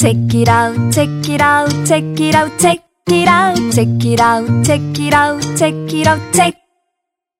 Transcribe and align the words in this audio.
Check 0.00 0.16
it 0.32 0.48
out, 0.48 0.90
check 0.90 1.28
it 1.28 1.42
out, 1.42 1.68
check 1.84 2.02
it 2.18 2.34
out, 2.34 2.50
check 2.58 2.80
it 3.08 3.28
out, 3.28 3.58
check 3.70 4.02
it 4.02 4.18
out, 4.18 4.64
check 4.64 4.80
it 4.98 5.12
out, 5.12 5.42
check 5.58 5.74
it 5.92 6.06
out, 6.06 6.20
check. 6.32 6.54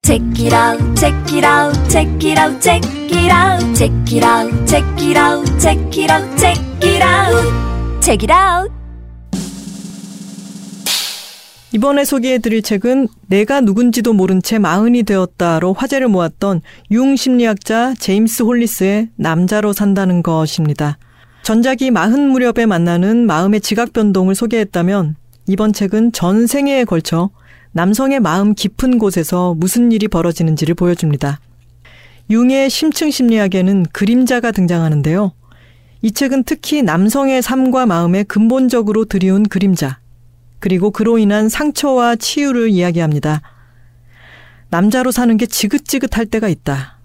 Check 0.02 0.20
it 0.38 0.52
out, 0.52 0.78
check 0.94 1.32
it 1.32 1.42
out, 1.42 1.72
check 1.88 2.22
it 2.22 2.38
out, 2.38 2.60
check 2.60 2.84
it 2.84 3.32
out, 3.32 3.74
check 3.74 4.12
it 4.12 4.22
out, 4.22 4.68
check 4.68 4.84
it 5.00 5.16
out, 5.16 5.58
check 5.58 5.96
it 5.96 6.10
out, 6.10 6.38
check 6.38 6.58
it 6.84 7.02
out, 7.02 8.02
check 8.02 8.22
it 8.24 8.30
out. 8.30 8.70
이번에 11.72 12.04
소개해드릴 12.04 12.60
책은 12.60 13.08
내가 13.28 13.62
누군지도 13.62 14.12
모른 14.12 14.42
채 14.42 14.58
마흔이 14.58 15.04
되었다로 15.04 15.72
화제를 15.72 16.08
모았던 16.08 16.60
융 16.90 17.16
심리학자 17.16 17.94
제임스 17.94 18.42
홀리스의 18.42 19.08
남자로 19.16 19.72
산다는 19.72 20.22
것입니다. 20.22 20.98
전작이 21.50 21.90
마흔 21.90 22.28
무렵에 22.28 22.64
만나는 22.64 23.26
마음의 23.26 23.60
지각 23.60 23.92
변동을 23.92 24.36
소개했다면 24.36 25.16
이번 25.48 25.72
책은 25.72 26.12
전 26.12 26.46
생애에 26.46 26.84
걸쳐 26.84 27.30
남성의 27.72 28.20
마음 28.20 28.54
깊은 28.54 29.00
곳에서 29.00 29.54
무슨 29.54 29.90
일이 29.90 30.06
벌어지는지를 30.06 30.76
보여줍니다. 30.76 31.40
융의 32.30 32.70
심층 32.70 33.10
심리학에는 33.10 33.86
그림자가 33.92 34.52
등장하는데요. 34.52 35.32
이 36.02 36.12
책은 36.12 36.44
특히 36.44 36.84
남성의 36.84 37.42
삶과 37.42 37.84
마음에 37.84 38.22
근본적으로 38.22 39.04
들이운 39.04 39.42
그림자, 39.42 39.98
그리고 40.60 40.92
그로 40.92 41.18
인한 41.18 41.48
상처와 41.48 42.14
치유를 42.14 42.68
이야기합니다. 42.68 43.42
남자로 44.68 45.10
사는 45.10 45.36
게 45.36 45.46
지긋지긋할 45.46 46.26
때가 46.26 46.48
있다. 46.48 47.00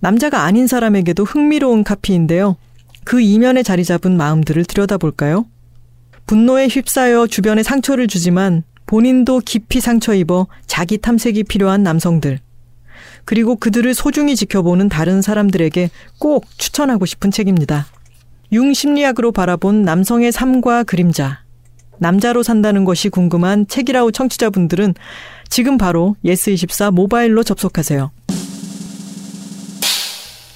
남자가 0.00 0.42
아닌 0.42 0.66
사람에게도 0.66 1.24
흥미로운 1.24 1.84
카피인데요. 1.84 2.56
그 3.06 3.20
이면에 3.20 3.62
자리 3.62 3.84
잡은 3.84 4.16
마음들을 4.16 4.64
들여다볼까요? 4.64 5.46
분노에 6.26 6.66
휩싸여 6.66 7.28
주변에 7.28 7.62
상처를 7.62 8.08
주지만 8.08 8.64
본인도 8.86 9.42
깊이 9.44 9.80
상처 9.80 10.12
입어 10.12 10.48
자기 10.66 10.98
탐색이 10.98 11.44
필요한 11.44 11.84
남성들. 11.84 12.40
그리고 13.24 13.54
그들을 13.54 13.94
소중히 13.94 14.34
지켜보는 14.34 14.88
다른 14.88 15.22
사람들에게 15.22 15.88
꼭 16.18 16.46
추천하고 16.58 17.06
싶은 17.06 17.30
책입니다. 17.30 17.86
융 18.50 18.74
심리학으로 18.74 19.30
바라본 19.30 19.82
남성의 19.82 20.32
삶과 20.32 20.82
그림자. 20.82 21.44
남자로 21.98 22.42
산다는 22.42 22.84
것이 22.84 23.08
궁금한 23.08 23.68
책이라우 23.68 24.10
청취자분들은 24.10 24.94
지금 25.48 25.78
바로 25.78 26.16
예스24 26.24 26.90
모바일로 26.90 27.44
접속하세요. 27.44 28.10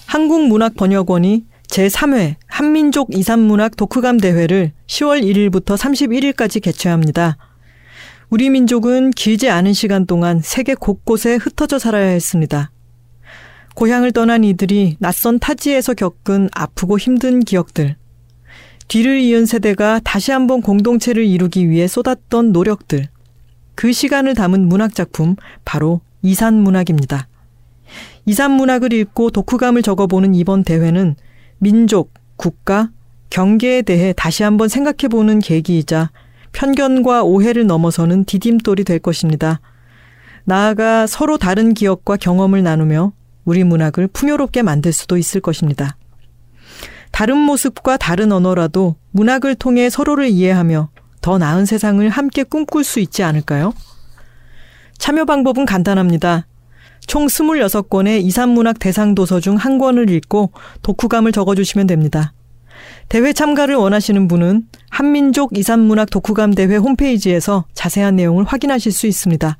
한국문학번역원이 0.06 1.44
제3회 1.68 2.39
한민족 2.60 3.16
이산문학 3.16 3.74
독후감 3.74 4.18
대회를 4.18 4.72
10월 4.86 5.22
1일부터 5.22 5.78
31일까지 5.78 6.62
개최합니다. 6.62 7.38
우리 8.28 8.50
민족은 8.50 9.12
길지 9.12 9.48
않은 9.48 9.72
시간 9.72 10.04
동안 10.04 10.42
세계 10.42 10.74
곳곳에 10.74 11.36
흩어져 11.36 11.78
살아야 11.78 12.08
했습니다. 12.08 12.70
고향을 13.76 14.12
떠난 14.12 14.44
이들이 14.44 14.98
낯선 14.98 15.38
타지에서 15.38 15.94
겪은 15.94 16.50
아프고 16.52 16.98
힘든 16.98 17.40
기억들, 17.40 17.96
뒤를 18.88 19.20
이은 19.20 19.46
세대가 19.46 19.98
다시 20.04 20.30
한번 20.30 20.60
공동체를 20.60 21.24
이루기 21.24 21.70
위해 21.70 21.88
쏟았던 21.88 22.52
노력들. 22.52 23.06
그 23.74 23.90
시간을 23.90 24.34
담은 24.34 24.68
문학작품, 24.68 25.36
바로 25.64 26.02
이산문학입니다. 26.20 27.26
이산문학을 28.26 28.92
읽고 28.92 29.30
독후감을 29.30 29.80
적어보는 29.80 30.34
이번 30.34 30.62
대회는 30.62 31.16
민족, 31.56 32.19
국가, 32.40 32.88
경계에 33.28 33.82
대해 33.82 34.14
다시 34.16 34.44
한번 34.44 34.68
생각해 34.68 35.08
보는 35.10 35.40
계기이자 35.40 36.10
편견과 36.52 37.22
오해를 37.22 37.66
넘어서는 37.66 38.24
디딤돌이 38.24 38.84
될 38.84 38.98
것입니다. 38.98 39.60
나아가 40.44 41.06
서로 41.06 41.36
다른 41.36 41.74
기억과 41.74 42.16
경험을 42.16 42.62
나누며 42.62 43.12
우리 43.44 43.62
문학을 43.62 44.08
풍요롭게 44.14 44.62
만들 44.62 44.90
수도 44.90 45.18
있을 45.18 45.42
것입니다. 45.42 45.98
다른 47.10 47.36
모습과 47.36 47.98
다른 47.98 48.32
언어라도 48.32 48.96
문학을 49.10 49.54
통해 49.56 49.90
서로를 49.90 50.30
이해하며 50.30 50.88
더 51.20 51.36
나은 51.36 51.66
세상을 51.66 52.08
함께 52.08 52.42
꿈꿀 52.42 52.84
수 52.84 53.00
있지 53.00 53.22
않을까요? 53.22 53.74
참여 54.96 55.26
방법은 55.26 55.66
간단합니다. 55.66 56.46
총 57.06 57.26
26권의 57.26 58.22
이산문학 58.24 58.78
대상 58.78 59.14
도서 59.14 59.40
중 59.40 59.56
한 59.56 59.78
권을 59.78 60.10
읽고 60.10 60.52
독후감을 60.82 61.32
적어주시면 61.32 61.86
됩니다. 61.86 62.32
대회 63.08 63.32
참가를 63.32 63.74
원하시는 63.74 64.28
분은 64.28 64.68
한민족 64.88 65.58
이산문학 65.58 66.10
독후감 66.10 66.54
대회 66.54 66.76
홈페이지에서 66.76 67.64
자세한 67.74 68.16
내용을 68.16 68.44
확인하실 68.44 68.92
수 68.92 69.06
있습니다. 69.06 69.58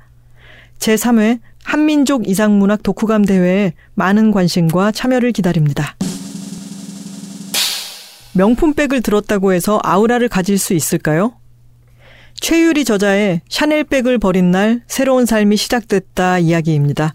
제3회 0.79 1.41
한민족 1.65 2.29
이상문학 2.29 2.83
독후감 2.83 3.25
대회에 3.25 3.75
많은 3.95 4.31
관심과 4.31 4.93
참여를 4.93 5.33
기다립니다. 5.33 5.97
명품백을 8.33 9.03
들었다고 9.03 9.53
해서 9.53 9.81
아우라를 9.83 10.29
가질 10.29 10.57
수 10.57 10.73
있을까요? 10.73 11.35
최유리 12.41 12.85
저자의 12.85 13.43
샤넬백을 13.51 14.19
버린 14.19 14.51
날 14.51 14.81
새로운 14.87 15.27
삶이 15.27 15.57
시작됐다 15.57 16.39
이야기입니다. 16.39 17.15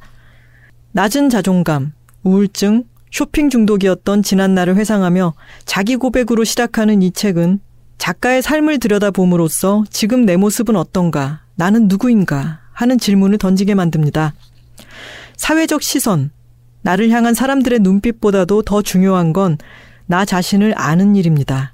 낮은 0.95 1.29
자존감, 1.29 1.91
우울증, 2.23 2.85
쇼핑 3.11 3.49
중독이었던 3.49 4.23
지난날을 4.23 4.77
회상하며 4.77 5.33
자기 5.65 5.97
고백으로 5.97 6.45
시작하는 6.45 7.01
이 7.01 7.11
책은 7.11 7.59
작가의 7.97 8.41
삶을 8.41 8.79
들여다봄으로써 8.79 9.83
지금 9.89 10.25
내 10.25 10.37
모습은 10.37 10.77
어떤가, 10.77 11.41
나는 11.55 11.89
누구인가 11.89 12.61
하는 12.71 12.97
질문을 12.97 13.39
던지게 13.39 13.75
만듭니다. 13.75 14.35
사회적 15.35 15.81
시선, 15.81 16.31
나를 16.81 17.09
향한 17.09 17.33
사람들의 17.33 17.79
눈빛보다도 17.79 18.61
더 18.61 18.81
중요한 18.81 19.33
건 19.33 19.57
나 20.07 20.23
자신을 20.23 20.73
아는 20.77 21.15
일입니다. 21.15 21.73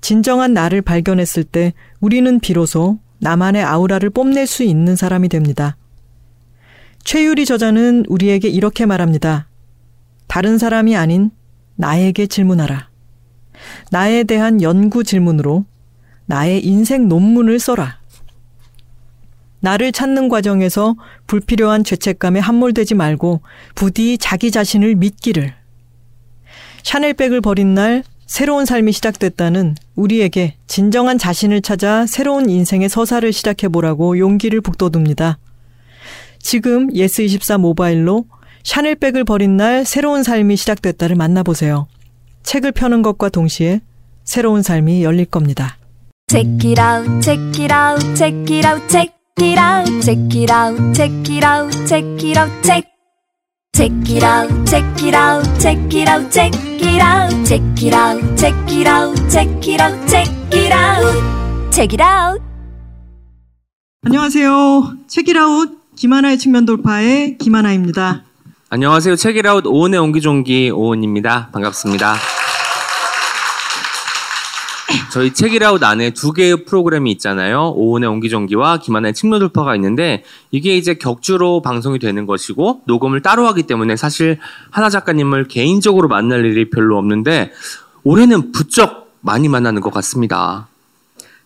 진정한 0.00 0.54
나를 0.54 0.82
발견했을 0.82 1.44
때 1.44 1.74
우리는 2.00 2.38
비로소 2.40 2.98
나만의 3.18 3.64
아우라를 3.64 4.10
뽐낼 4.10 4.46
수 4.46 4.62
있는 4.62 4.94
사람이 4.94 5.28
됩니다. 5.28 5.76
최유리 7.06 7.46
저자는 7.46 8.04
우리에게 8.08 8.48
이렇게 8.48 8.84
말합니다. 8.84 9.46
다른 10.26 10.58
사람이 10.58 10.96
아닌 10.96 11.30
나에게 11.76 12.26
질문하라. 12.26 12.88
나에 13.92 14.24
대한 14.24 14.60
연구 14.60 15.04
질문으로 15.04 15.66
나의 16.24 16.66
인생 16.66 17.08
논문을 17.08 17.60
써라. 17.60 18.00
나를 19.60 19.92
찾는 19.92 20.28
과정에서 20.28 20.96
불필요한 21.28 21.84
죄책감에 21.84 22.40
함몰되지 22.40 22.96
말고 22.96 23.40
부디 23.76 24.18
자기 24.18 24.50
자신을 24.50 24.96
믿기를. 24.96 25.54
샤넬백을 26.82 27.40
버린 27.40 27.74
날 27.74 28.02
새로운 28.26 28.64
삶이 28.64 28.90
시작됐다는 28.90 29.76
우리에게 29.94 30.56
진정한 30.66 31.18
자신을 31.18 31.62
찾아 31.62 32.04
새로운 32.04 32.50
인생의 32.50 32.88
서사를 32.88 33.32
시작해보라고 33.32 34.18
용기를 34.18 34.60
북돋웁니다. 34.60 35.38
지금 36.46 36.92
예스24 36.92 37.58
모바일로 37.58 38.24
샤넬백을 38.62 39.24
버린 39.24 39.56
날 39.56 39.84
새로운 39.84 40.22
삶이 40.22 40.54
시작됐다를 40.54 41.16
만나보세요. 41.16 41.88
책을 42.44 42.70
펴는 42.70 43.02
것과 43.02 43.30
동시에 43.30 43.80
새로운 44.22 44.62
삶이 44.62 45.02
열릴 45.02 45.24
겁니다. 45.24 45.76
Check 46.28 46.70
it 46.70 46.80
out, 46.80 47.20
check 47.20 47.64
it 47.64 47.74
out, 47.74 48.14
check 48.14 48.54
it 48.54 48.64
out, 48.64 48.88
check 48.88 49.12
it 49.40 49.58
out, 49.58 50.00
check 50.02 50.22
it 50.38 50.52
out, 50.52 50.94
check 50.94 51.10
it 51.28 51.44
out, 51.44 51.86
check 51.88 52.24
it 52.24 52.38
out, 52.38 52.62
check. 52.62 52.84
Check 53.74 53.92
it 54.08 54.24
out, 54.24 54.70
check 54.70 55.02
it 55.02 55.16
out, 55.16 55.60
check 55.60 55.92
it 55.92 56.08
out, 56.08 56.30
check 56.30 56.54
it 56.80 57.02
out, 57.02 57.44
check 57.44 57.82
it 57.82 57.92
out, 57.92 58.22
check 58.38 58.54
it 58.70 58.86
out, 58.86 59.26
check 59.28 59.50
it 59.66 59.80
out, 59.80 60.08
check 60.08 60.54
it 60.54 60.72
out, 60.72 61.72
check 61.72 61.92
it 61.92 62.00
out. 62.00 62.40
안녕하세요. 64.04 64.98
책이라웃 65.08 65.75
김하나의 65.96 66.38
측면 66.38 66.66
돌파의 66.66 67.38
김하나입니다. 67.38 68.22
안녕하세요. 68.68 69.16
책이라웃 69.16 69.64
오은의 69.66 69.98
옹기종기 69.98 70.70
오은입니다. 70.70 71.48
반갑습니다. 71.52 72.16
저희 75.10 75.32
책이라웃 75.32 75.82
안에 75.82 76.10
두 76.10 76.34
개의 76.34 76.66
프로그램이 76.66 77.10
있잖아요. 77.12 77.70
오은의 77.70 78.10
옹기종기와 78.10 78.80
김하나의 78.80 79.14
측면 79.14 79.38
돌파가 79.40 79.74
있는데 79.76 80.22
이게 80.50 80.76
이제 80.76 80.92
격주로 80.92 81.62
방송이 81.62 81.98
되는 81.98 82.26
것이고 82.26 82.82
녹음을 82.84 83.22
따로 83.22 83.46
하기 83.46 83.62
때문에 83.62 83.96
사실 83.96 84.38
하나 84.70 84.90
작가님을 84.90 85.48
개인적으로 85.48 86.08
만날 86.08 86.44
일이 86.44 86.68
별로 86.68 86.98
없는데 86.98 87.52
올해는 88.04 88.52
부쩍 88.52 89.10
많이 89.22 89.48
만나는 89.48 89.80
것 89.80 89.94
같습니다. 89.94 90.68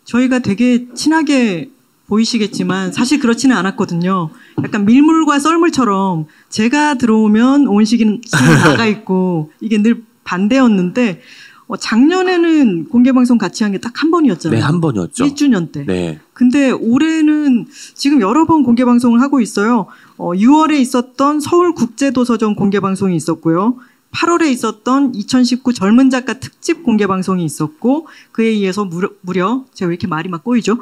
저희가 0.04 0.40
되게 0.40 0.92
친하게 0.92 1.70
보이시겠지만 2.10 2.92
사실 2.92 3.18
그렇지는 3.20 3.56
않았거든요. 3.56 4.30
약간 4.62 4.84
밀물과 4.84 5.38
썰물처럼 5.38 6.26
제가 6.50 6.94
들어오면 6.94 7.68
온식이 7.68 8.20
나가 8.64 8.86
있고 8.86 9.52
이게 9.60 9.80
늘 9.80 10.02
반대였는데 10.24 11.22
어, 11.68 11.76
작년에는 11.76 12.88
공개 12.88 13.12
방송 13.12 13.38
같이 13.38 13.62
한 13.62 13.70
게 13.72 13.78
딱 13.78 13.92
한 14.02 14.10
번이었잖아요. 14.10 14.58
네, 14.58 14.64
한 14.64 14.80
번이었죠. 14.80 15.24
1주년 15.24 15.70
때. 15.70 15.84
네. 15.86 16.18
근데 16.34 16.72
올해는 16.72 17.66
지금 17.94 18.20
여러 18.20 18.44
번 18.44 18.64
공개 18.64 18.84
방송을 18.84 19.20
하고 19.20 19.40
있어요. 19.40 19.86
어, 20.16 20.32
6월에 20.32 20.80
있었던 20.80 21.38
서울 21.38 21.72
국제도서전 21.74 22.56
공개 22.56 22.80
방송이 22.80 23.14
있었고요. 23.14 23.76
8월에 24.12 24.50
있었던 24.50 25.14
2019 25.14 25.72
젊은 25.72 26.10
작가 26.10 26.34
특집 26.34 26.82
공개 26.82 27.06
방송이 27.06 27.44
있었고 27.44 28.08
그에 28.32 28.46
의해서 28.46 28.84
무려, 28.84 29.10
무려 29.20 29.64
제가 29.72 29.88
왜 29.88 29.94
이렇게 29.94 30.06
말이 30.06 30.28
막 30.28 30.42
꼬이죠? 30.42 30.78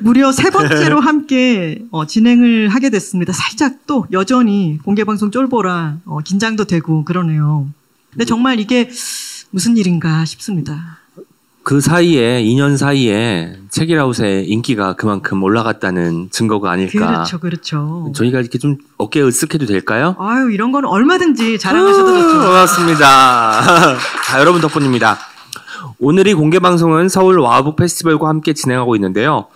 무려 0.00 0.32
세 0.32 0.50
번째로 0.50 1.00
함께 1.00 1.82
어, 1.90 2.06
진행을 2.06 2.68
하게 2.68 2.90
됐습니다. 2.90 3.32
살짝 3.32 3.86
또 3.86 4.06
여전히 4.12 4.78
공개 4.84 5.04
방송 5.04 5.30
쫄보라 5.30 5.98
어, 6.04 6.18
긴장도 6.20 6.64
되고 6.64 7.04
그러네요. 7.04 7.68
근데 8.10 8.24
정말 8.24 8.60
이게 8.60 8.90
무슨 9.50 9.76
일인가 9.76 10.24
싶습니다. 10.24 10.97
그 11.68 11.82
사이에 11.82 12.42
2년 12.44 12.78
사이에 12.78 13.58
책이라웃의 13.68 14.48
인기가 14.48 14.94
그만큼 14.94 15.42
올라갔다는 15.42 16.30
증거가 16.30 16.70
아닐까. 16.70 17.06
그렇죠, 17.06 17.38
그렇죠. 17.38 18.10
저희가 18.14 18.40
이렇게 18.40 18.56
좀 18.56 18.78
어깨 18.96 19.20
으쓱해도 19.20 19.68
될까요? 19.68 20.16
아유 20.18 20.50
이런 20.50 20.72
거는 20.72 20.88
얼마든지 20.88 21.58
자랑하셔도 21.58 22.10
음, 22.10 22.22
좋죠. 22.22 22.38
고맙습니다. 22.38 23.50
다 24.24 24.40
여러분 24.40 24.62
덕분입니다. 24.62 25.18
오늘 25.98 26.26
이 26.26 26.32
공개 26.32 26.58
방송은 26.58 27.10
서울 27.10 27.38
와우북 27.38 27.76
페스티벌과 27.76 28.30
함께 28.30 28.54
진행하고 28.54 28.96
있는데요. 28.96 29.48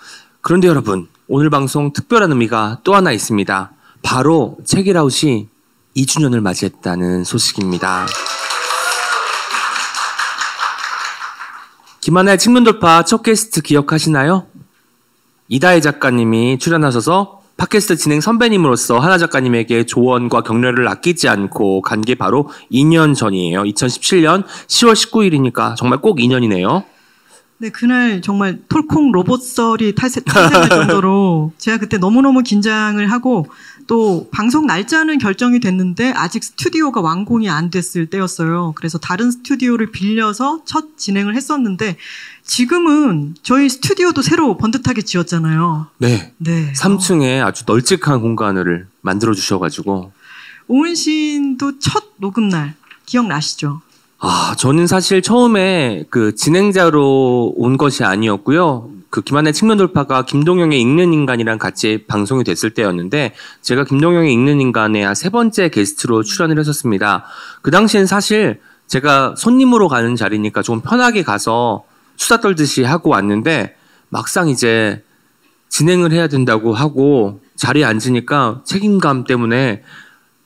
그런데 0.43 0.69
여러분, 0.69 1.09
오늘 1.29 1.49
방송 1.49 1.95
특별한 1.95 2.31
의미가 2.31 2.81
또 2.85 2.95
하나 2.95 3.11
있습니다. 3.13 3.71
바로 4.03 4.59
책이라웃이 4.67 5.49
2주년을 5.97 6.41
맞이했다는 6.41 7.25
소식입니다. 7.25 8.07
김하나의 12.03 12.37
측면 12.39 12.65
돌파 12.65 13.05
첫 13.05 13.23
게스트 13.23 13.63
기억하시나요? 13.63 14.47
이다혜 15.49 15.81
작가님이 15.81 16.59
출연하셔서 16.59 17.41
팟캐스트 17.57 17.97
진행 17.97 18.21
선배님으로서 18.21 18.99
하나 18.99 19.19
작가님에게 19.19 19.87
조언과 19.87 20.43
격려를 20.43 20.89
아끼지 20.89 21.29
않고 21.29 21.81
간 21.83 22.03
게 22.03 22.17
바로 22.17 22.49
2년 22.73 23.15
전이에요. 23.15 23.63
2017년 23.63 24.45
10월 24.67 24.95
19일이니까 24.95 25.77
정말 25.77 26.01
꼭 26.01 26.19
2년이네요. 26.19 26.83
네, 27.59 27.71
그날 27.71 28.21
정말 28.21 28.59
톨콩 28.69 29.13
로봇설이 29.13 29.95
탈세, 29.95 30.23
탈세할 30.23 30.69
정도로 30.89 31.53
제가 31.59 31.79
그때 31.79 31.99
너무너무 31.99 32.43
긴장을 32.43 33.07
하고 33.13 33.47
또 33.93 34.27
방송 34.31 34.67
날짜는 34.67 35.19
결정이 35.19 35.61
됐는데 35.61 36.15
아직 36.17 36.43
스튜디오가 36.43 37.03
완공이 37.03 37.51
안 37.51 37.69
됐을 37.69 38.07
때였어요. 38.07 38.73
그래서 38.75 38.97
다른 38.97 39.31
스튜디오를 39.31 39.93
빌려서 39.93 40.63
첫 40.65 40.97
진행을 40.97 41.37
했었는데 41.37 41.99
지금은 42.43 43.35
저희 43.43 43.69
스튜디오도 43.69 44.23
새로 44.23 44.57
번듯하게 44.57 45.03
지었잖아요. 45.03 45.89
네. 45.99 46.33
네. 46.39 46.73
3층에 46.73 47.45
아주 47.45 47.65
널찍한 47.67 48.23
공간을 48.23 48.87
만들어 49.03 49.35
주셔가지고 49.35 50.11
오은신도 50.69 51.79
첫 51.79 52.05
녹음 52.17 52.49
날 52.49 52.75
기억나시죠? 53.05 53.83
아 54.21 54.55
저는 54.57 54.87
사실 54.87 55.21
처음에 55.21 56.07
그 56.09 56.35
진행자로 56.35 57.57
온 57.59 57.77
것이 57.77 58.05
아니었고요. 58.05 58.89
그 59.13 59.21
김한의 59.21 59.53
측면 59.53 59.77
돌파가 59.77 60.25
김동영의 60.25 60.81
읽는 60.81 61.13
인간이랑 61.13 61.59
같이 61.59 62.05
방송이 62.09 62.45
됐을 62.45 62.71
때였는데 62.71 63.35
제가 63.61 63.85
김동영의 63.85 64.33
읽는 64.33 64.61
인간의 64.61 65.05
한 65.05 65.15
세 65.15 65.29
번째 65.29 65.69
게스트로 65.69 66.23
출연을 66.23 66.59
했었습니다. 66.59 67.25
그 67.61 67.71
당시엔 67.71 68.07
사실 68.07 68.61
제가 68.89 69.35
손님으로 69.37 69.87
가는 69.89 70.17
자리니까 70.17 70.63
좀 70.63 70.81
편하게 70.81 71.23
가서 71.23 71.85
수다 72.17 72.41
떨듯이 72.41 72.83
하고 72.83 73.11
왔는데 73.11 73.77
막상 74.09 74.49
이제 74.49 75.05
진행을 75.69 76.11
해야 76.13 76.27
된다고 76.27 76.73
하고 76.73 77.41
자리에 77.55 77.85
앉으니까 77.85 78.63
책임감 78.65 79.25
때문에 79.25 79.83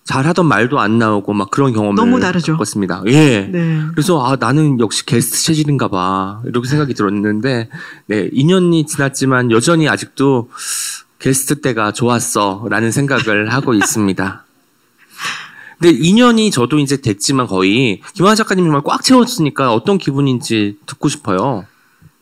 잘하던 0.06 0.46
말도 0.46 0.78
안 0.78 0.98
나오고 0.98 1.32
막 1.32 1.50
그런 1.50 1.72
경험을 1.72 1.96
너무 1.96 2.20
다르죠. 2.20 2.52
겪었습니다. 2.52 3.02
예. 3.06 3.40
네. 3.50 3.80
그래서 3.90 4.24
아 4.24 4.36
나는 4.36 4.78
역시 4.78 5.04
게스트 5.04 5.42
체질인가 5.42 5.88
봐 5.88 6.40
이렇게 6.46 6.68
생각이 6.68 6.94
들었는데 6.94 7.68
네 8.06 8.30
2년이 8.30 8.86
지났지만 8.86 9.50
여전히 9.50 9.88
아직도 9.88 10.48
게스트 11.18 11.60
때가 11.60 11.90
좋았어라는 11.92 12.92
생각을 12.92 13.52
하고 13.52 13.74
있습니다. 13.74 14.44
근데 15.78 15.98
2년이 15.98 16.52
저도 16.52 16.78
이제 16.78 16.98
됐지만 17.00 17.48
거의 17.48 18.00
김환 18.14 18.36
작가님 18.36 18.64
정말 18.64 18.82
꽉 18.84 19.02
채웠으니까 19.02 19.74
어떤 19.74 19.98
기분인지 19.98 20.78
듣고 20.86 21.08
싶어요. 21.08 21.66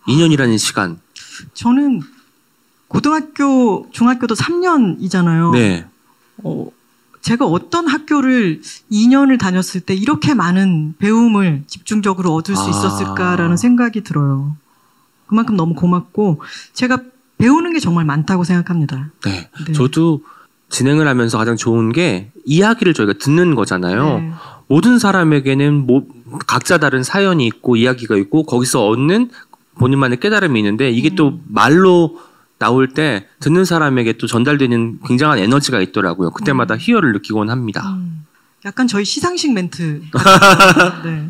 2년이라는 0.09 0.59
시간. 0.59 0.99
저는 1.53 2.01
고등학교, 2.89 3.89
중학교도 3.93 4.35
3년이잖아요. 4.35 5.53
네. 5.53 5.87
어, 6.43 6.67
제가 7.25 7.47
어떤 7.47 7.89
학교를 7.89 8.61
2년을 8.93 9.39
다녔을 9.39 9.81
때 9.81 9.95
이렇게 9.95 10.35
많은 10.35 10.95
배움을 10.99 11.65
집중적으로 11.67 12.35
얻을 12.35 12.55
수 12.55 12.65
아. 12.65 12.69
있었을까라는 12.69 13.57
생각이 13.57 14.03
들어요. 14.03 14.55
그만큼 15.27 15.57
너무 15.57 15.75
고맙고 15.75 16.43
제가 16.75 16.99
배우는 17.39 17.73
게 17.73 17.81
정말 17.81 18.05
많다고 18.05 18.45
생각합니다. 18.45 19.09
네. 19.25 19.49
네. 19.67 19.73
저도 19.73 20.21
진행을 20.69 21.09
하면서 21.09 21.39
가장 21.39 21.57
좋은 21.57 21.93
게 21.93 22.31
이야기를 22.45 22.93
저희가 22.93 23.15
듣는 23.15 23.55
거잖아요. 23.55 24.19
네. 24.19 24.33
모든 24.69 24.99
사람에게는 24.99 25.87
뭐 25.87 26.07
각자 26.47 26.77
다른 26.77 27.03
사연이 27.03 27.47
있고 27.47 27.77
이야기가 27.77 28.17
있고 28.17 28.43
거기서 28.43 28.87
얻는 28.87 29.31
본인만의 29.79 30.21
깨달음이 30.21 30.61
있는데 30.61 30.91
이게 30.91 31.09
음. 31.09 31.17
또 31.17 31.41
말로 31.49 32.19
나올 32.65 32.89
때 32.89 33.27
듣는 33.41 33.67
사람에게 33.67 34.15
또 34.15 34.27
전달되는 34.27 35.01
굉장한 35.07 35.39
에너지가 35.39 35.83
있더라고요. 35.83 36.31
그때마다 36.31 36.79
희열을 36.79 37.13
느끼곤 37.13 37.51
합니다. 37.51 37.83
음, 37.91 38.25
약간 38.65 38.89
저희 38.89 39.05
시상식 39.05 39.53
멘트. 39.53 40.01
네. 41.05 41.29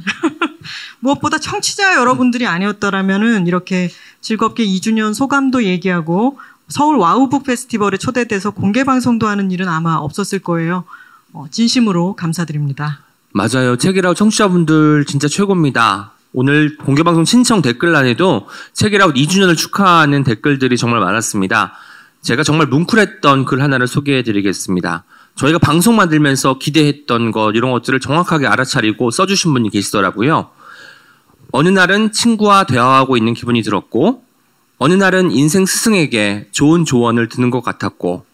무엇보다 1.01 1.39
청취자 1.39 1.97
여러분들이 1.97 2.47
아니었더라면은 2.47 3.49
이렇게 3.49 3.91
즐겁게 4.21 4.65
2주년 4.65 5.13
소감도 5.13 5.65
얘기하고 5.65 6.39
서울 6.69 6.99
와우북 6.99 7.43
페스티벌에 7.43 7.97
초대돼서 7.97 8.53
공개 8.53 8.85
방송도 8.85 9.27
하는 9.27 9.51
일은 9.51 9.69
아마 9.69 9.97
없었을 9.97 10.39
거예요. 10.39 10.85
어, 11.33 11.47
진심으로 11.51 12.15
감사드립니다. 12.15 13.01
맞아요. 13.33 13.77
책이라웃 13.77 14.17
청취자분들 14.17 15.05
진짜 15.07 15.27
최고입니다. 15.27 16.13
오늘 16.37 16.77
공개방송 16.79 17.25
신청 17.25 17.63
댓글란에도 17.63 18.49
책이라웃 18.73 19.15
2주년을 19.15 19.57
축하하는 19.57 20.25
댓글들이 20.25 20.77
정말 20.77 20.99
많았습니다. 20.99 21.75
제가 22.23 22.43
정말 22.43 22.67
뭉클했던 22.67 23.45
글 23.45 23.63
하나를 23.63 23.87
소개해 23.87 24.25
드리겠습니다. 24.25 25.05
저희가 25.37 25.61
방송 25.61 25.95
만들면서 25.95 26.59
기대했던 26.59 27.31
것, 27.31 27.53
이런 27.53 27.71
것들을 27.71 28.01
정확하게 28.01 28.49
알아차리고 28.49 29.13
써주신 29.13 29.53
분이 29.53 29.71
계시더라고요. 29.71 30.51
어느 31.53 31.69
날은 31.69 32.11
친구와 32.11 32.65
대화하고 32.65 33.17
있는 33.17 33.33
기분이 33.33 33.63
들었고, 33.63 34.25
어느 34.79 34.95
날은 34.95 35.31
인생 35.31 35.67
스승에게 35.67 36.49
좋은 36.51 36.85
조언을 36.85 37.29
듣는 37.29 37.51
것 37.51 37.63
같았고, 37.63 38.27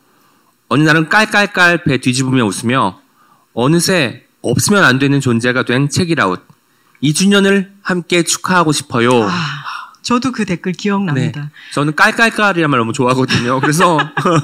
어느 0.68 0.82
날은 0.82 1.10
깔깔깔 1.10 1.84
배 1.84 1.98
뒤집으며 1.98 2.46
웃으며, 2.46 2.98
어느새 3.52 4.24
없으면 4.40 4.84
안 4.84 4.98
되는 4.98 5.20
존재가 5.20 5.64
된 5.64 5.90
책이라웃. 5.90 6.49
2주년을 7.02 7.70
함께 7.82 8.22
축하하고 8.22 8.72
싶어요. 8.72 9.24
아, 9.24 9.30
저도 10.02 10.32
그 10.32 10.44
댓글 10.44 10.72
기억납니다. 10.72 11.40
네. 11.42 11.48
저는 11.72 11.94
깔깔깔이란 11.94 12.70
말 12.70 12.78
너무 12.78 12.92
좋아하거든요. 12.92 13.60
그래서 13.60 13.98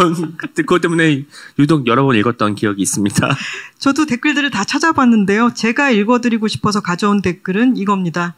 그것 0.54 0.80
때문에 0.80 1.24
유독 1.58 1.86
여러 1.86 2.04
번 2.04 2.16
읽었던 2.16 2.54
기억이 2.54 2.82
있습니다. 2.82 3.36
저도 3.78 4.06
댓글들을 4.06 4.50
다 4.50 4.64
찾아봤는데요. 4.64 5.54
제가 5.54 5.90
읽어드리고 5.90 6.48
싶어서 6.48 6.80
가져온 6.80 7.22
댓글은 7.22 7.76
이겁니다. 7.76 8.34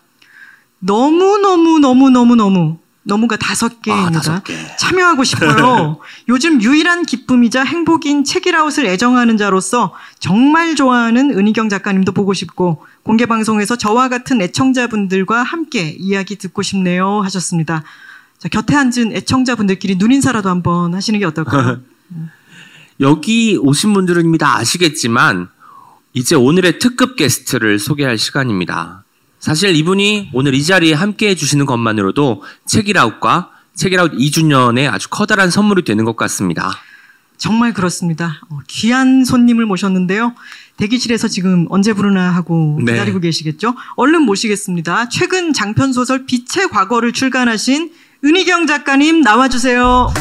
너무너무너무너무너무 0.81 2.79
너무가 3.09 3.37
다섯 3.37 3.81
개입니다. 3.81 4.09
아, 4.09 4.11
다섯 4.11 4.45
개. 4.45 4.55
참여하고 4.77 5.25
싶어요. 5.25 5.99
요즘 6.29 6.63
유일한 6.63 7.07
기쁨이자 7.07 7.65
행복인 7.65 8.23
책이라웃을 8.23 8.85
애정하는 8.85 9.39
자로서 9.39 9.95
정말 10.19 10.77
좋아하는 10.77 11.37
은희경 11.37 11.71
작가님도 11.71 12.13
보고 12.13 12.35
싶고 12.35 12.85
공개 13.03 13.25
방송에서 13.25 13.77
저와 13.77 14.11
같은 14.11 14.43
애청자분들과 14.43 15.43
함께 15.43 15.97
이야기 15.99 16.37
듣고 16.37 16.61
싶네요 16.61 17.23
하셨습니다. 17.23 17.83
자, 18.37 18.49
곁에 18.51 18.77
앉은 18.77 19.13
애청자분들끼리 19.13 19.97
눈인사라도 19.97 20.51
한번 20.51 20.95
하시는 20.95 21.19
게 21.19 21.25
어떨까요? 21.25 21.81
여기 23.01 23.57
오신 23.59 23.95
분들은 23.95 24.27
이미 24.27 24.37
다 24.37 24.59
아시겠지만 24.59 25.49
이제 26.13 26.35
오늘의 26.35 26.79
특급 26.79 27.17
게스트를 27.17 27.79
소개할 27.79 28.19
시간입니다. 28.19 29.05
사실 29.41 29.75
이분이 29.77 30.31
오늘 30.33 30.55
이 30.55 30.65
자리에 30.65 30.95
함께 30.95 31.29
해주시는 31.29 31.67
것만으로도 31.67 32.43
책이라웃과 32.67 33.51
책이라웃 33.75 34.13
2주년에 34.13 34.93
아주 34.93 35.09
커다란 35.09 35.51
선물이 35.51 35.85
되는 35.85 36.05
것 36.05 36.17
같습니다. 36.17 36.73
정말 37.37 37.73
그렇습니다. 37.73 38.41
어, 38.51 38.59
귀한 38.67 39.25
손님을 39.25 39.65
모셨는데요. 39.65 40.35
대기실에서 40.77 41.29
지금 41.29 41.67
언제 41.71 41.93
부르나 41.93 42.31
하고 42.31 42.79
네. 42.83 42.93
기다리고 42.93 43.21
계시겠죠? 43.21 43.75
얼른 43.95 44.23
모시겠습니다. 44.23 45.09
최근 45.09 45.53
장편 45.53 45.93
소설 45.93 46.27
빛의 46.27 46.69
과거를 46.71 47.13
출간하신 47.13 47.93
은희경 48.25 48.67
작가님 48.67 49.21
나와주세요. 49.21 50.13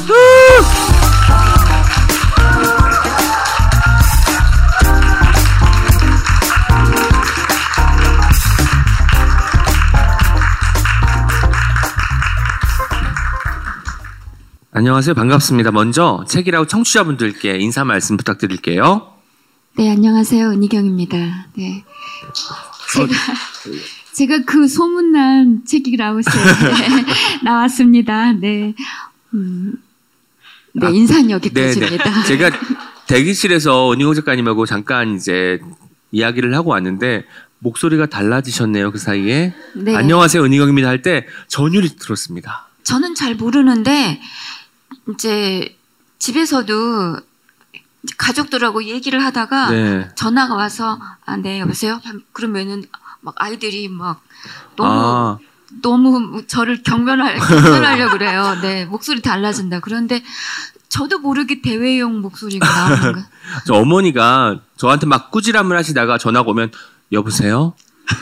안녕하세요. 14.78 15.16
반갑습니다. 15.16 15.72
먼저 15.72 16.24
책이라고 16.30 16.68
청취자분들께 16.68 17.58
인사 17.58 17.84
말씀 17.84 18.16
부탁드릴게요. 18.16 19.12
네, 19.76 19.90
안녕하세요. 19.90 20.52
은희경입니다. 20.52 21.48
네. 21.58 21.84
제가, 22.94 23.14
제가 24.14 24.44
그 24.46 24.68
소문난 24.68 25.66
책이라우스에 25.66 26.32
나왔습니다. 27.44 28.34
네. 28.34 28.76
음, 29.34 29.78
네, 30.74 30.86
아, 30.86 30.90
인사는 30.92 31.32
여기까지입니다. 31.32 32.24
제가 32.26 32.52
대기실에서 33.08 33.94
은희공 33.94 34.14
작가님하고 34.14 34.68
잠깐 34.68 35.16
이제 35.16 35.60
이야기를 36.12 36.54
하고 36.54 36.70
왔는데 36.70 37.26
목소리가 37.58 38.06
달라지셨네요. 38.06 38.92
그 38.92 39.00
사이에. 39.00 39.56
네. 39.74 39.96
안녕하세요. 39.96 40.44
은희경입니다 40.44 40.88
할 40.88 41.02
때 41.02 41.26
전율이 41.48 41.96
들었습니다. 41.96 42.68
저는 42.84 43.16
잘 43.16 43.34
모르는데, 43.36 44.22
이제 45.10 45.75
집에서도 46.20 47.17
가족들하고 48.17 48.86
얘기를 48.86 49.24
하다가 49.24 49.70
네. 49.72 50.10
전화가 50.15 50.56
와서, 50.56 51.00
아, 51.25 51.38
네, 51.38 51.60
여보세요? 51.60 52.00
그러면은 52.32 52.84
막 53.22 53.36
아이들이 53.38 53.89
막 53.89 54.22
너무 54.75 54.89
아, 54.91 55.38
너무 55.82 56.48
저를 56.48 56.84
경멸할, 56.84 57.38
경멸하려고 57.38 58.12
그래요. 58.12 58.56
네, 58.62 58.86
목소리 58.86 59.22
달라진다. 59.22 59.82
그런데 59.82 60.24
저도 60.89 61.20
모르게 61.20 61.62
대외용 61.62 62.22
목소리가 62.22 62.65
나오는 62.65 63.13
거. 63.13 63.22
저 63.65 63.74
어머니가 63.74 64.62
저한테 64.77 65.06
막 65.06 65.32
꾸지람을 65.32 65.75
하시다가 65.75 66.17
전화가 66.17 66.50
오면 66.50 66.72
여보세요? 67.12 67.74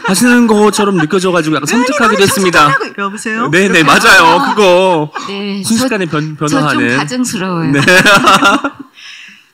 하시는 0.06 0.48
것처럼 0.48 0.98
느껴져가지고 0.98 1.56
약간 1.56 1.68
섬뜩하게 1.68 2.18
됐습니다. 2.18 2.77
여보세요? 2.98 3.50
네네 3.50 3.84
맞아요 3.84 4.50
그거 4.50 5.12
네, 5.27 5.62
저, 5.62 5.70
순식간에 5.70 6.06
변, 6.06 6.36
변화하는 6.36 6.98
가증스러워요. 6.98 7.72
네. 7.72 7.82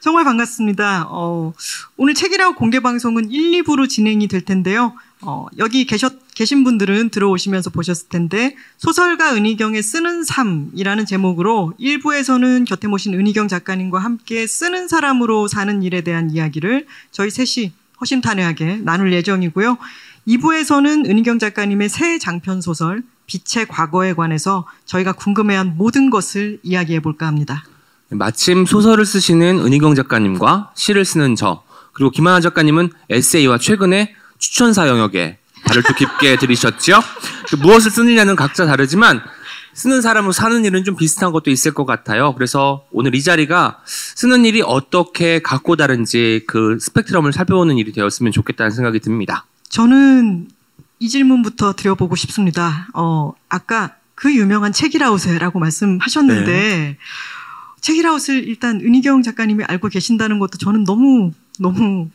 정말 0.01 0.23
반갑습니다. 0.23 1.07
어, 1.09 1.53
오늘 1.95 2.15
책이라고 2.15 2.55
공개 2.55 2.79
방송은 2.79 3.29
1, 3.29 3.61
2부로 3.61 3.88
진행이 3.88 4.27
될 4.27 4.41
텐데요. 4.41 4.93
어, 5.21 5.45
여기 5.59 5.85
계셨, 5.85 6.13
계신 6.33 6.63
분들은 6.63 7.09
들어오시면서 7.09 7.69
보셨을 7.69 8.09
텐데 8.09 8.55
소설가 8.77 9.35
은희경의 9.35 9.83
쓰는 9.83 10.23
삶이라는 10.23 11.05
제목으로 11.05 11.73
1부에서는 11.79 12.67
곁에 12.67 12.88
모신 12.88 13.13
은희경 13.13 13.47
작가님과 13.47 14.00
함께 14.00 14.47
쓰는 14.47 14.88
사람으로 14.88 15.47
사는 15.47 15.83
일에 15.83 16.01
대한 16.01 16.31
이야기를 16.31 16.88
저희 17.11 17.29
셋이 17.29 17.71
허심탄회하게 18.01 18.77
나눌 18.81 19.13
예정이고요. 19.13 19.77
2부에서는 20.27 21.09
은희경 21.09 21.39
작가님의 21.39 21.89
새 21.89 22.19
장편 22.19 22.61
소설 22.61 23.03
빛의 23.25 23.67
과거에 23.67 24.13
관해서 24.13 24.65
저희가 24.85 25.13
궁금해한 25.13 25.77
모든 25.77 26.09
것을 26.09 26.59
이야기해 26.63 26.99
볼까 26.99 27.27
합니다. 27.27 27.63
마침 28.09 28.65
소설을 28.65 29.05
쓰시는 29.05 29.59
은희경 29.65 29.95
작가님과 29.95 30.71
시를 30.75 31.05
쓰는 31.05 31.35
저 31.35 31.63
그리고 31.93 32.11
김하나 32.11 32.39
작가님은 32.41 32.89
에세이와 33.09 33.57
최근에 33.57 34.13
추천사 34.37 34.87
영역에 34.87 35.37
발을 35.65 35.83
또 35.83 35.93
깊게 35.93 36.37
들이셨죠. 36.39 36.99
그 37.47 37.55
무엇을 37.55 37.91
쓰느냐는 37.91 38.35
각자 38.35 38.65
다르지만 38.65 39.21
쓰는 39.73 40.01
사람으로 40.01 40.33
사는 40.33 40.65
일은 40.65 40.83
좀 40.83 40.97
비슷한 40.97 41.31
것도 41.31 41.49
있을 41.49 41.73
것 41.73 41.85
같아요. 41.85 42.33
그래서 42.35 42.85
오늘 42.91 43.15
이 43.15 43.21
자리가 43.23 43.79
쓰는 43.85 44.43
일이 44.43 44.61
어떻게 44.61 45.39
각고 45.41 45.77
다른지 45.77 46.43
그 46.47 46.77
스펙트럼을 46.79 47.31
살펴보는 47.31 47.77
일이 47.77 47.93
되었으면 47.93 48.33
좋겠다는 48.33 48.71
생각이 48.71 48.99
듭니다. 48.99 49.45
저는 49.71 50.49
이 50.99 51.09
질문부터 51.09 51.73
드려보고 51.73 52.15
싶습니다. 52.15 52.87
어, 52.93 53.33
아까 53.49 53.95
그 54.13 54.35
유명한 54.35 54.71
책이라우스라고 54.73 55.59
말씀하셨는데, 55.59 56.97
책이라우스를 57.79 58.47
일단 58.47 58.81
은희경 58.81 59.23
작가님이 59.23 59.63
알고 59.63 59.87
계신다는 59.87 60.39
것도 60.39 60.57
저는 60.57 60.83
너무, 60.83 61.31
너무, 61.57 62.09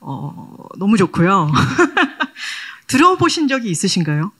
어, 0.00 0.56
너무 0.78 0.96
좋고요. 0.96 1.50
들어보신 2.86 3.48
적이 3.48 3.70
있으신가요? 3.70 4.30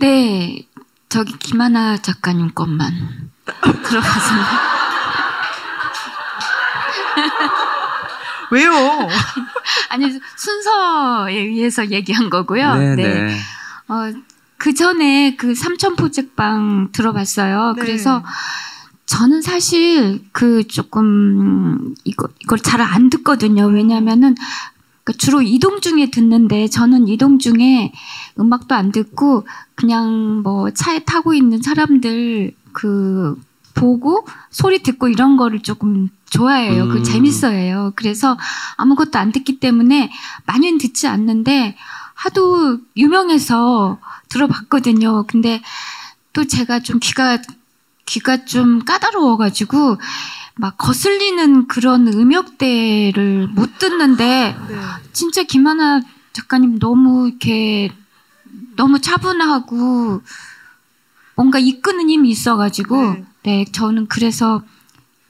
네, 0.00 0.68
저기 1.08 1.36
김하나 1.38 1.96
작가님 1.96 2.52
것만 2.54 3.30
들어봤습니다. 3.82 4.72
왜요? 8.52 8.70
아니 9.88 10.10
순서에 10.36 11.34
의해서 11.34 11.90
얘기한 11.90 12.28
거고요. 12.30 12.74
네. 12.96 13.36
어, 13.88 14.12
그 14.58 14.74
전에 14.74 15.36
그 15.36 15.54
삼천 15.54 15.96
포책방 15.96 16.90
들어봤어요. 16.92 17.74
네. 17.76 17.82
그래서 17.82 18.22
저는 19.06 19.42
사실 19.42 20.22
그 20.32 20.66
조금 20.68 21.94
이거 22.04 22.28
이걸 22.40 22.58
잘 22.58 22.80
안 22.80 23.10
듣거든요. 23.10 23.66
왜냐하면은 23.66 24.34
그 25.04 25.12
주로 25.16 25.42
이동 25.42 25.80
중에 25.80 26.10
듣는데 26.10 26.68
저는 26.68 27.08
이동 27.08 27.38
중에 27.38 27.92
음악도 28.38 28.74
안 28.74 28.92
듣고 28.92 29.46
그냥 29.74 30.42
뭐 30.44 30.70
차에 30.70 31.00
타고 31.00 31.34
있는 31.34 31.60
사람들 31.60 32.54
그 32.72 33.36
보고 33.74 34.26
소리 34.50 34.82
듣고 34.82 35.08
이런 35.08 35.36
거를 35.36 35.62
조금 35.62 36.08
좋아해요. 36.30 36.88
그 36.88 36.98
음. 36.98 37.04
재밌어해요. 37.04 37.92
그래서 37.94 38.38
아무것도 38.76 39.18
안 39.18 39.32
듣기 39.32 39.60
때문에 39.60 40.10
많이는 40.46 40.78
듣지 40.78 41.06
않는데 41.06 41.76
하도 42.14 42.78
유명해서 42.96 43.98
들어봤거든요. 44.28 45.24
근데 45.26 45.60
또 46.32 46.44
제가 46.44 46.80
좀 46.80 46.98
귀가 47.00 47.38
귀가 48.06 48.44
좀 48.44 48.84
까다로워가지고 48.84 49.98
막 50.56 50.76
거슬리는 50.76 51.66
그런 51.66 52.08
음역대를 52.08 53.48
못 53.48 53.78
듣는데 53.78 54.56
네. 54.68 54.76
진짜 55.12 55.42
김하나 55.42 56.00
작가님 56.32 56.78
너무 56.78 57.28
이렇게 57.28 57.92
너무 58.76 59.00
차분하고 59.00 60.22
뭔가 61.36 61.58
이끄는 61.58 62.08
힘이 62.10 62.30
있어가지고 62.30 63.12
네. 63.14 63.24
네, 63.44 63.64
저는 63.72 64.06
그래서 64.06 64.62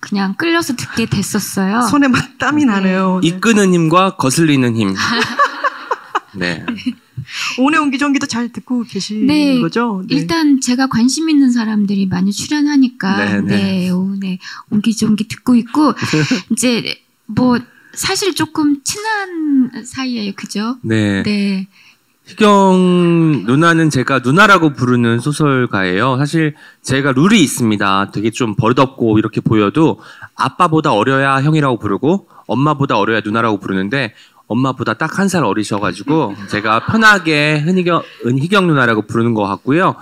그냥 0.00 0.34
끌려서 0.34 0.74
듣게 0.74 1.06
됐었어요. 1.06 1.82
손에 1.82 2.08
막 2.08 2.38
땀이 2.38 2.64
네. 2.64 2.72
나네요. 2.72 3.20
네. 3.22 3.28
이끄는 3.28 3.72
힘과 3.72 4.16
거슬리는 4.16 4.76
힘. 4.76 4.94
네. 6.34 6.64
오늘 7.58 7.80
옹기종기도 7.80 8.26
잘 8.26 8.50
듣고 8.50 8.82
계시는 8.84 9.26
네, 9.26 9.60
거죠? 9.60 10.02
네. 10.08 10.16
일단 10.16 10.60
제가 10.60 10.88
관심 10.88 11.30
있는 11.30 11.52
사람들이 11.52 12.06
많이 12.06 12.32
출연하니까 12.32 13.16
네, 13.16 13.40
네, 13.40 13.56
네. 13.56 13.90
오, 13.90 14.16
네, 14.18 14.38
옹기종기 14.70 15.28
듣고 15.28 15.54
있고 15.54 15.94
이제 16.50 16.98
뭐 17.26 17.58
사실 17.94 18.34
조금 18.34 18.82
친한 18.82 19.84
사이예요, 19.84 20.32
그죠? 20.34 20.78
네. 20.82 21.22
네, 21.22 21.68
희경 22.36 23.44
누나는 23.46 23.90
제가 23.90 24.20
누나라고 24.20 24.72
부르는 24.72 25.20
소설가예요. 25.20 26.16
사실 26.16 26.54
제가 26.80 27.12
룰이 27.12 27.42
있습니다. 27.42 28.10
되게 28.12 28.30
좀 28.30 28.54
버릇없고 28.56 29.18
이렇게 29.18 29.40
보여도 29.42 30.00
아빠보다 30.34 30.92
어려야 30.94 31.42
형이라고 31.42 31.78
부르고 31.78 32.28
엄마보다 32.46 32.96
어려야 32.98 33.20
누나라고 33.24 33.58
부르는데 33.58 34.14
엄마보다 34.46 34.94
딱 34.94 35.18
한 35.18 35.28
살 35.28 35.44
어리셔가지고 35.44 36.34
제가 36.48 36.86
편하게 36.86 37.62
은희경, 37.66 38.02
은희경 38.26 38.66
누나라고 38.66 39.02
부르는 39.02 39.34
것 39.34 39.42
같고요. 39.44 39.94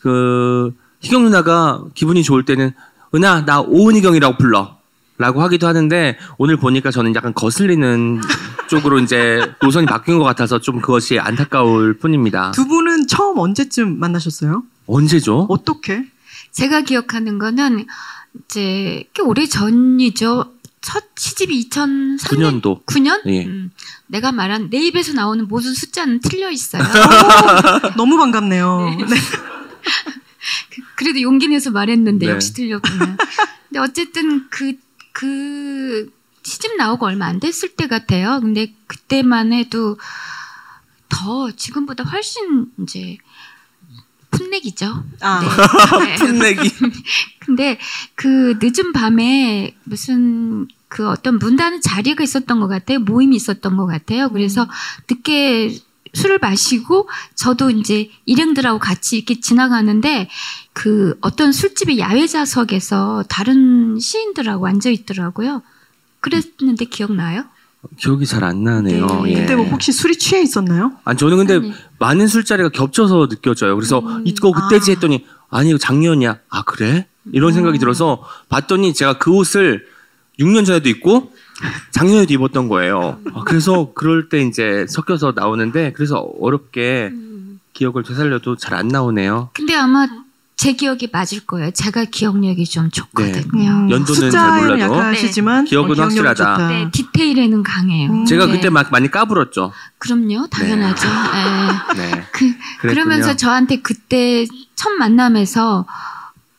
그 0.00 0.72
희경 1.00 1.24
누나가 1.24 1.82
기분이 1.94 2.22
좋을 2.22 2.44
때는 2.44 2.72
은하 3.14 3.44
나 3.46 3.60
오은희경이라고 3.60 4.36
불러. 4.36 4.76
라고 5.16 5.42
하기도 5.42 5.68
하는데 5.68 6.18
오늘 6.38 6.56
보니까 6.56 6.90
저는 6.90 7.14
약간 7.14 7.32
거슬리는 7.34 8.20
쪽으로 8.68 8.98
이제 8.98 9.40
노선이 9.62 9.86
바뀐 9.86 10.18
것 10.18 10.24
같아서 10.24 10.60
좀 10.60 10.80
그것이 10.80 11.18
안타까울 11.18 11.98
뿐입니다. 11.98 12.50
두 12.50 12.66
분은 12.66 13.06
처음 13.06 13.38
언제쯤 13.38 14.00
만나셨어요? 14.00 14.64
언제죠? 14.86 15.46
어떻게? 15.48 16.04
제가 16.50 16.80
기억하는 16.80 17.38
거는 17.38 17.86
이제 18.44 19.04
꽤 19.12 19.22
오래 19.22 19.46
전이죠. 19.46 20.52
첫 20.80 21.04
시집이 21.16 21.68
2003년 21.70 22.60
9년도. 22.60 22.84
9년? 22.84 23.22
예. 23.26 23.46
음, 23.46 23.70
내가 24.06 24.32
말한 24.32 24.68
내 24.68 24.78
입에서 24.78 25.12
나오는 25.14 25.46
모든 25.48 25.72
숫자는 25.72 26.20
틀려 26.20 26.50
있어요. 26.50 26.82
너무 27.96 28.18
반갑네요. 28.18 28.96
네. 29.08 29.16
그래도 30.96 31.22
용기 31.22 31.48
내서 31.48 31.70
말했는데 31.70 32.26
네. 32.26 32.32
역시 32.32 32.52
틀렸구나. 32.52 33.16
근데 33.68 33.78
어쨌든 33.80 34.46
그 34.50 34.74
그 35.14 36.12
시집 36.42 36.76
나오고 36.76 37.06
얼마 37.06 37.26
안 37.26 37.40
됐을 37.40 37.70
때 37.70 37.86
같아요. 37.86 38.40
근데 38.42 38.74
그때만 38.86 39.52
해도 39.52 39.96
더 41.08 41.50
지금보다 41.52 42.04
훨씬 42.04 42.66
이제 42.82 43.16
풋내기죠. 44.30 45.04
아, 45.20 45.40
네. 45.40 46.16
풋내기. 46.18 46.70
근데 47.38 47.78
그 48.16 48.58
늦은 48.60 48.92
밤에 48.92 49.76
무슨 49.84 50.66
그 50.88 51.08
어떤 51.08 51.38
문다는 51.38 51.80
자리가 51.80 52.24
있었던 52.24 52.60
것 52.60 52.66
같아요. 52.66 52.98
모임이 52.98 53.36
있었던 53.36 53.76
것 53.76 53.86
같아요. 53.86 54.28
그래서 54.30 54.68
늦게 55.08 55.78
술을 56.14 56.38
마시고 56.40 57.08
저도 57.34 57.70
이제 57.70 58.10
일행들하고 58.26 58.78
같이 58.78 59.16
이렇게 59.18 59.40
지나가는데 59.40 60.28
그 60.72 61.16
어떤 61.20 61.52
술집의 61.52 61.98
야외 61.98 62.26
좌석에서 62.26 63.24
다른 63.28 63.98
시인들하고 64.00 64.66
앉아 64.66 64.90
있더라고요. 64.90 65.62
그랬는데 66.20 66.86
기억나요? 66.86 67.44
기억이 67.98 68.24
잘 68.26 68.42
안 68.44 68.64
나네요. 68.64 69.06
네. 69.24 69.32
예. 69.32 69.40
그때 69.40 69.56
뭐 69.56 69.66
혹시 69.66 69.92
술이 69.92 70.16
취해 70.16 70.40
있었나요? 70.40 70.92
아니 71.04 71.18
저는 71.18 71.36
근데 71.36 71.54
아니. 71.56 71.74
많은 71.98 72.26
술자리가 72.28 72.70
겹쳐서 72.70 73.28
느껴져요. 73.28 73.74
그래서 73.74 73.98
음. 73.98 74.22
이거 74.26 74.52
그때지 74.52 74.90
아. 74.90 74.94
했더니 74.94 75.26
아니 75.50 75.68
이거 75.68 75.78
작년이야. 75.78 76.38
아 76.48 76.62
그래? 76.62 77.06
이런 77.32 77.52
생각이 77.52 77.78
들어서 77.78 78.22
봤더니 78.48 78.94
제가 78.94 79.18
그 79.18 79.30
옷을 79.30 79.86
6년 80.40 80.64
전에도 80.66 80.88
입고 80.88 81.32
작년에도 81.90 82.32
입었던 82.34 82.68
거예요. 82.68 83.18
아, 83.34 83.42
그래서 83.44 83.92
그럴 83.94 84.28
때 84.28 84.42
이제 84.42 84.86
섞여서 84.88 85.32
나오는데 85.36 85.92
그래서 85.92 86.18
어렵게 86.40 87.10
음. 87.12 87.60
기억을 87.72 88.02
되살려도 88.02 88.56
잘 88.56 88.74
안 88.74 88.88
나오네요. 88.88 89.50
근데 89.54 89.74
아마 89.74 90.06
제 90.56 90.72
기억이 90.72 91.08
맞을 91.12 91.40
거예요. 91.46 91.70
제가 91.72 92.04
기억력이 92.04 92.64
좀 92.66 92.88
좋거든요. 92.90 93.70
음, 93.70 93.90
연도는 93.90 94.30
잘 94.30 94.62
몰라도 94.62 94.80
약하시지만 94.94 95.64
기억은 95.64 95.98
어, 95.98 96.02
확실하다. 96.04 96.34
좋다. 96.34 96.68
네, 96.68 96.88
디테일에는 96.92 97.62
강해요. 97.62 98.10
음. 98.10 98.24
제가 98.24 98.46
네. 98.46 98.52
그때 98.52 98.70
막 98.70 98.90
많이 98.92 99.10
까불었죠. 99.10 99.72
그럼요, 99.98 100.46
당연하죠. 100.48 101.08
예. 101.08 101.94
네. 102.00 102.10
그, 102.32 102.38
그랬군요. 102.80 102.92
그러면서 102.94 103.36
저한테 103.36 103.80
그때 103.80 104.46
첫 104.76 104.90
만남에서 104.90 105.86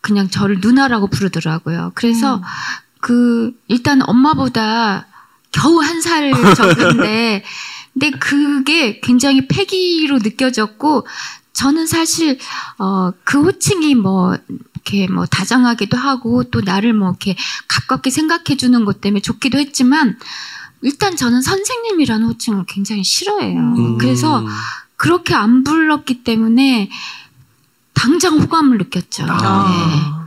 그냥 0.02 0.30
저를 0.30 0.60
누나라고 0.62 1.08
부르더라고요. 1.08 1.94
그래서 1.96 2.36
음. 2.36 2.42
그 3.06 3.52
일단 3.68 4.02
엄마보다 4.02 5.06
겨우 5.52 5.80
한 5.80 6.02
살 6.02 6.32
적은데 6.56 7.44
근데 7.94 8.10
그게 8.12 9.00
굉장히 9.00 9.48
패기로 9.48 10.18
느껴졌고 10.18 11.06
저는 11.54 11.86
사실 11.86 12.40
어 12.80 13.12
그 13.24 13.44
호칭이 13.44 13.94
뭐 13.94 14.36
이렇게 14.74 15.08
뭐 15.08 15.26
다정하기도 15.28 15.96
하고 15.98 16.44
또 16.46 16.62
나를 16.62 16.94
뭐 16.94 17.10
이렇게 17.10 17.36
가깝게 17.68 18.10
생각해 18.10 18.58
주는 18.58 18.86
것 18.86 19.02
때문에 19.02 19.22
좋기도 19.22 19.60
했지만 19.60 20.18
일단 20.82 21.16
저는 21.16 21.42
선생님이라는 21.44 22.26
호칭을 22.28 22.66
굉장히 22.68 23.04
싫어해요. 23.04 23.60
음. 23.60 23.98
그래서 24.00 24.44
그렇게 24.98 25.36
안 25.36 25.64
불렀기 25.64 26.24
때문에 26.24 26.90
당장 27.94 28.40
호감을 28.40 28.78
느꼈죠. 28.80 29.26
네. 29.26 29.32
아. 29.32 29.66
근데 29.68 30.25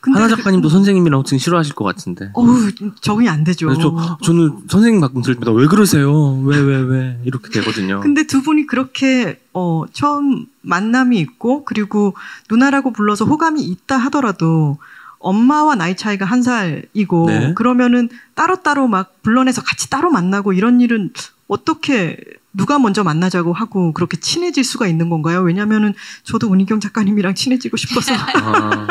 하나 0.00 0.28
그- 0.28 0.36
작가님도 0.36 0.68
선생님이랑 0.68 1.20
호칭 1.20 1.38
싫어하실 1.38 1.74
것 1.74 1.84
같은데. 1.84 2.30
어우 2.34 2.70
적응이 3.00 3.28
안 3.28 3.44
되죠. 3.44 3.72
저, 3.78 4.18
저는 4.22 4.62
선생님 4.68 5.00
가끔 5.00 5.22
들을 5.22 5.34
때마다 5.36 5.52
왜 5.52 5.66
그러세요? 5.66 6.40
왜, 6.44 6.58
왜, 6.58 6.76
왜? 6.78 7.20
이렇게 7.24 7.50
되거든요. 7.50 8.00
근데 8.00 8.26
두 8.26 8.42
분이 8.42 8.66
그렇게 8.66 9.40
어, 9.52 9.84
처음 9.92 10.46
만남이 10.62 11.18
있고 11.20 11.64
그리고 11.64 12.14
누나라고 12.50 12.92
불러서 12.92 13.24
호감이 13.24 13.62
있다 13.62 13.96
하더라도 13.96 14.78
엄마와 15.18 15.74
나이 15.74 15.96
차이가 15.96 16.24
한 16.24 16.42
살이고 16.42 17.26
네. 17.26 17.54
그러면은 17.54 18.08
따로 18.34 18.62
따로 18.62 18.86
막 18.86 19.20
불러내서 19.22 19.62
같이 19.62 19.90
따로 19.90 20.10
만나고 20.10 20.52
이런 20.52 20.80
일은 20.80 21.10
어떻게 21.48 22.16
누가 22.52 22.78
먼저 22.78 23.02
만나자고 23.04 23.52
하고 23.52 23.92
그렇게 23.92 24.18
친해질 24.18 24.64
수가 24.64 24.86
있는 24.86 25.10
건가요? 25.10 25.40
왜냐면은 25.40 25.94
저도 26.24 26.48
운희경 26.48 26.80
작가님이랑 26.80 27.34
친해지고 27.34 27.76
싶어서 27.76 28.14
아, 28.14 28.86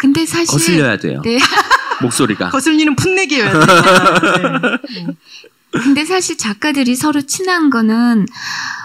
근데 0.00 0.24
사실 0.24 0.46
거슬려야 0.46 0.96
돼요. 0.96 1.20
네. 1.22 1.38
목소리가. 2.00 2.48
거슬리는 2.48 2.96
풋내기여야 2.96 3.52
돼요. 3.52 4.78
네. 4.94 5.06
근데 5.72 6.06
사실 6.06 6.38
작가들이 6.38 6.96
서로 6.96 7.20
친한 7.20 7.68
거는 7.68 8.26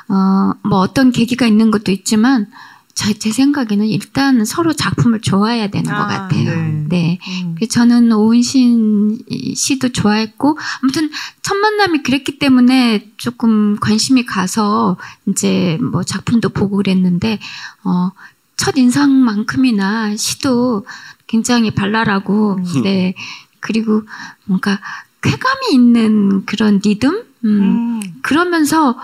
어, 0.09 0.51
뭐 0.67 0.79
어떤 0.79 1.13
계기가 1.13 1.47
있는 1.47 1.71
것도 1.71 1.93
있지만 1.93 2.47
저, 2.93 3.13
제 3.13 3.31
생각에는 3.31 3.85
일단 3.87 4.43
서로 4.43 4.73
작품을 4.73 5.21
좋아해야 5.21 5.67
되는 5.69 5.89
것 5.89 5.97
아, 5.97 6.07
같아요. 6.07 6.49
네. 6.49 6.85
네. 6.89 7.19
음. 7.43 7.55
저는 7.69 8.11
오은신 8.11 9.19
씨도 9.55 9.89
좋아했고 9.89 10.57
아무튼 10.81 11.09
첫 11.41 11.55
만남이 11.55 12.03
그랬기 12.03 12.39
때문에 12.39 13.09
조금 13.15 13.77
관심이 13.79 14.25
가서 14.25 14.97
이제 15.27 15.77
뭐 15.81 16.03
작품도 16.03 16.49
보고 16.49 16.75
그랬는데 16.75 17.39
어, 17.85 18.11
첫 18.57 18.77
인상만큼이나 18.77 20.15
시도 20.15 20.85
굉장히 21.27 21.71
발랄하고 21.71 22.55
음. 22.55 22.81
네 22.83 23.15
그리고 23.59 24.03
뭔가 24.45 24.79
쾌감이 25.21 25.73
있는 25.73 26.45
그런 26.45 26.79
리듬 26.83 27.23
음, 27.43 27.45
음. 27.45 28.01
그러면서 28.21 28.95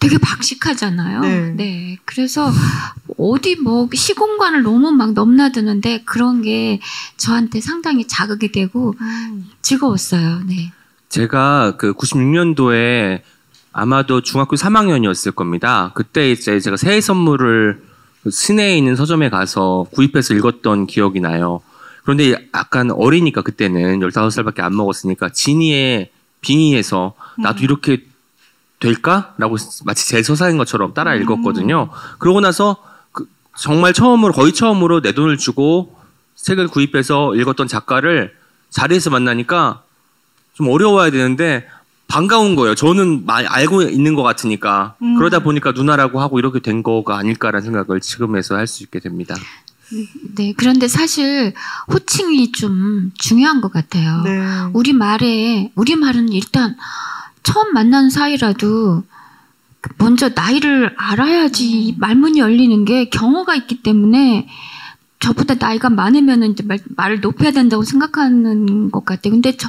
되게 0.00 0.16
박식하잖아요. 0.16 1.20
네. 1.20 1.50
네. 1.50 1.98
그래서 2.06 2.50
어디 3.18 3.56
뭐 3.56 3.88
시공간을 3.92 4.62
너무 4.62 4.90
막 4.92 5.12
넘나드는데 5.12 6.04
그런 6.04 6.40
게 6.40 6.80
저한테 7.18 7.60
상당히 7.60 8.06
자극이 8.06 8.50
되고 8.50 8.94
음. 8.98 9.44
즐거웠어요. 9.60 10.40
네. 10.46 10.72
제가 11.10 11.74
그 11.76 11.92
96년도에 11.92 13.20
아마도 13.72 14.22
중학교 14.22 14.56
3학년이었을 14.56 15.34
겁니다. 15.34 15.92
그때 15.94 16.30
이제 16.30 16.58
제가 16.58 16.76
새해 16.76 17.00
선물을 17.00 17.82
그 17.82 17.89
시내에 18.28 18.76
있는 18.76 18.96
서점에 18.96 19.30
가서 19.30 19.86
구입해서 19.92 20.34
읽었던 20.34 20.86
기억이 20.86 21.20
나요. 21.20 21.62
그런데 22.02 22.48
약간 22.54 22.90
어리니까 22.90 23.42
그때는 23.42 24.00
15살밖에 24.00 24.60
안 24.60 24.76
먹었으니까 24.76 25.30
진이의 25.30 26.10
빙의에서 26.40 27.14
나도 27.38 27.62
이렇게 27.62 28.04
될까? 28.78 29.34
라고 29.38 29.56
마치 29.84 30.08
제 30.08 30.22
서사인 30.22 30.56
것처럼 30.58 30.94
따라 30.94 31.14
읽었거든요. 31.14 31.90
그러고 32.18 32.40
나서 32.40 32.76
그 33.12 33.26
정말 33.56 33.92
처음으로, 33.92 34.32
거의 34.32 34.52
처음으로 34.52 35.02
내 35.02 35.12
돈을 35.12 35.36
주고 35.36 35.94
책을 36.36 36.68
구입해서 36.68 37.34
읽었던 37.34 37.68
작가를 37.68 38.34
자리에서 38.70 39.10
만나니까 39.10 39.82
좀 40.54 40.68
어려워야 40.68 41.10
되는데 41.10 41.66
반가운 42.10 42.56
거예요. 42.56 42.74
저는 42.74 43.24
많이 43.24 43.46
알고 43.46 43.82
있는 43.82 44.14
것 44.14 44.22
같으니까 44.22 44.94
음. 45.00 45.16
그러다 45.16 45.38
보니까 45.40 45.72
누나라고 45.72 46.20
하고 46.20 46.38
이렇게 46.38 46.58
된 46.60 46.82
거가 46.82 47.16
아닐까라는 47.16 47.64
생각을 47.64 48.00
지금에서 48.00 48.56
할 48.56 48.66
수 48.66 48.82
있게 48.82 48.98
됩니다. 49.00 49.34
네. 50.36 50.52
그런데 50.56 50.86
사실 50.86 51.52
호칭이 51.92 52.52
좀 52.52 53.10
중요한 53.18 53.60
것 53.60 53.72
같아요. 53.72 54.22
네. 54.22 54.40
우리 54.72 54.92
말에 54.92 55.72
우리 55.74 55.96
말은 55.96 56.28
일단 56.32 56.76
처음 57.42 57.72
만난 57.72 58.10
사이라도 58.10 59.02
먼저 59.98 60.28
나이를 60.28 60.94
알아야지 60.96 61.96
말문이 61.98 62.38
열리는 62.38 62.84
게 62.84 63.08
경호가 63.08 63.54
있기 63.56 63.82
때문에 63.82 64.46
저보다 65.20 65.54
나이가 65.54 65.90
많으면은 65.90 66.52
이제 66.52 66.62
말, 66.64 66.78
말을 66.96 67.20
높여야 67.20 67.50
된다고 67.52 67.82
생각하는 67.84 68.90
것 68.90 69.04
같아요. 69.04 69.32
근데 69.32 69.54
저 69.56 69.68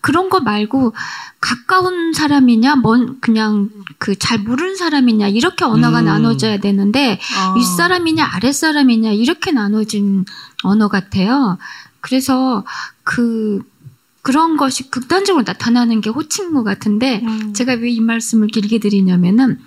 그런 0.00 0.30
거 0.30 0.40
말고 0.40 0.94
가까운 1.40 2.12
사람이냐, 2.12 2.76
먼 2.76 3.20
그냥 3.20 3.68
그 3.98 4.14
잘 4.16 4.38
모르는 4.38 4.76
사람이냐 4.76 5.28
이렇게 5.28 5.64
언어가 5.64 6.00
음. 6.00 6.04
나눠져야 6.06 6.60
되는데 6.60 7.18
아. 7.36 7.54
윗사람이냐 7.56 8.24
아랫사람이냐 8.34 9.10
이렇게 9.10 9.50
나눠진 9.50 10.24
언어 10.62 10.86
같아요. 10.88 11.58
그래서 12.00 12.64
그 13.02 13.60
그런 14.22 14.56
것이 14.56 14.88
극단적으로 14.88 15.42
나타나는 15.44 16.00
게 16.00 16.10
호칭어 16.10 16.62
같은데 16.62 17.22
음. 17.24 17.52
제가 17.54 17.72
왜 17.74 17.90
이 17.90 18.00
말씀을 18.00 18.46
길게 18.48 18.78
드리냐면은 18.78 19.58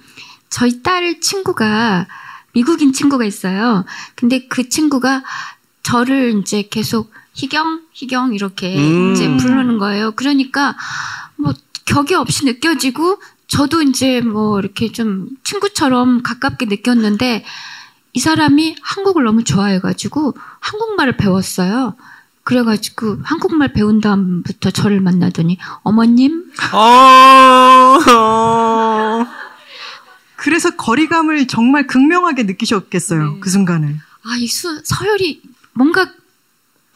저희 0.50 0.82
딸 0.82 1.20
친구가 1.20 2.08
미국인 2.56 2.94
친구가 2.94 3.26
있어요. 3.26 3.86
근데 4.16 4.48
그 4.48 4.70
친구가 4.70 5.24
저를 5.84 6.40
이제 6.40 6.68
계속 6.72 7.12
희경, 7.34 7.82
희경 7.92 8.34
이렇게 8.34 8.76
음. 8.78 9.12
이제 9.12 9.38
부르는 9.38 9.78
거예요. 9.78 10.14
그러니까 10.14 10.76
뭐 11.36 11.54
격이 11.86 12.16
없이 12.16 12.46
느껴지고 12.46 13.22
저도 13.48 13.84
이제 13.84 14.22
뭐 14.22 14.58
이렇게 14.60 14.92
좀 14.92 15.28
친구처럼 15.44 16.24
가깝게 16.24 16.66
느꼈는데 16.66 17.46
이 18.14 18.20
사람이 18.20 18.78
한국을 18.82 19.26
너무 19.26 19.44
좋아해가지고 19.44 20.34
한국말을 20.62 21.18
배웠어요. 21.18 21.96
그래가지고 22.44 23.18
한국말 23.24 23.74
배운 23.74 24.00
다음부터 24.00 24.72
저를 24.72 25.02
만나더니 25.02 25.58
어머님 25.84 26.46
어... 26.74 27.98
그래서 30.46 30.70
거리감을 30.76 31.48
정말 31.48 31.88
극명하게 31.88 32.44
느끼셨겠어요. 32.44 33.34
네. 33.34 33.40
그 33.40 33.50
순간을. 33.50 33.96
아, 34.24 34.38
이 34.38 34.46
수, 34.46 34.80
서열이 34.84 35.42
뭔가, 35.74 36.14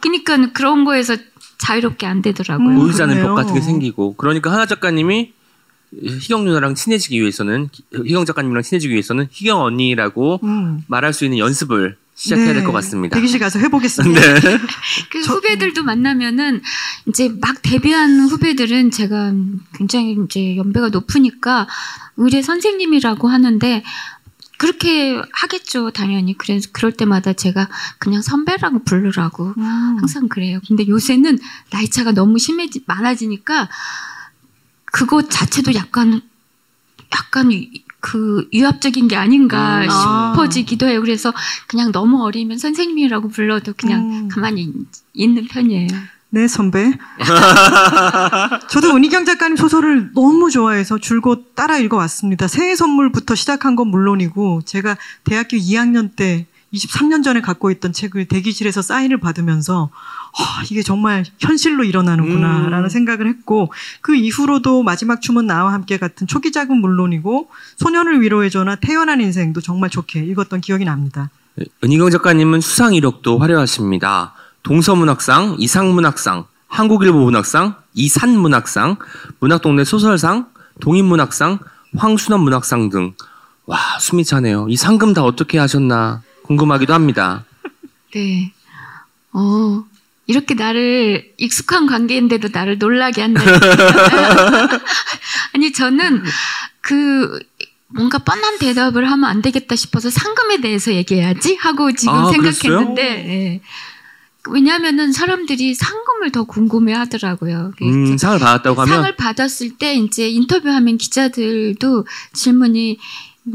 그니까 0.01 0.51
그런 0.53 0.85
거에서 0.85 1.17
자유롭게 1.57 2.05
안 2.05 2.21
되더라고요. 2.21 2.69
음. 2.69 2.75
보이지 2.75 3.01
않는 3.01 3.15
그러네요. 3.15 3.35
벽 3.35 3.41
같은 3.41 3.55
게 3.55 3.61
생기고 3.61 4.13
그러니까 4.17 4.51
하나 4.51 4.67
작가님이 4.67 5.33
희경 5.91 6.45
누나랑 6.45 6.75
친해지기 6.75 7.19
위해서는 7.19 7.69
희경 7.91 8.25
작가님이랑 8.25 8.61
친해지기 8.61 8.93
위해서는 8.93 9.27
희경 9.31 9.59
언니라고 9.61 10.41
음. 10.43 10.83
말할 10.85 11.11
수 11.11 11.25
있는 11.25 11.39
연습을 11.39 11.97
시작해야 12.19 12.47
네. 12.47 12.53
될것 12.55 12.73
같습니다. 12.73 13.15
대기실 13.15 13.39
가서 13.39 13.59
해보겠습니다. 13.59 14.19
네. 14.41 14.59
그 15.09 15.23
저- 15.23 15.33
후배들도 15.35 15.83
만나면은 15.83 16.61
이제 17.07 17.29
막 17.39 17.61
데뷔한 17.61 18.19
후배들은 18.29 18.91
제가 18.91 19.33
굉장히 19.73 20.17
이제 20.25 20.57
연배가 20.57 20.89
높으니까 20.89 21.65
의뢰 22.17 22.41
선생님이라고 22.41 23.29
하는데 23.29 23.83
그렇게 24.57 25.21
하겠죠 25.31 25.91
당연히 25.91 26.37
그래서 26.37 26.67
그럴 26.73 26.91
때마다 26.91 27.31
제가 27.31 27.69
그냥 27.99 28.21
선배라고 28.21 28.83
부르라고 28.83 29.53
음. 29.57 29.63
항상 29.99 30.27
그래요. 30.27 30.59
근데 30.67 30.85
요새는 30.85 31.39
나이 31.71 31.87
차가 31.89 32.11
너무 32.11 32.37
심해지 32.37 32.83
많아지니까 32.85 33.69
그것 34.91 35.29
자체도 35.29 35.73
약간 35.75 36.19
약간 37.13 37.53
이- 37.53 37.85
그 37.99 38.47
유압적인 38.53 39.07
게 39.07 39.15
아닌가 39.15 39.81
음. 39.83 39.87
아. 39.89 40.33
싶어지기도 40.35 40.87
해요. 40.87 41.01
그래서 41.01 41.33
그냥 41.67 41.91
너무 41.91 42.23
어리면 42.23 42.57
선생님이라고 42.57 43.29
불러도 43.29 43.73
그냥 43.77 44.01
음. 44.09 44.27
가만히 44.29 44.61
있- 44.63 44.73
있는 45.13 45.47
편이에요. 45.47 45.87
네, 46.31 46.47
선배. 46.47 46.91
저도 48.69 48.95
은희경 48.95 49.25
작가님 49.25 49.55
소설을 49.57 50.11
너무 50.13 50.51
좋아해서 50.51 50.99
줄곧 50.99 51.55
따라 51.55 51.77
읽어왔습니다. 51.77 52.47
새해 52.47 52.75
선물부터 52.75 53.35
시작한 53.35 53.75
건 53.75 53.87
물론이고, 53.87 54.61
제가 54.65 54.95
대학교 55.23 55.57
2학년 55.57 56.15
때 56.15 56.45
23년 56.73 57.23
전에 57.23 57.41
갖고 57.41 57.71
있던 57.71 57.93
책을 57.93 58.25
대기실에서 58.27 58.81
사인을 58.83 59.19
받으면서, 59.19 59.89
아, 60.37 60.63
이게 60.69 60.83
정말 60.83 61.25
현실로 61.39 61.83
일어나는구나, 61.83 62.65
음. 62.65 62.69
라는 62.69 62.89
생각을 62.89 63.27
했고, 63.27 63.71
그 64.01 64.15
이후로도 64.15 64.83
마지막 64.83 65.21
춤은 65.21 65.47
나와 65.47 65.73
함께 65.73 65.97
같은 65.97 66.27
초기작은 66.27 66.77
물론이고, 66.77 67.49
소년을 67.77 68.21
위로해줘나 68.21 68.75
태어난 68.75 69.21
인생도 69.21 69.61
정말 69.61 69.89
좋게 69.89 70.23
읽었던 70.25 70.61
기억이 70.61 70.85
납니다. 70.85 71.29
은희경 71.83 72.09
작가님은 72.11 72.61
수상 72.61 72.93
이력도 72.93 73.39
화려하십니다. 73.39 74.33
동서문학상, 74.63 75.55
이상문학상, 75.57 76.45
한국일보문학상, 76.67 77.75
이산문학상, 77.93 78.97
문학동네 79.39 79.83
소설상, 79.83 80.47
동인문학상, 80.79 81.59
황순원 81.97 82.43
문학상 82.43 82.89
등. 82.89 83.13
와, 83.65 83.77
숨이 83.99 84.25
차네요. 84.25 84.67
이 84.69 84.75
상금 84.77 85.13
다 85.13 85.23
어떻게 85.23 85.57
하셨나 85.57 86.21
궁금하기도 86.43 86.93
합니다. 86.93 87.45
네. 88.13 88.53
어, 89.31 89.83
이렇게 90.29 90.53
나를 90.53 91.33
익숙한 91.37 91.87
관계인데도 91.87 92.49
나를 92.53 92.77
놀라게 92.77 93.23
한다. 93.23 93.41
아니, 95.55 95.73
저는 95.73 96.21
그, 96.81 97.39
뭔가 97.87 98.19
뻔한 98.19 98.59
대답을 98.59 99.09
하면 99.09 99.27
안 99.27 99.41
되겠다 99.41 99.75
싶어서 99.75 100.11
상금에 100.11 100.61
대해서 100.61 100.93
얘기해야지 100.93 101.55
하고 101.55 101.91
지금 101.93 102.13
아, 102.13 102.31
생각했는데, 102.31 103.01
예. 103.01 103.61
왜냐하면은 104.49 105.11
사람들이 105.11 105.73
상금을 105.73 106.31
더 106.31 106.43
궁금해 106.43 106.93
하더라고요. 106.93 107.71
음, 107.81 108.15
상을 108.15 108.37
받았다고 108.37 108.81
하면 108.81 108.93
상을 108.93 109.15
받았을 109.15 109.79
때 109.79 109.95
이제 109.95 110.29
인터뷰하면 110.29 110.99
기자들도 110.99 112.05
질문이 112.33 112.99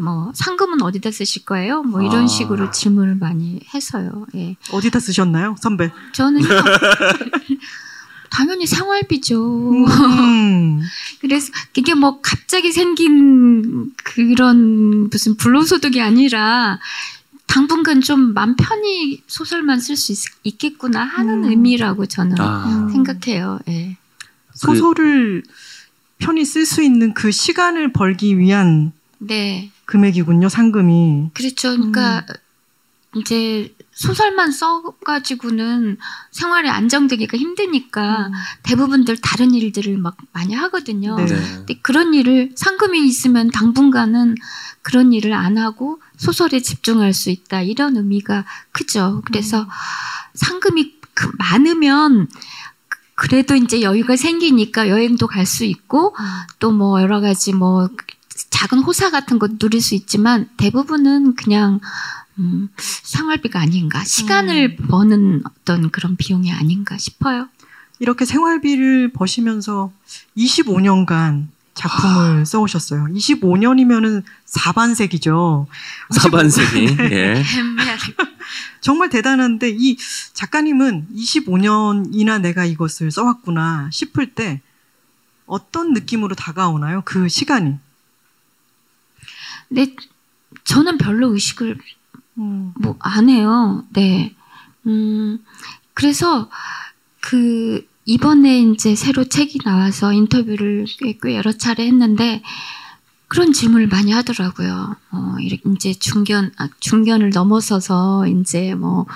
뭐 0.00 0.33
상금은 0.35 0.83
어디다 0.83 1.11
쓰실 1.11 1.44
거예요? 1.44 1.83
뭐 1.83 2.02
이런 2.02 2.24
아. 2.24 2.26
식으로 2.26 2.70
질문을 2.70 3.16
많이 3.16 3.61
해서요. 3.74 4.26
예. 4.35 4.57
어디다 4.72 5.00
쓰셨나요, 5.00 5.57
선배? 5.61 5.90
저는 6.12 6.40
당연히 8.30 8.66
생활비죠. 8.66 9.70
음. 9.70 10.80
그래서 11.20 11.52
이게 11.76 11.94
뭐 11.94 12.20
갑자기 12.20 12.72
생긴 12.72 13.92
그런 14.02 15.09
무슨 15.09 15.37
불로소득이 15.37 16.00
아니라 16.00 16.80
당분간 17.46 18.00
좀 18.00 18.33
맘 18.35 18.57
편히 18.57 19.22
소설만 19.28 19.78
쓸 19.78 19.96
수 19.96 20.12
있겠구나 20.42 21.04
하는 21.04 21.44
음. 21.44 21.50
의미라고 21.50 22.07
저는 22.07 22.37
아, 22.40 22.88
생각해요. 22.90 23.61
예. 23.68 23.96
소설을 24.54 25.44
편히 26.18 26.44
쓸 26.44 26.66
수 26.66 26.83
있는 26.83 27.14
그 27.14 27.30
시간을 27.30 27.92
벌기 27.92 28.38
위한 28.38 28.92
네. 29.18 29.70
금액이군요, 29.87 30.49
상금이. 30.49 31.31
그렇죠. 31.35 31.70
그러니까 31.77 32.25
이제 33.16 33.73
소설만 33.92 34.51
써가지고는 34.51 35.99
생활이 36.33 36.68
안정되기가 36.68 37.37
힘드니까 37.38 38.31
대부분들 38.64 39.18
다른 39.18 39.55
일들을 39.55 39.97
막 39.99 40.16
많이 40.33 40.53
하거든요. 40.55 41.14
네. 41.16 41.27
네. 41.27 41.35
근데 41.59 41.75
그런 41.81 42.12
일을 42.12 42.51
상금이 42.57 43.07
있으면 43.07 43.51
당분간은 43.53 44.35
그런 44.83 45.12
일을 45.12 45.33
안 45.33 45.59
하고 45.59 46.01
소설에 46.16 46.61
집중할 46.61 47.14
수 47.14 47.31
있다 47.31 47.62
이런 47.62 47.97
의미가 47.97 48.44
크죠. 48.73 49.23
그래서 49.27 49.66
상금이 50.35 50.94
그- 51.14 51.31
많으면 51.38 52.27
그- 52.88 52.99
그래도 53.14 53.55
이제 53.55 53.81
여유가 53.83 54.16
생기니까 54.16 54.88
여행도 54.88 55.29
갈 55.29 55.47
수 55.47 55.64
있고 55.64 56.16
또 56.59 56.73
뭐 56.73 57.01
여러 57.01 57.20
가지 57.20 57.53
뭐 57.53 57.88
작은 58.51 58.81
호사 58.81 59.11
같은 59.11 59.38
것 59.38 59.59
누릴 59.59 59.81
수 59.81 59.94
있지만 59.94 60.49
대부분은 60.57 61.35
그냥 61.35 61.81
음, 62.38 62.68
생활비가 62.77 63.61
아닌가 63.61 64.03
시간을 64.05 64.77
버는 64.77 65.42
어떤 65.44 65.90
그런 65.90 66.16
비용이 66.16 66.53
아닌가 66.53 66.99
싶어요. 66.99 67.49
이렇게 68.01 68.25
생활비를 68.25 69.12
버시면서 69.12 69.92
25년간 70.37 71.47
작품을 71.75 72.47
써오셨어요. 72.47 73.07
25년이면은 73.07 74.23
4반세기죠. 74.47 75.66
사반세기. 76.11 76.97
예. 77.01 77.42
정말 78.81 79.09
대단한데 79.09 79.70
이 79.77 79.97
작가님은 80.33 81.09
25년이나 81.14 82.40
내가 82.40 82.64
이것을 82.64 83.11
써왔구나 83.11 83.88
싶을 83.92 84.35
때 84.35 84.61
어떤 85.47 85.92
느낌으로 85.92 86.35
다가오나요? 86.35 87.03
그 87.05 87.29
시간이. 87.29 87.77
근데 89.68 89.94
저는 90.64 90.98
별로 90.98 91.33
의식을 91.33 91.79
음. 92.38 92.72
뭐안 92.81 93.29
해요. 93.29 93.85
네. 93.92 94.35
음, 94.87 95.38
그래서 95.94 96.50
그 97.20 97.87
이번에 98.05 98.61
이제 98.61 98.94
새로 98.94 99.24
책이 99.24 99.61
나와서 99.64 100.12
인터뷰를 100.12 100.87
꽤, 100.98 101.18
꽤 101.22 101.37
여러 101.37 101.53
차례 101.53 101.87
했는데 101.87 102.42
그런 103.29 103.53
질문을 103.53 103.88
많이 103.88 104.12
하더라고요. 104.12 104.96
어, 105.11 105.37
이제 105.40 105.94
중견, 105.94 106.53
아, 106.59 106.68
중견을 106.81 107.31
넘어서서 107.31 108.29
이제 108.29 108.74
뭐, 108.74 109.07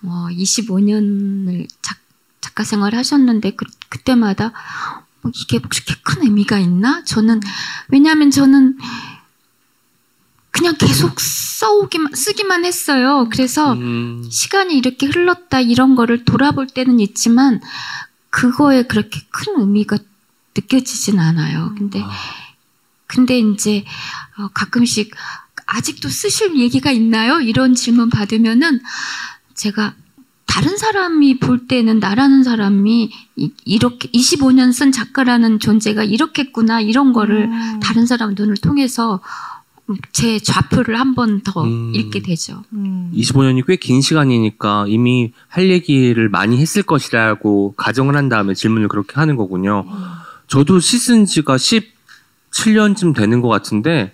뭐 0.00 0.26
25년을 0.26 1.68
작, 1.80 1.98
작가 2.40 2.64
생활을 2.64 2.98
하셨는데 2.98 3.52
그, 3.52 3.64
그때마다 3.88 4.52
뭐 5.22 5.30
이게 5.34 5.58
그렇게 5.58 5.94
큰 6.02 6.22
의미가 6.24 6.58
있나? 6.58 7.04
저는, 7.04 7.40
왜냐하면 7.88 8.30
저는 8.30 8.76
그냥 10.52 10.76
계속 10.78 11.18
써오기만, 11.18 12.14
쓰기만 12.14 12.64
했어요. 12.64 13.28
그래서 13.32 13.72
음, 13.72 14.28
시간이 14.30 14.76
이렇게 14.76 15.06
흘렀다 15.06 15.60
이런 15.60 15.94
거를 15.96 16.24
돌아볼 16.24 16.66
때는 16.66 17.00
있지만 17.00 17.60
그거에 18.30 18.82
그렇게 18.84 19.20
큰 19.30 19.60
의미가 19.60 19.98
느껴지진 20.54 21.18
않아요. 21.18 21.74
근데 21.76 22.00
아. 22.02 22.10
근데 23.06 23.38
이제 23.38 23.84
어, 24.38 24.48
가끔씩 24.54 25.14
아직도 25.66 26.08
쓰실 26.08 26.56
얘기가 26.58 26.90
있나요? 26.90 27.40
이런 27.40 27.74
질문 27.74 28.10
받으면은 28.10 28.80
제가 29.54 29.94
다른 30.46 30.76
사람이 30.76 31.38
볼 31.38 31.66
때는 31.66 31.98
나라는 31.98 32.42
사람이 32.42 33.10
이- 33.36 33.52
이렇게 33.64 34.10
25년 34.10 34.72
쓴 34.72 34.92
작가라는 34.92 35.60
존재가 35.60 36.04
이렇겠구나 36.04 36.80
이런 36.82 37.14
거를 37.14 37.44
음. 37.50 37.80
다른 37.80 38.04
사람 38.06 38.34
눈을 38.34 38.56
통해서 38.58 39.20
제 40.12 40.38
좌표를 40.38 40.98
한 40.98 41.14
번 41.14 41.40
더 41.42 41.62
음. 41.64 41.92
읽게 41.94 42.20
되죠. 42.22 42.62
음. 42.72 43.10
25년이 43.14 43.66
꽤 43.66 43.76
긴 43.76 44.00
시간이니까 44.00 44.86
이미 44.88 45.32
할 45.48 45.68
얘기를 45.70 46.28
많이 46.28 46.58
했을 46.58 46.82
것이라고 46.82 47.74
가정을 47.76 48.16
한 48.16 48.28
다음에 48.28 48.54
질문을 48.54 48.88
그렇게 48.88 49.14
하는 49.14 49.36
거군요. 49.36 49.84
저도 50.48 50.80
씻은 50.80 51.24
지가 51.26 51.56
17년쯤 51.56 53.14
되는 53.14 53.40
것 53.40 53.48
같은데 53.48 54.12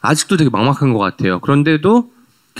아직도 0.00 0.36
되게 0.36 0.50
막막한 0.50 0.92
것 0.92 0.98
같아요. 0.98 1.40
그런데도 1.40 2.10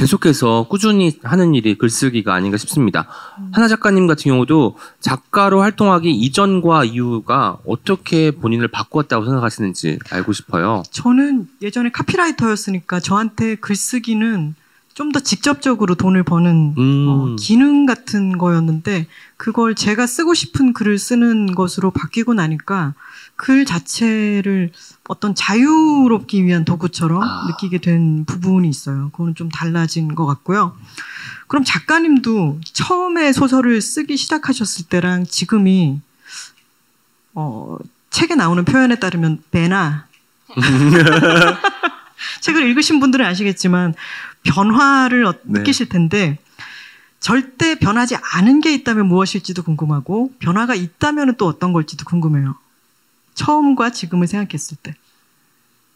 계속해서 0.00 0.66
꾸준히 0.70 1.18
하는 1.22 1.54
일이 1.54 1.76
글쓰기가 1.76 2.32
아닌가 2.32 2.56
싶습니다. 2.56 3.06
하나 3.52 3.68
작가님 3.68 4.06
같은 4.06 4.30
경우도 4.30 4.78
작가로 5.00 5.60
활동하기 5.60 6.10
이전과 6.10 6.84
이후가 6.84 7.58
어떻게 7.66 8.30
본인을 8.30 8.68
바꾸었다고 8.68 9.26
생각하시는지 9.26 9.98
알고 10.10 10.32
싶어요. 10.32 10.82
저는 10.90 11.48
예전에 11.60 11.90
카피라이터였으니까 11.90 13.00
저한테 13.00 13.56
글쓰기는 13.56 14.54
좀 14.94 15.12
더 15.12 15.18
직접적으로 15.20 15.94
돈을 15.94 16.24
버는 16.24 16.74
음. 16.76 17.06
어, 17.08 17.36
기능 17.38 17.86
같은 17.86 18.36
거였는데 18.36 19.06
그걸 19.38 19.74
제가 19.74 20.06
쓰고 20.06 20.34
싶은 20.34 20.72
글을 20.74 20.98
쓰는 20.98 21.54
것으로 21.54 21.90
바뀌고 21.90 22.34
나니까 22.34 22.92
글 23.40 23.64
자체를 23.64 24.70
어떤 25.08 25.34
자유롭기 25.34 26.44
위한 26.44 26.66
도구처럼 26.66 27.22
아. 27.22 27.46
느끼게 27.48 27.78
된 27.78 28.26
부분이 28.26 28.68
있어요. 28.68 29.08
그거는 29.12 29.34
좀 29.34 29.48
달라진 29.48 30.14
것 30.14 30.26
같고요. 30.26 30.76
그럼 31.46 31.64
작가님도 31.64 32.60
처음에 32.74 33.32
소설을 33.32 33.80
쓰기 33.80 34.18
시작하셨을 34.18 34.88
때랑 34.88 35.24
지금이 35.24 36.02
어, 37.32 37.78
책에 38.10 38.34
나오는 38.34 38.62
표현에 38.62 38.96
따르면 38.96 39.42
배나 39.50 40.06
책을 42.42 42.62
읽으신 42.68 43.00
분들은 43.00 43.24
아시겠지만 43.24 43.94
변화를 44.42 45.24
어- 45.24 45.32
네. 45.44 45.60
느끼실 45.60 45.88
텐데 45.88 46.36
절대 47.20 47.78
변하지 47.78 48.18
않은 48.34 48.60
게 48.60 48.74
있다면 48.74 49.06
무엇일지도 49.06 49.62
궁금하고 49.62 50.34
변화가 50.40 50.74
있다면 50.74 51.36
또 51.38 51.46
어떤 51.46 51.72
걸지도 51.72 52.04
궁금해요. 52.04 52.56
처음과 53.34 53.90
지금을 53.90 54.26
생각했을 54.26 54.76
때. 54.82 54.94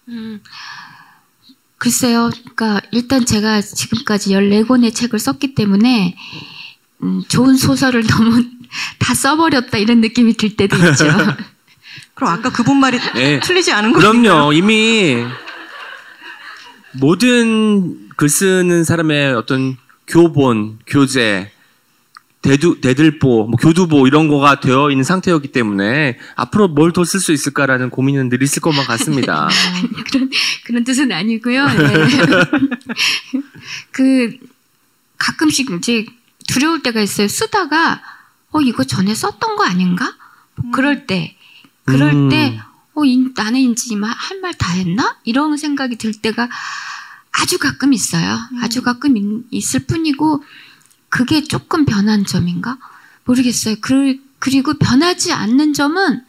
음, 0.08 0.40
글쎄요. 1.78 2.30
그러니까 2.54 2.80
일단 2.92 3.26
제가 3.26 3.60
지금까지 3.60 4.30
14권의 4.30 4.94
책을 4.94 5.18
썼기 5.18 5.54
때문에 5.54 6.16
음, 7.02 7.22
좋은 7.28 7.56
소설을 7.56 8.04
너무 8.08 8.44
다 8.98 9.14
써버렸다 9.14 9.78
이런 9.78 10.00
느낌이 10.00 10.34
들 10.34 10.56
때도 10.56 10.76
있죠. 10.76 11.04
그럼 12.14 12.32
아까 12.32 12.50
그분 12.50 12.78
말이 12.78 12.98
네. 13.14 13.40
틀리지 13.40 13.72
않은 13.72 13.92
거예요? 13.92 14.12
그럼요. 14.12 14.52
이미 14.52 15.24
모든 16.92 18.08
글 18.16 18.28
쓰는 18.28 18.84
사람의 18.84 19.34
어떤 19.34 19.76
교본, 20.06 20.78
교재, 20.86 21.50
대두, 22.44 22.80
대들보, 22.80 23.46
뭐 23.48 23.56
교두보 23.56 24.06
이런 24.06 24.28
거가 24.28 24.60
되어 24.60 24.90
있는 24.90 25.02
상태였기 25.04 25.48
때문에 25.52 26.18
앞으로 26.36 26.68
뭘 26.68 26.92
더 26.92 27.02
쓸 27.04 27.18
수 27.20 27.32
있을까라는 27.32 27.90
고민은 27.90 28.28
늘 28.28 28.42
있을 28.42 28.60
것만 28.62 28.84
같습니다. 28.86 29.48
그런 30.12 30.30
그런 30.64 30.84
뜻은 30.84 31.10
아니고요. 31.10 31.66
네. 31.66 31.94
그 33.90 34.36
가끔씩 35.18 35.70
이제 35.72 36.06
두려울 36.48 36.82
때가 36.82 37.00
있어요. 37.00 37.28
쓰다가 37.28 38.02
어 38.50 38.60
이거 38.60 38.84
전에 38.84 39.14
썼던 39.14 39.56
거 39.56 39.64
아닌가? 39.64 40.14
뭐 40.56 40.70
그럴 40.70 41.06
때 41.06 41.36
그럴 41.84 42.12
음. 42.12 42.28
때 42.28 42.60
어, 42.94 43.04
이- 43.04 43.28
나는 43.34 43.58
이제 43.60 43.94
할말 44.00 44.54
다 44.54 44.72
했나? 44.72 45.16
이런 45.24 45.56
생각이 45.56 45.96
들 45.96 46.12
때가 46.12 46.48
아주 47.32 47.58
가끔 47.58 47.92
있어요. 47.92 48.38
아주 48.62 48.82
가끔 48.82 49.16
있, 49.16 49.24
있을 49.50 49.80
뿐이고 49.86 50.44
그게 51.14 51.44
조금 51.44 51.84
변한 51.84 52.26
점인가? 52.26 52.76
모르겠어요. 53.22 53.76
그, 53.80 54.16
그리고 54.40 54.74
변하지 54.74 55.32
않는 55.32 55.72
점은 55.72 56.24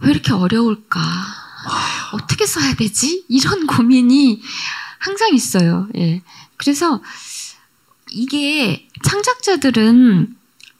왜 0.00 0.10
이렇게 0.10 0.32
어려울까? 0.32 1.00
어떻게 2.10 2.46
써야 2.46 2.74
되지? 2.74 3.24
이런 3.28 3.68
고민이 3.68 4.42
항상 4.98 5.32
있어요. 5.32 5.88
예. 5.94 6.22
그래서 6.56 7.00
이게 8.10 8.88
창작자들은 9.04 10.36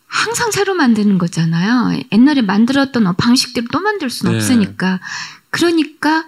항상 0.09 0.51
새로 0.51 0.75
만드는 0.75 1.19
거잖아요. 1.19 2.03
옛날에 2.11 2.43
만들었던 2.43 3.07
어, 3.07 3.13
방식대로 3.13 3.69
또 3.71 3.79
만들 3.79 4.11
수는 4.11 4.33
네. 4.33 4.39
없으니까. 4.39 4.99
그러니까 5.51 6.25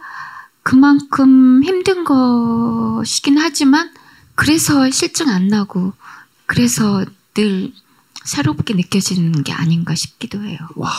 그만큼 0.63 1.65
힘든 1.65 2.05
것이긴 2.05 3.39
하지만 3.39 3.93
그래서 4.35 4.91
실증 4.91 5.29
안 5.29 5.49
나고 5.49 5.93
그래서 6.47 7.05
늘 7.35 7.73
새롭게 8.25 8.75
느껴지는 8.75 9.43
게 9.43 9.53
아닌가 9.53 9.95
싶기도 9.95 10.43
해요. 10.43 10.59
와, 10.77 10.91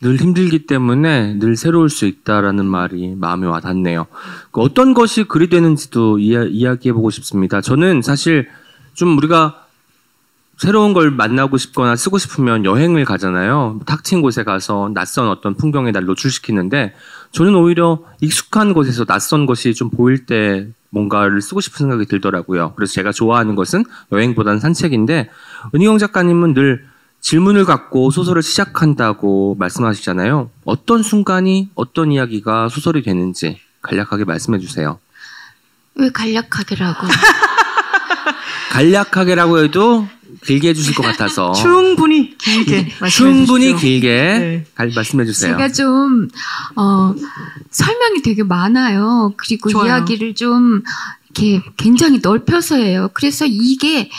늘 0.00 0.16
힘들기 0.16 0.66
때문에 0.66 1.38
늘 1.38 1.56
새로울 1.56 1.88
수 1.88 2.06
있다라는 2.06 2.66
말이 2.66 3.14
마음에 3.16 3.46
와 3.46 3.60
닿네요. 3.60 4.06
그 4.50 4.60
어떤 4.60 4.94
것이 4.94 5.24
글이 5.24 5.48
되는지도 5.48 6.18
이야, 6.18 6.44
이야기해보고 6.44 7.10
싶습니다. 7.10 7.60
저는 7.60 8.02
사실 8.02 8.48
좀 8.94 9.16
우리가 9.16 9.62
새로운 10.58 10.94
걸 10.94 11.10
만나고 11.10 11.58
싶거나 11.58 11.96
쓰고 11.96 12.16
싶으면 12.18 12.64
여행을 12.64 13.04
가잖아요. 13.04 13.80
탁 13.84 14.02
트인 14.02 14.22
곳에 14.22 14.42
가서 14.42 14.90
낯선 14.94 15.28
어떤 15.28 15.54
풍경에 15.54 15.92
날 15.92 16.04
노출시키는데 16.04 16.94
저는 17.32 17.54
오히려 17.54 18.02
익숙한 18.20 18.72
곳에서 18.72 19.04
낯선 19.04 19.44
것이 19.44 19.74
좀 19.74 19.90
보일 19.90 20.24
때 20.24 20.68
뭔가를 20.90 21.42
쓰고 21.42 21.60
싶은 21.60 21.78
생각이 21.78 22.06
들더라고요. 22.06 22.74
그래서 22.76 22.92
제가 22.94 23.12
좋아하는 23.12 23.54
것은 23.54 23.84
여행보다는 24.12 24.60
산책인데 24.60 25.30
은희경 25.74 25.98
작가님은 25.98 26.54
늘 26.54 26.86
질문을 27.20 27.64
갖고 27.64 28.10
소설을 28.10 28.42
시작한다고 28.42 29.56
말씀하시잖아요. 29.58 30.50
어떤 30.64 31.02
순간이 31.02 31.70
어떤 31.74 32.12
이야기가 32.12 32.68
소설이 32.68 33.02
되는지 33.02 33.60
간략하게 33.82 34.24
말씀해 34.24 34.58
주세요. 34.58 34.98
왜 35.96 36.10
간략하게라고? 36.10 37.06
간략하게라고 38.70 39.58
해도 39.58 40.06
길게 40.44 40.68
해주실 40.70 40.94
것 40.94 41.02
같아서 41.02 41.52
충분히 41.54 42.36
길게 42.38 42.88
말씀해 43.00 43.06
어. 43.06 43.08
충분히. 43.08 43.74
길게 43.76 44.08
네. 44.08 44.64
갈- 44.74 44.92
말씀해 44.94 45.24
주세요. 45.24 45.52
제가 45.56 45.72
좀 45.72 46.28
어, 46.76 47.14
설명이 47.70 48.22
되게 48.22 48.42
많아요. 48.42 49.32
그리고 49.36 49.70
좋아요. 49.70 49.86
이야기를 49.88 50.34
좀 50.34 50.82
이렇게 51.30 51.62
굉장히 51.76 52.20
넓혀서 52.22 52.76
해요. 52.76 53.10
그래서 53.14 53.44
이게 53.46 54.10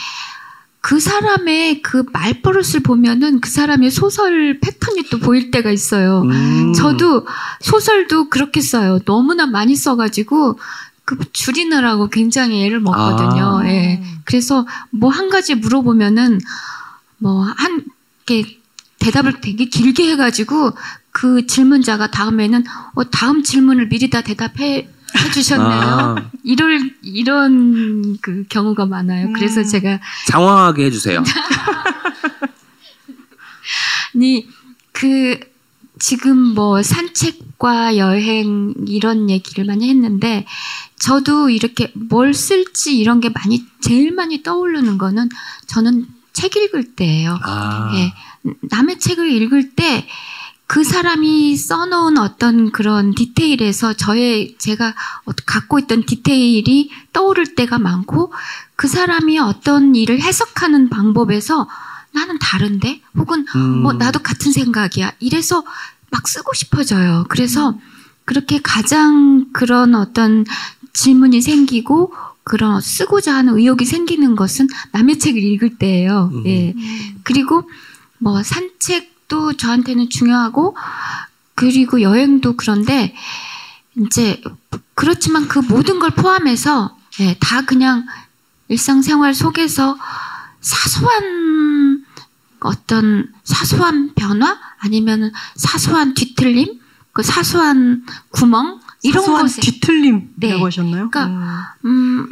그 0.80 1.00
사람의 1.02 1.82
그 1.82 2.06
말버릇을 2.14 2.80
보면은 2.82 3.42
그 3.42 3.50
사람의 3.50 3.92
소설 3.92 4.60
패턴이 4.62 5.04
또 5.10 5.20
보일 5.20 5.52
때가 5.52 5.70
있어요. 5.72 6.22
음. 6.22 6.72
저도 6.74 7.26
소설도 7.60 8.30
그렇게 8.30 8.62
써요. 8.62 9.00
너무나 9.04 9.48
많이 9.48 9.76
써가지고 9.76 10.58
그 11.08 11.18
줄이느라고 11.32 12.10
굉장히 12.10 12.66
애를 12.66 12.82
먹거든요. 12.82 13.62
아. 13.64 13.68
예. 13.70 14.04
그래서 14.26 14.68
뭐 14.92 15.10
한 15.10 15.30
가지 15.30 15.56
물어보면은 15.56 16.38
뭐한게 17.20 18.60
대답을 19.00 19.40
되게 19.40 19.66
길게 19.66 20.12
해가지고 20.12 20.74
그 21.12 21.48
질문자가 21.48 22.12
다음에는 22.12 22.66
어, 22.96 23.10
다음 23.10 23.42
질문을 23.42 23.88
미리 23.88 24.10
다 24.10 24.20
대답해 24.20 24.90
해주셨네요. 25.18 25.82
아, 25.82 26.30
이럴 26.44 26.92
이런 27.02 28.18
그 28.20 28.44
경우가 28.50 28.86
많아요. 28.86 29.32
그래서 29.32 29.62
음. 29.62 29.66
제가 29.66 30.02
장황하게 30.28 30.88
해주세요. 30.88 31.24
아니 34.14 34.46
그 34.92 35.40
지금 36.00 36.38
뭐 36.38 36.84
산책 36.84 37.40
과 37.60 37.98
여행 37.98 38.74
이런 38.86 39.32
얘기를 39.32 39.66
많이 39.66 39.90
했는데 39.90 40.46
저도 41.00 41.50
이렇게 41.50 41.92
뭘 41.96 42.34
쓸지 42.34 42.98
이런 42.98 43.20
게 43.20 43.30
많이 43.30 43.66
제일 43.82 44.12
많이 44.14 44.44
떠오르는 44.44 44.98
거는 45.00 45.30
저는 45.66 46.06
책 46.34 46.56
읽을 46.56 46.96
때예요. 46.96 47.40
아, 47.42 47.92
예. 47.96 48.14
남의 48.70 49.00
책을 49.00 49.32
읽을 49.32 49.76
때 49.76 50.08
그 50.68 50.84
사람이 50.84 51.56
써놓은 51.56 52.18
어떤 52.18 52.72
그런 52.72 53.16
디테일에서 53.16 53.94
저의 53.94 54.58
제가 54.60 54.94
어- 55.26 55.32
갖고 55.46 55.80
있던 55.80 56.06
디테일이 56.06 56.92
떠오를 57.14 57.56
때가 57.56 57.80
많고 57.80 58.34
그 58.76 58.90
사람이 58.90 59.40
어떤 59.40 59.96
일을 59.96 60.22
해석하는 60.22 60.90
방법에서 60.90 61.68
나는 62.12 62.38
다른데 62.40 63.02
혹은 63.16 63.46
음. 63.56 63.86
어, 63.86 63.94
나도 63.94 64.20
같은 64.20 64.52
생각이야. 64.52 65.14
이래서 65.20 65.64
막 66.12 66.28
쓰고 66.28 66.54
싶어져요. 66.54 67.26
그래서 67.30 67.78
그렇게 68.26 68.60
가장 68.62 69.48
그런 69.54 69.96
어떤 69.96 70.46
질문이 70.94 71.42
생기고 71.42 72.14
그런 72.44 72.80
쓰고자 72.82 73.36
하는 73.36 73.58
의욕이 73.58 73.86
생기는 73.86 74.36
것은 74.36 74.68
남의 74.92 75.20
책을 75.20 75.42
읽을 75.42 75.78
때예요. 75.78 76.32
음. 76.34 76.46
예. 76.46 76.74
그리고 77.24 77.70
뭐 78.20 78.42
산책도 78.42 79.54
저한테는 79.54 80.10
중요하고 80.10 80.76
그리고 81.56 82.02
여행도 82.02 82.56
그런데 82.56 83.14
이제 83.96 84.42
그렇지만 84.96 85.48
그 85.48 85.60
모든 85.60 86.00
걸 86.00 86.12
포함해서 86.12 86.98
예, 87.20 87.36
다 87.40 87.62
그냥 87.62 88.06
일상생활 88.70 89.34
속에서 89.34 89.98
사소한 90.62 92.06
어떤 92.60 93.32
사소한 93.44 94.14
변화 94.16 94.58
아니면 94.80 95.32
사소한 95.56 96.14
뒤틀림 96.14 96.80
그 97.14 97.24
사소한 97.24 98.06
구멍 98.30 98.80
이런 99.02 99.24
사소한 99.24 99.44
것에 99.44 99.62
뒤틀림이라고 99.62 100.32
네. 100.38 100.54
하셨나요? 100.62 101.10
그러니까 101.10 101.76
음, 101.86 102.30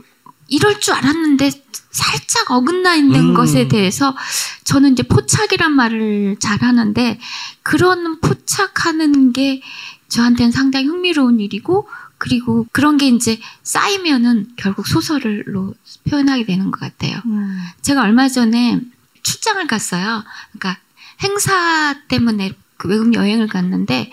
이럴 0.48 0.80
줄 0.80 0.94
알았는데 0.94 1.52
살짝 1.92 2.52
어긋나 2.52 2.96
있는 2.96 3.30
음. 3.30 3.34
것에 3.34 3.68
대해서 3.68 4.16
저는 4.64 4.94
이제 4.94 5.04
포착이란 5.04 5.72
말을 5.72 6.38
잘 6.40 6.62
하는데 6.62 7.20
그런 7.64 8.20
포착하는 8.20 9.32
게 9.34 9.62
저한테는 10.10 10.52
상당히 10.52 10.86
흥미로운 10.88 11.40
일이고 11.40 11.88
그리고 12.18 12.66
그런 12.72 12.98
게 12.98 13.08
이제 13.08 13.40
쌓이면은 13.64 14.50
결국 14.56 14.88
소설로 14.88 15.74
표현하게 16.10 16.46
되는 16.46 16.72
것 16.72 16.80
같아요. 16.80 17.20
음. 17.26 17.60
제가 17.82 18.02
얼마 18.02 18.28
전에 18.28 18.82
출장을 19.24 19.66
갔어요. 19.68 20.24
그러니까 20.52 20.82
행사 21.24 21.96
때문에 22.08 22.54
그 22.78 22.88
외국 22.88 23.14
여행을 23.14 23.48
갔는데 23.48 24.12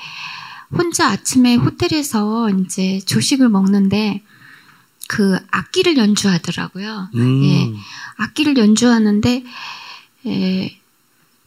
혼자 0.71 1.09
아침에 1.09 1.57
호텔에서 1.57 2.49
이제 2.51 3.01
조식을 3.07 3.49
먹는데 3.49 4.23
그 5.09 5.39
악기를 5.51 5.97
연주하더라고요. 5.99 7.11
음. 7.15 7.45
예. 7.45 7.73
악기를 8.17 8.57
연주하는데 8.57 9.45
에, 10.27 10.79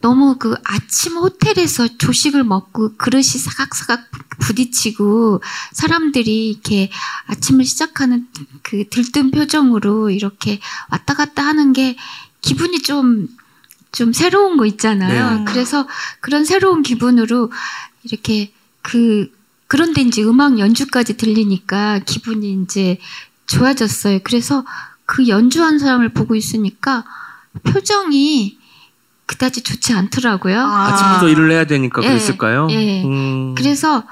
너무 0.00 0.36
그 0.38 0.54
아침 0.62 1.16
호텔에서 1.16 1.88
조식을 1.98 2.44
먹고 2.44 2.96
그릇이 2.96 3.24
사각사각 3.24 4.10
부딪히고 4.38 5.42
사람들이 5.72 6.50
이렇게 6.50 6.90
아침을 7.26 7.64
시작하는 7.64 8.28
그 8.62 8.88
들뜬 8.88 9.30
표정으로 9.32 10.10
이렇게 10.10 10.60
왔다 10.90 11.14
갔다 11.14 11.44
하는 11.44 11.72
게 11.72 11.96
기분이 12.40 12.82
좀, 12.82 13.26
좀 13.96 14.12
새로운 14.12 14.58
거 14.58 14.66
있잖아요. 14.66 15.38
네. 15.38 15.44
그래서 15.46 15.88
그런 16.20 16.44
새로운 16.44 16.82
기분으로 16.82 17.50
이렇게 18.02 18.52
그, 18.82 19.32
그런데 19.68 20.02
이제 20.02 20.22
음악 20.22 20.58
연주까지 20.58 21.16
들리니까 21.16 22.00
기분이 22.00 22.62
이제 22.62 22.98
좋아졌어요. 23.46 24.18
그래서 24.22 24.66
그 25.06 25.28
연주한 25.28 25.78
사람을 25.78 26.10
보고 26.10 26.34
있으니까 26.34 27.04
표정이 27.62 28.58
그다지 29.24 29.62
좋지 29.62 29.94
않더라고요. 29.94 30.60
아. 30.60 30.88
아침부터 30.88 31.30
일을 31.30 31.50
해야 31.50 31.64
되니까 31.64 32.02
예, 32.04 32.08
그랬을까요? 32.08 32.68
예. 32.72 33.02
음. 33.02 33.54
그래서 33.54 34.04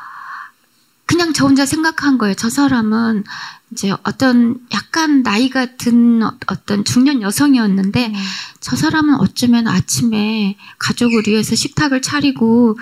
그냥 1.05 1.35
저 1.35 1.44
혼자 1.44 1.66
생각한 1.66 2.16
거예요. 2.16 2.35
저 2.37 2.49
사람은 2.49 3.25
이제 3.74 3.92
어떤 4.04 4.60
약간 4.72 5.22
나이가 5.24 5.66
든 5.76 6.22
어- 6.22 6.38
어떤 6.46 6.84
중년 6.84 7.22
여성이었는데 7.22 8.12
저 8.60 8.76
사람은 8.76 9.16
어쩌면 9.16 9.66
아침에 9.66 10.56
가족을 10.78 11.24
위해서 11.26 11.56
식탁을 11.56 12.00
차리고 12.00 12.78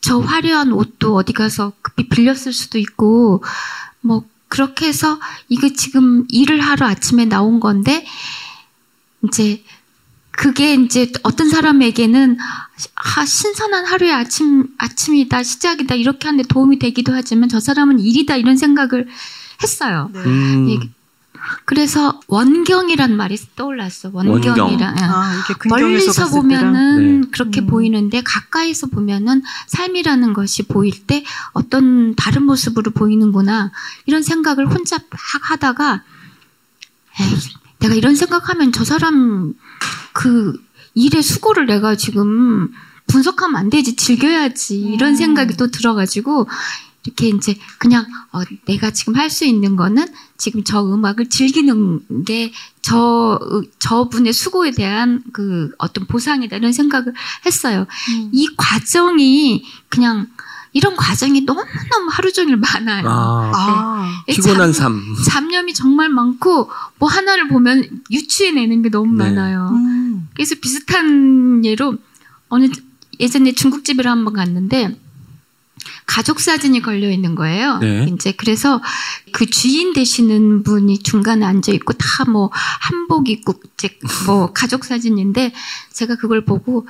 저 0.00 0.20
화려한 0.20 0.72
옷도 0.72 1.16
어디 1.16 1.32
가서 1.32 1.72
급히 1.82 2.08
빌렸을 2.08 2.52
수도 2.52 2.78
있고 2.78 3.42
뭐 4.00 4.24
그렇게 4.46 4.86
해서 4.86 5.18
이거 5.48 5.68
지금 5.70 6.24
일을 6.28 6.60
하러 6.60 6.86
아침에 6.86 7.24
나온 7.24 7.58
건데 7.58 8.06
이제 9.24 9.64
그게 10.30 10.74
이제 10.74 11.10
어떤 11.24 11.48
사람에게는 11.48 12.38
아, 12.38 13.26
신선한 13.26 13.86
하루의 13.86 14.12
아침 14.12 14.68
아침이다 14.78 15.42
시작이다 15.42 15.96
이렇게 15.96 16.28
하는데 16.28 16.46
도움이 16.46 16.78
되기도 16.78 17.12
하지만 17.12 17.48
저 17.48 17.58
사람은 17.58 17.98
일이다 17.98 18.36
이런 18.36 18.56
생각을 18.56 19.08
했어요. 19.62 20.10
네. 20.12 20.20
음. 20.20 20.70
예. 20.70 20.96
그래서 21.64 22.20
원경이란 22.28 23.16
말이 23.16 23.38
떠올랐어. 23.54 24.10
원경이란. 24.12 24.96
예. 24.98 25.04
아, 25.04 25.42
멀리서 25.68 26.28
보면은 26.30 27.20
네. 27.20 27.28
그렇게 27.30 27.60
음. 27.60 27.66
보이는데 27.66 28.22
가까이서 28.22 28.88
보면은 28.88 29.42
삶이라는 29.66 30.32
것이 30.32 30.64
보일 30.64 31.06
때 31.06 31.24
어떤 31.52 32.14
다른 32.16 32.44
모습으로 32.44 32.90
보이는구나 32.92 33.70
이런 34.06 34.22
생각을 34.22 34.66
혼자 34.66 34.96
막 34.98 35.20
하다가 35.50 36.02
에이, 37.20 37.36
내가 37.78 37.94
이런 37.94 38.14
생각하면 38.16 38.72
저 38.72 38.84
사람 38.84 39.54
그 40.12 40.60
일의 40.94 41.22
수고를 41.22 41.66
내가 41.66 41.94
지금 41.96 42.72
분석하면 43.06 43.56
안 43.56 43.70
되지 43.70 43.96
즐겨야지 43.96 44.80
이런 44.80 45.10
음. 45.10 45.14
생각이 45.14 45.56
또 45.56 45.68
들어가지고 45.68 46.48
이렇게 47.06 47.28
이제 47.28 47.56
그냥 47.78 48.04
어, 48.32 48.40
내가 48.66 48.90
지금 48.90 49.14
할 49.16 49.30
수 49.30 49.44
있는 49.44 49.76
거는 49.76 50.06
지금 50.38 50.62
저 50.64 50.82
음악을 50.84 51.28
즐기는 51.28 52.24
게 52.24 52.52
저 52.82 53.40
저분의 53.80 54.32
수고에 54.32 54.70
대한 54.70 55.20
그 55.32 55.72
어떤 55.78 56.06
보상이다 56.06 56.56
이런 56.56 56.72
생각을 56.72 57.12
했어요. 57.44 57.84
음. 58.10 58.30
이 58.32 58.46
과정이 58.56 59.64
그냥 59.88 60.28
이런 60.72 60.94
과정이 60.94 61.40
너무 61.40 61.64
너무 61.90 62.08
하루 62.12 62.32
종일 62.32 62.56
많아요. 62.58 63.08
아, 63.08 63.50
아, 63.52 64.22
이 64.28 64.32
피곤한 64.34 64.72
잡- 64.72 64.82
삶. 64.82 65.02
잡념이 65.28 65.74
정말 65.74 66.08
많고 66.10 66.70
뭐 67.00 67.08
하나를 67.08 67.48
보면 67.48 68.02
유추해내는 68.12 68.82
게 68.82 68.88
너무 68.90 69.16
네. 69.16 69.24
많아요. 69.30 69.70
음. 69.72 70.28
그래서 70.34 70.54
비슷한 70.62 71.64
예로 71.64 71.96
어느 72.48 72.68
예전에 73.18 73.50
중국집을 73.52 74.06
한번 74.06 74.34
갔는데 74.34 74.96
가족 76.06 76.40
사진이 76.40 76.82
걸려 76.82 77.10
있는 77.10 77.34
거예요. 77.34 77.78
네. 77.78 78.06
이제 78.12 78.32
그래서 78.32 78.82
그 79.32 79.46
주인 79.46 79.92
되시는 79.92 80.62
분이 80.62 80.98
중간에 81.00 81.44
앉아 81.46 81.72
있고 81.72 81.92
다 81.94 82.26
뭐 82.26 82.50
한복 82.52 83.28
입고 83.28 83.54
이제 83.74 83.96
뭐 84.26 84.52
가족 84.52 84.84
사진인데 84.84 85.52
제가 85.92 86.16
그걸 86.16 86.44
보고 86.44 86.86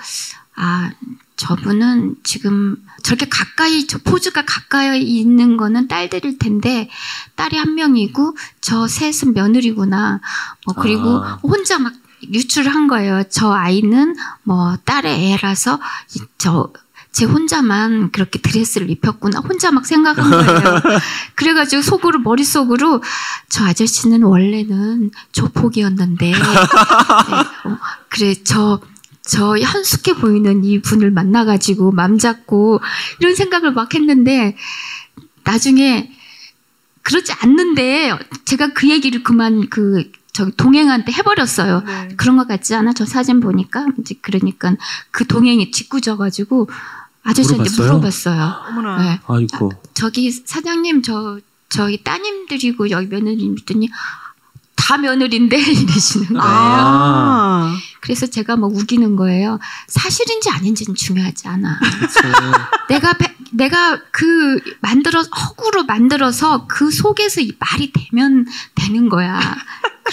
아 0.54 0.90
저분은 1.36 2.16
지금 2.22 2.76
저렇게 3.02 3.26
가까이 3.28 3.86
저 3.86 3.98
포즈가 3.98 4.44
가까이 4.46 5.02
있는 5.02 5.56
거는 5.56 5.86
딸들일 5.88 6.38
텐데 6.38 6.88
딸이 7.34 7.56
한 7.58 7.74
명이고 7.74 8.36
저 8.60 8.88
셋은 8.88 9.34
며느리구나. 9.34 10.20
뭐 10.64 10.74
그리고 10.74 11.22
아. 11.22 11.38
혼자 11.42 11.78
막 11.78 11.92
유출을 12.32 12.74
한 12.74 12.88
거예요. 12.88 13.24
저 13.28 13.52
아이는 13.52 14.16
뭐 14.42 14.76
딸의 14.84 15.32
애라서 15.32 15.78
저 16.38 16.72
제 17.16 17.24
혼자만 17.24 18.10
그렇게 18.10 18.38
드레스를 18.40 18.90
입혔구나. 18.90 19.38
혼자 19.40 19.70
막 19.70 19.86
생각한 19.86 20.30
거예요. 20.30 20.80
그래가지고 21.34 21.80
속으로 21.80 22.18
머릿속으로 22.18 23.02
저 23.48 23.64
아저씨는 23.64 24.22
원래는 24.22 25.12
조폭이었는데 25.32 26.26
네, 26.32 26.36
어, 26.36 27.78
그래 28.10 28.34
저 28.44 28.80
저 29.26 29.58
현숙해 29.58 30.14
보이는 30.14 30.64
이 30.64 30.80
분을 30.80 31.10
만나가지고 31.10 31.90
맘 31.90 32.16
잡고 32.16 32.80
이런 33.20 33.34
생각을 33.34 33.72
막 33.72 33.92
했는데 33.92 34.56
나중에 35.42 36.12
그러지 37.02 37.32
않는데 37.40 38.16
제가 38.44 38.72
그 38.72 38.88
얘기를 38.88 39.22
그만 39.22 39.68
그 39.68 40.10
저기 40.32 40.52
동행한테 40.56 41.12
해버렸어요. 41.12 41.80
네. 41.80 42.08
그런 42.16 42.36
것 42.36 42.46
같지 42.46 42.74
않아? 42.74 42.92
저 42.92 43.04
사진 43.04 43.40
보니까 43.40 43.86
이제 43.98 44.14
그러니까 44.20 44.76
그 45.10 45.26
동행이 45.26 45.70
짓궂어가지고 45.70 46.68
아저씨한테 47.26 47.70
물어봤어요? 47.70 47.86
물어봤어요. 47.88 48.54
어머나. 48.68 49.02
네. 49.02 49.20
아이고. 49.26 49.72
저기 49.94 50.30
사장님 50.30 51.02
저 51.02 51.38
저희 51.68 52.02
따님들이고 52.02 52.90
여기 52.90 53.08
며느님 53.08 53.56
있더니 53.58 53.88
다 54.76 54.98
며느리인데 54.98 55.56
이러시는 55.58 56.28
거예요. 56.28 56.42
아. 56.44 57.76
그래서 58.00 58.26
제가 58.26 58.56
막 58.56 58.66
우기는 58.72 59.16
거예요. 59.16 59.58
사실인지 59.88 60.48
아닌지는 60.50 60.94
중요하지 60.94 61.48
않아. 61.48 61.80
내가 62.88 63.14
배- 63.14 63.34
내가 63.52 64.00
그 64.12 64.60
만들어 64.80 65.22
허구로 65.22 65.84
만들어서 65.84 66.66
그 66.68 66.90
속에서 66.90 67.40
이 67.40 67.52
말이 67.58 67.92
되면 67.92 68.46
되는 68.74 69.08
거야. 69.08 69.40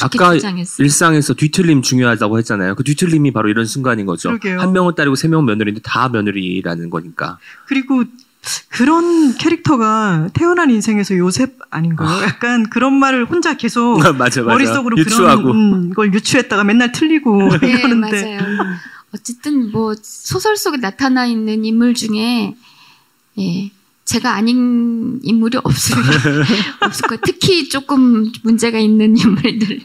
아까 0.01 0.33
주장했어. 0.33 0.81
일상에서 0.81 1.35
뒤틀림 1.35 1.83
중요하다고 1.83 2.39
했잖아요. 2.39 2.73
그 2.75 2.83
뒤틀림이 2.83 3.31
바로 3.31 3.49
이런 3.49 3.65
순간인 3.67 4.07
거죠. 4.07 4.29
그러게요. 4.29 4.59
한 4.59 4.71
명은 4.73 4.95
딸이고 4.95 5.15
세 5.15 5.27
명은 5.27 5.45
며느리인데 5.45 5.81
다 5.83 6.09
며느리라는 6.09 6.89
거니까. 6.89 7.37
그리고 7.67 8.03
그런 8.69 9.35
캐릭터가 9.37 10.29
태어난 10.33 10.69
인생에서 10.69 11.17
요셉 11.17 11.57
아닌가요? 11.69 12.23
약간 12.23 12.69
그런 12.69 12.93
말을 12.93 13.25
혼자 13.25 13.55
계속 13.55 13.97
맞아 14.17 14.41
맞아. 14.41 14.41
머릿속으로 14.43 14.97
유추하고. 14.97 15.43
그런 15.43 15.55
음, 15.55 15.93
걸 15.93 16.13
유추했다가 16.13 16.63
맨날 16.63 16.91
틀리고 16.91 17.57
네, 17.61 17.67
이러는데 17.71 18.37
맞아요. 18.37 18.57
어쨌든 19.15 19.71
뭐 19.71 19.93
소설 20.01 20.57
속에 20.57 20.77
나타나 20.77 21.25
있는 21.25 21.63
인물 21.63 21.93
중에 21.93 22.55
예, 23.39 23.71
제가 24.05 24.33
아닌 24.33 25.19
인물이 25.23 25.59
없을 25.63 25.95
없을 26.81 27.07
거예요. 27.07 27.21
특히 27.23 27.69
조금 27.69 28.31
문제가 28.43 28.79
있는 28.79 29.15
인물들. 29.17 29.81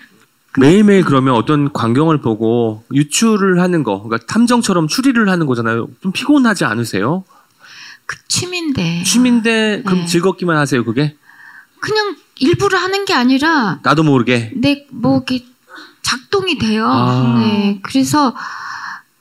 매일매일 0.59 1.05
그러면 1.05 1.35
어떤 1.35 1.73
광경을 1.73 2.21
보고 2.21 2.83
유추를 2.92 3.61
하는 3.61 3.85
거, 3.85 4.03
그러니까 4.03 4.27
탐정처럼 4.27 4.88
추리를 4.88 5.29
하는 5.29 5.47
거잖아요. 5.47 5.88
좀 6.03 6.11
피곤하지 6.11 6.64
않으세요? 6.64 7.23
그 8.09 8.16
취미인데 8.27 9.03
취미인데 9.05 9.83
그럼 9.85 10.01
네. 10.01 10.07
즐겁기만 10.07 10.57
하세요, 10.57 10.83
그게? 10.83 11.14
그냥 11.80 12.16
일부러 12.37 12.78
하는 12.78 13.05
게 13.05 13.12
아니라 13.12 13.80
나도 13.83 14.03
모르게. 14.03 14.51
내뭐 14.57 15.16
이렇게 15.28 15.45
작동이 16.03 16.57
돼요. 16.59 16.87
아. 16.91 17.37
네, 17.39 17.78
그래서 17.83 18.35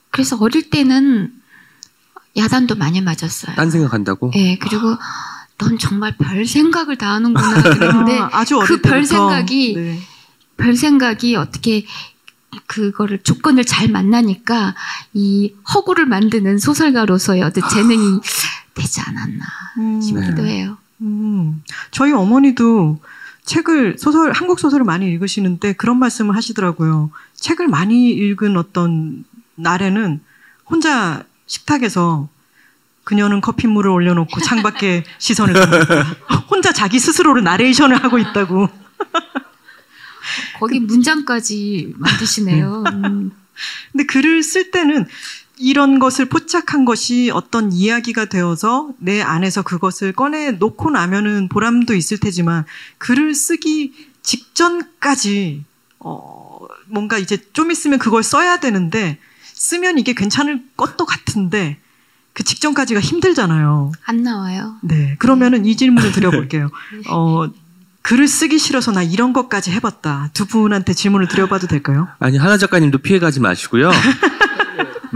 그래서 0.09 0.37
어릴 0.39 0.69
때는 0.69 1.33
야단도 2.37 2.75
많이 2.75 3.01
맞았어요. 3.01 3.55
딴 3.57 3.69
생각한다고? 3.69 4.31
예, 4.35 4.57
그리고 4.57 4.95
넌 5.57 5.77
정말 5.77 6.15
별 6.17 6.45
생각을 6.45 6.95
다 6.97 7.11
하는구나 7.15 7.61
그랬는데 7.63 8.19
아, 8.19 8.29
아주 8.39 8.57
어릴 8.57 8.67
그별 8.67 9.01
때부터. 9.01 9.05
생각이 9.29 9.73
네. 9.75 9.99
별 10.55 10.75
생각이 10.77 11.35
어떻게 11.35 11.85
그거를 12.67 13.19
조건을 13.21 13.65
잘 13.65 13.89
만나니까 13.89 14.75
이 15.13 15.53
허구를 15.73 16.05
만드는 16.05 16.57
소설가로서의 16.59 17.41
어떤 17.43 17.67
재능이 17.67 18.21
되지 18.77 19.01
않았나 19.01 19.45
음. 19.77 20.01
싶기도 20.01 20.43
네. 20.43 20.59
해요. 20.59 20.77
음, 21.01 21.63
저희 21.91 22.11
어머니도 22.11 22.99
책을 23.45 23.97
소설 23.97 24.31
한국 24.31 24.59
소설을 24.59 24.85
많이 24.85 25.09
읽으시는데 25.09 25.73
그런 25.73 25.97
말씀을 25.99 26.35
하시더라고요. 26.35 27.11
책을 27.35 27.67
많이 27.67 28.09
읽은 28.09 28.57
어떤 28.57 29.23
날에는 29.55 30.19
혼자 30.65 31.23
식탁에서 31.45 32.29
그녀는 33.03 33.39
커피물을 33.39 33.89
올려놓고 33.89 34.41
창밖에 34.41 35.05
시선을. 35.17 35.55
혼자 36.49 36.73
자기 36.73 36.99
스스로를 36.99 37.41
나레이션을 37.43 38.03
하고 38.03 38.19
있다고. 38.19 38.67
거기 40.59 40.81
문장까지 40.81 41.93
만드시네요. 41.95 42.83
음. 42.91 43.31
근데 43.93 44.05
글을 44.05 44.43
쓸 44.43 44.71
때는 44.71 45.05
이런 45.59 45.99
것을 45.99 46.25
포착한 46.25 46.85
것이 46.85 47.31
어떤 47.33 47.71
이야기가 47.71 48.25
되어서 48.25 48.89
내 48.99 49.21
안에서 49.21 49.61
그것을 49.63 50.13
꺼내 50.13 50.51
놓고 50.51 50.91
나면은 50.91 51.49
보람도 51.49 51.95
있을 51.95 52.19
테지만 52.19 52.65
글을 52.97 53.33
쓰기 53.33 53.93
직전까지 54.21 55.63
어 55.99 56.59
뭔가 56.87 57.17
이제 57.17 57.37
좀 57.53 57.71
있으면 57.71 57.99
그걸 57.99 58.23
써야 58.23 58.57
되는데 58.57 59.17
쓰면 59.53 59.97
이게 59.97 60.13
괜찮을 60.13 60.63
것도 60.77 61.05
같은데 61.05 61.77
그 62.33 62.43
직전까지가 62.43 62.99
힘들잖아요. 62.99 63.91
안 64.05 64.21
나와요. 64.21 64.75
네. 64.83 65.15
그러면은 65.17 65.65
이 65.65 65.75
질문을 65.75 66.11
드려볼게요. 66.11 66.69
어, 67.09 67.49
글을 68.03 68.27
쓰기 68.27 68.59
싫어서 68.59 68.91
나 68.91 69.01
이런 69.01 69.33
것까지 69.33 69.71
해봤다. 69.71 70.29
두 70.33 70.45
분한테 70.45 70.93
질문을 70.93 71.27
드려봐도 71.27 71.65
될까요? 71.65 72.07
아니 72.19 72.37
하나 72.37 72.57
작가님도 72.57 72.99
피해가지 72.99 73.39
마시고요. 73.39 73.89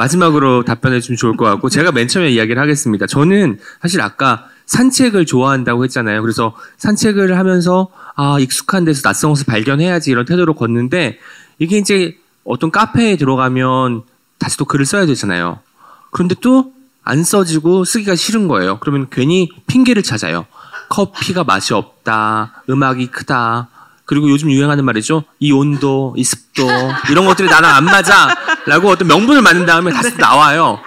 마지막으로 0.01 0.63
답변해 0.63 0.99
주면 0.99 1.17
좋을 1.17 1.37
것 1.37 1.45
같고 1.45 1.69
제가 1.69 1.91
맨 1.91 2.07
처음에 2.07 2.29
이야기를 2.31 2.61
하겠습니다. 2.61 3.05
저는 3.07 3.59
사실 3.81 4.01
아까 4.01 4.47
산책을 4.65 5.25
좋아한다고 5.25 5.83
했잖아요. 5.83 6.21
그래서 6.21 6.55
산책을 6.77 7.37
하면서 7.37 7.89
아 8.15 8.37
익숙한 8.39 8.85
데서 8.85 9.01
낯선 9.01 9.31
것을 9.31 9.45
발견해야지 9.45 10.11
이런 10.11 10.25
태도로 10.25 10.55
걷는데 10.55 11.19
이게 11.59 11.77
이제 11.77 12.17
어떤 12.43 12.71
카페에 12.71 13.17
들어가면 13.17 14.03
다시 14.39 14.57
또 14.57 14.65
글을 14.65 14.85
써야 14.85 15.05
되잖아요. 15.05 15.59
그런데 16.11 16.35
또 16.41 16.71
안 17.03 17.23
써지고 17.23 17.83
쓰기가 17.83 18.15
싫은 18.15 18.47
거예요. 18.47 18.77
그러면 18.79 19.07
괜히 19.09 19.49
핑계를 19.67 20.03
찾아요. 20.03 20.45
커피가 20.89 21.43
맛이 21.43 21.73
없다, 21.73 22.63
음악이 22.69 23.07
크다, 23.07 23.69
그리고 24.11 24.29
요즘 24.29 24.51
유행하는 24.51 24.83
말이죠. 24.83 25.23
이 25.39 25.53
온도, 25.53 26.13
이 26.17 26.25
습도, 26.25 26.67
이런 27.09 27.25
것들이 27.25 27.47
나랑 27.47 27.73
안 27.73 27.85
맞아. 27.85 28.27
라고 28.65 28.89
어떤 28.89 29.07
명분을 29.07 29.41
만든 29.41 29.65
다음에 29.65 29.89
다시 29.93 30.17
나와요. 30.17 30.81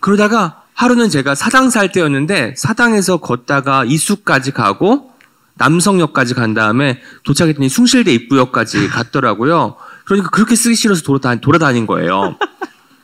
그러다가 0.00 0.62
하루는 0.72 1.10
제가 1.10 1.34
사당 1.34 1.68
살 1.68 1.92
때였는데 1.92 2.54
사당에서 2.56 3.18
걷다가 3.18 3.84
이수까지 3.84 4.52
가고 4.52 5.12
남성역까지 5.56 6.32
간 6.32 6.54
다음에 6.54 7.02
도착했더니 7.24 7.68
숭실대 7.68 8.14
입구역까지 8.14 8.88
갔더라고요. 8.88 9.76
그러니까 10.06 10.30
그렇게 10.30 10.56
쓰기 10.56 10.74
싫어서 10.74 11.02
돌아다, 11.02 11.34
돌아다닌 11.42 11.86
거예요. 11.86 12.38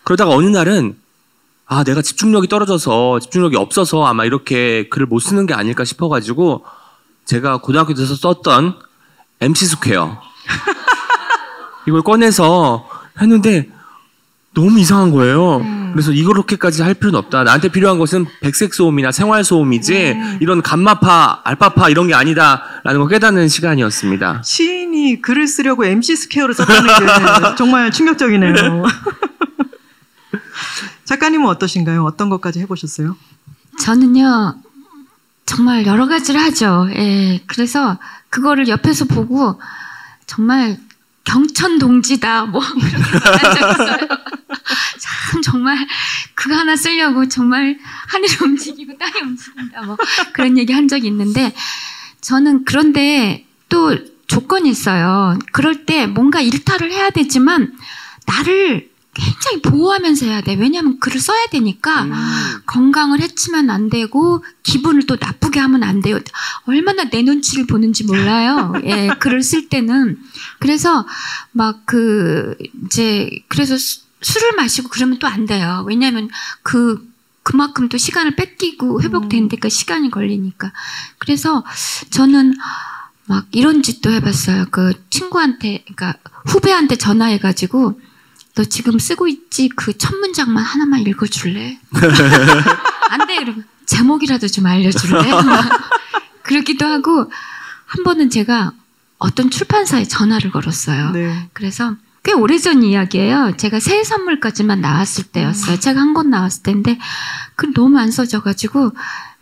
그러다가 0.05 0.31
어느 0.31 0.47
날은 0.47 0.97
아, 1.67 1.85
내가 1.85 2.01
집중력이 2.01 2.49
떨어져서 2.49 3.21
집중력이 3.21 3.57
없어서 3.57 4.07
아마 4.07 4.25
이렇게 4.25 4.89
글을 4.89 5.07
못 5.07 5.19
쓰는 5.19 5.45
게 5.45 5.53
아닐까 5.53 5.85
싶어가지고 5.85 6.65
제가 7.27 7.59
고등학교 7.59 7.93
때 7.93 8.15
썼던 8.15 8.89
MC 9.41 9.67
스퀘어 9.67 10.21
이걸 11.87 12.03
꺼내서 12.03 12.89
했는데 13.21 13.69
너무 14.55 14.79
이상한 14.81 15.11
거예요. 15.13 15.65
그래서 15.93 16.13
이렇게까지 16.13 16.83
할 16.83 16.95
필요는 16.95 17.19
없다. 17.19 17.45
나한테 17.45 17.69
필요한 17.69 17.99
것은 17.99 18.27
백색 18.41 18.75
소음이나 18.75 19.13
생활 19.13 19.45
소음이지 19.45 20.17
이런 20.41 20.63
감마파, 20.63 21.41
알파파 21.45 21.89
이런 21.89 22.09
게 22.09 22.15
아니다라는 22.15 23.01
걸 23.01 23.09
깨닫는 23.09 23.49
시간이었습니다. 23.49 24.43
시인이 24.45 25.23
글을 25.23 25.47
쓰려고 25.47 25.85
MC 25.85 26.17
스퀘어를 26.17 26.55
썼다는 26.55 26.87
게 26.87 27.55
정말 27.57 27.91
충격적이네요. 27.93 28.55
작가님은 31.05 31.49
어떠신가요? 31.49 32.05
어떤 32.05 32.29
것까지 32.29 32.61
해보셨어요? 32.61 33.17
저는요, 33.79 34.55
정말 35.51 35.85
여러 35.85 36.07
가지를 36.07 36.41
하죠. 36.41 36.89
예. 36.95 37.43
그래서 37.49 37.99
그거를 38.29 38.69
옆에서 38.69 39.05
보고 39.07 39.61
정말 40.25 40.79
경천 41.25 41.81
동지다. 41.81 42.45
뭐, 42.45 42.63
있어요. 42.79 43.99
참, 45.01 45.43
정말 45.43 45.77
그거 46.37 46.55
하나 46.55 46.77
쓰려고 46.77 47.27
정말 47.27 47.77
하늘이 48.07 48.33
움직이고 48.43 48.97
땅이 48.97 49.13
움직인다. 49.23 49.83
뭐, 49.83 49.97
그런 50.33 50.57
얘기 50.57 50.73
한 50.73 50.87
적이 50.87 51.09
있는데 51.09 51.53
저는 52.21 52.65
그런데 52.65 53.45
또 53.69 53.99
조건이 54.29 54.71
있어요. 54.71 55.37
그럴 55.51 55.85
때 55.85 56.07
뭔가 56.07 56.41
일탈을 56.41 56.93
해야 56.93 57.11
되지만 57.11 57.73
나를 58.27 58.89
굉장히 59.13 59.63
보호하면서 59.63 60.27
해야 60.27 60.41
돼. 60.41 60.55
왜냐하면 60.55 61.01
글을 61.01 61.21
써야 61.21 61.47
되니까 61.51 62.07
건강을 62.67 63.21
해치면 63.21 63.69
안 63.71 63.91
되고 63.91 64.45
기분을 64.63 65.07
또 65.07 65.17
나쁘게 65.21 65.59
하면 65.61 65.83
안 65.83 66.01
돼요. 66.01 66.21
얼마나 66.67 67.05
내 67.05 67.23
눈치를 67.23 67.67
보는지 67.67 68.05
몰라요. 68.05 68.73
예, 68.85 69.09
글을 69.19 69.43
쓸 69.43 69.69
때는 69.69 70.19
그래서 70.59 71.07
막 71.53 71.81
그 71.87 72.57
이제 72.87 73.31
그래서 73.49 73.77
수, 73.77 74.03
술을 74.23 74.53
마시고 74.57 74.89
그러면 74.91 75.19
또 75.19 75.27
안 75.27 75.47
돼요. 75.47 75.85
왜냐하면 75.89 76.29
그 76.63 77.09
그만큼 77.43 77.89
또 77.89 77.97
시간을 77.99 78.37
뺏기고 78.37 79.03
회복되는 79.03 79.49
데까 79.49 79.69
시간이 79.69 80.11
걸리니까. 80.11 80.73
그래서 81.19 81.65
저는 82.11 82.55
막 83.27 83.47
이런 83.51 83.83
짓도 83.83 84.11
해봤어요. 84.11 84.67
그 84.71 84.93
친구한테, 85.09 85.85
그러니까 85.85 86.15
후배한테 86.47 86.97
전화해가지고 86.97 88.01
너 88.55 88.65
지금 88.65 88.99
쓰고 88.99 89.29
있지? 89.29 89.69
그 89.69 89.93
첫 89.97 90.15
문장만 90.17 90.63
하나만 90.63 91.01
읽어줄래? 91.01 91.79
안 93.11 93.27
돼, 93.27 93.37
이러면 93.37 93.65
제목이라도 93.87 94.49
좀 94.49 94.67
알려줄래? 94.67 95.31
그러기도 96.43 96.87
하고 96.87 97.31
한 97.87 98.05
번은 98.05 98.31
제가 98.31 98.73
어떤 99.19 99.51
출판사에 99.51 100.05
전화를 100.05 100.51
걸었어요. 100.51 101.11
네. 101.11 101.49
그래서 101.53 101.97
꽤 102.23 102.33
오래전 102.33 102.83
이야기예요. 102.83 103.57
제가 103.57 103.81
새해 103.81 104.05
선물까지만 104.05 104.81
나왔을 104.81 105.25
때였어요. 105.25 105.79
책한권 105.79 106.31
나왔을 106.31 106.63
때인데 106.63 106.99
그 107.57 107.73
너무 107.73 107.99
안 107.99 108.11
써져가지고 108.11 108.93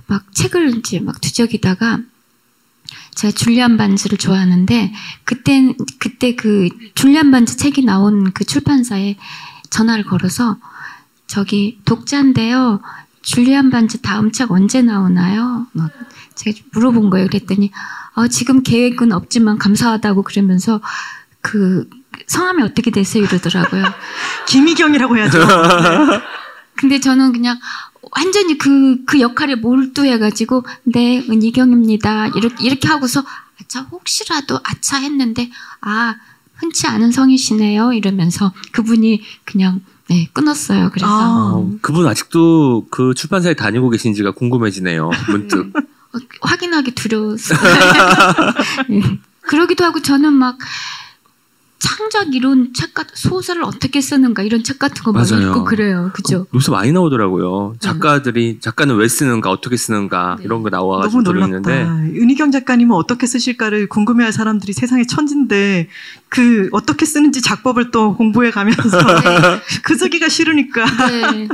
막 0.06 0.34
책을 0.34 0.76
이제 0.78 1.00
막 1.00 1.20
뒤적이다가 1.20 1.98
제가 3.18 3.32
줄리안 3.32 3.76
반즈를 3.76 4.16
좋아하는데 4.16 4.92
그때 5.24 5.74
그때 5.98 6.36
그 6.36 6.68
줄리안 6.94 7.32
반즈 7.32 7.56
책이 7.56 7.84
나온 7.84 8.32
그 8.32 8.44
출판사에 8.44 9.16
전화를 9.70 10.04
걸어서 10.04 10.56
저기 11.26 11.80
독자인데요. 11.84 12.80
줄리안 13.22 13.70
반즈 13.70 14.02
다음 14.02 14.30
책 14.30 14.52
언제 14.52 14.82
나오나요? 14.82 15.66
막 15.72 15.90
제가 16.36 16.56
물어본 16.72 17.10
거예요. 17.10 17.26
그랬더니 17.26 17.72
어, 18.14 18.28
지금 18.28 18.62
계획은 18.62 19.10
없지만 19.10 19.58
감사하다고 19.58 20.22
그러면서 20.22 20.80
그 21.40 21.90
성함이 22.28 22.62
어떻게 22.62 22.92
되세요? 22.92 23.24
이러더라고요. 23.24 23.82
김희경이라고 24.46 25.16
해야죠. 25.16 25.40
네. 25.40 26.20
근데 26.78 27.00
저는 27.00 27.32
그냥 27.32 27.58
완전히 28.16 28.58
그, 28.58 29.04
그 29.04 29.20
역할에 29.20 29.54
몰두해가지고, 29.54 30.64
네, 30.84 31.18
은희경입니다. 31.28 32.28
이렇게, 32.28 32.64
이렇게 32.64 32.88
하고서, 32.88 33.24
아차, 33.60 33.80
혹시라도 33.82 34.60
아차 34.62 34.98
했는데, 34.98 35.50
아, 35.80 36.16
흔치 36.54 36.86
않은 36.86 37.12
성이시네요. 37.12 37.92
이러면서 37.92 38.52
그분이 38.72 39.22
그냥, 39.44 39.80
네, 40.08 40.28
끊었어요. 40.32 40.90
그래서. 40.92 41.06
아. 41.06 41.52
어, 41.54 41.70
그분 41.82 42.06
아직도 42.06 42.86
그 42.90 43.14
출판사에 43.14 43.54
다니고 43.54 43.90
계신지가 43.90 44.32
궁금해지네요. 44.32 45.10
문득. 45.28 45.72
어, 45.76 46.18
확인하기 46.40 46.92
두려웠어요. 46.92 47.58
네. 48.88 49.20
그러기도 49.42 49.84
하고 49.84 50.00
저는 50.00 50.32
막 50.32 50.58
창작 51.88 52.34
이론 52.34 52.72
책 52.74 52.92
같은 52.92 53.14
소설을 53.16 53.64
어떻게 53.64 54.02
쓰는가 54.02 54.42
이런 54.42 54.62
책 54.62 54.78
같은 54.78 55.02
거 55.02 55.12
많이 55.12 55.30
맞아요. 55.30 55.48
읽고 55.48 55.64
그래요. 55.64 56.10
그죠? 56.12 56.46
요새 56.54 56.70
많이 56.70 56.92
나오더라고요. 56.92 57.76
작가들이 57.80 58.58
작가는 58.60 58.94
왜 58.94 59.08
쓰는가, 59.08 59.50
어떻게 59.50 59.76
쓰는가 59.78 60.36
네. 60.38 60.44
이런 60.44 60.62
거 60.62 60.68
너무 60.68 60.90
나와가지고 60.90 61.22
놀랍다. 61.22 61.62
들었는데 61.62 62.18
은희경 62.20 62.50
작가님은 62.50 62.94
어떻게 62.94 63.26
쓰실까를 63.26 63.88
궁금해할 63.88 64.32
사람들이 64.34 64.74
세상에 64.74 65.04
천진데 65.04 65.88
그 66.28 66.68
어떻게 66.72 67.06
쓰는지 67.06 67.40
작법을 67.40 67.90
또 67.90 68.14
공부해 68.16 68.50
가면서 68.50 68.82
그 69.82 69.96
쓰기가 69.96 70.28
싫으니까 70.28 70.84
네. 71.08 71.48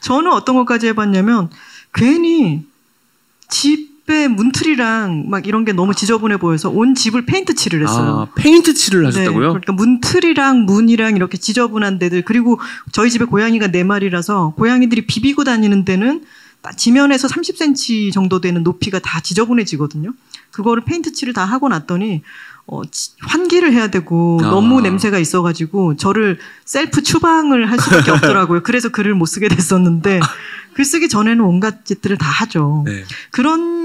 저는 0.00 0.32
어떤 0.32 0.56
것까지 0.56 0.88
해봤냐면 0.88 1.48
괜히 1.92 2.66
집 3.48 3.95
에 4.08 4.28
문틀이랑 4.28 5.24
막 5.28 5.48
이런 5.48 5.64
게 5.64 5.72
너무 5.72 5.92
지저분해 5.92 6.36
보여서 6.36 6.70
온 6.70 6.94
집을 6.94 7.26
페인트 7.26 7.56
칠을 7.56 7.82
했어요. 7.82 8.28
아, 8.30 8.34
페인트 8.40 8.72
칠을 8.74 9.00
네, 9.00 9.06
하셨다고요? 9.06 9.48
그러니까 9.48 9.72
문틀이랑 9.72 10.64
문이랑 10.64 11.16
이렇게 11.16 11.36
지저분한 11.36 11.98
데들 11.98 12.22
그리고 12.22 12.60
저희 12.92 13.10
집에 13.10 13.24
고양이가 13.24 13.72
네 13.72 13.82
마리라서 13.82 14.54
고양이들이 14.56 15.06
비비고 15.06 15.42
다니는 15.42 15.84
데는 15.84 16.22
따- 16.62 16.70
지면에서 16.70 17.26
30cm 17.26 18.12
정도 18.12 18.40
되는 18.40 18.62
높이가 18.62 19.00
다 19.00 19.18
지저분해지거든요. 19.18 20.12
그거를 20.52 20.84
페인트 20.84 21.12
칠을 21.12 21.32
다 21.32 21.44
하고 21.44 21.68
났더니 21.68 22.22
어, 22.68 22.82
치- 22.88 23.10
환기를 23.22 23.72
해야 23.72 23.88
되고 23.88 24.38
아. 24.42 24.46
너무 24.50 24.82
냄새가 24.82 25.18
있어가지고 25.18 25.96
저를 25.96 26.38
셀프 26.64 27.02
추방을 27.02 27.68
할 27.70 27.78
수밖에 27.80 28.12
없더라고요. 28.12 28.62
그래서 28.62 28.88
글을 28.90 29.14
못 29.14 29.26
쓰게 29.26 29.48
됐었는데 29.48 30.20
글 30.74 30.84
쓰기 30.84 31.08
전에는 31.08 31.40
온갖 31.42 31.84
짓들을 31.86 32.18
다 32.18 32.26
하죠. 32.28 32.82
네. 32.86 33.02
그런 33.30 33.75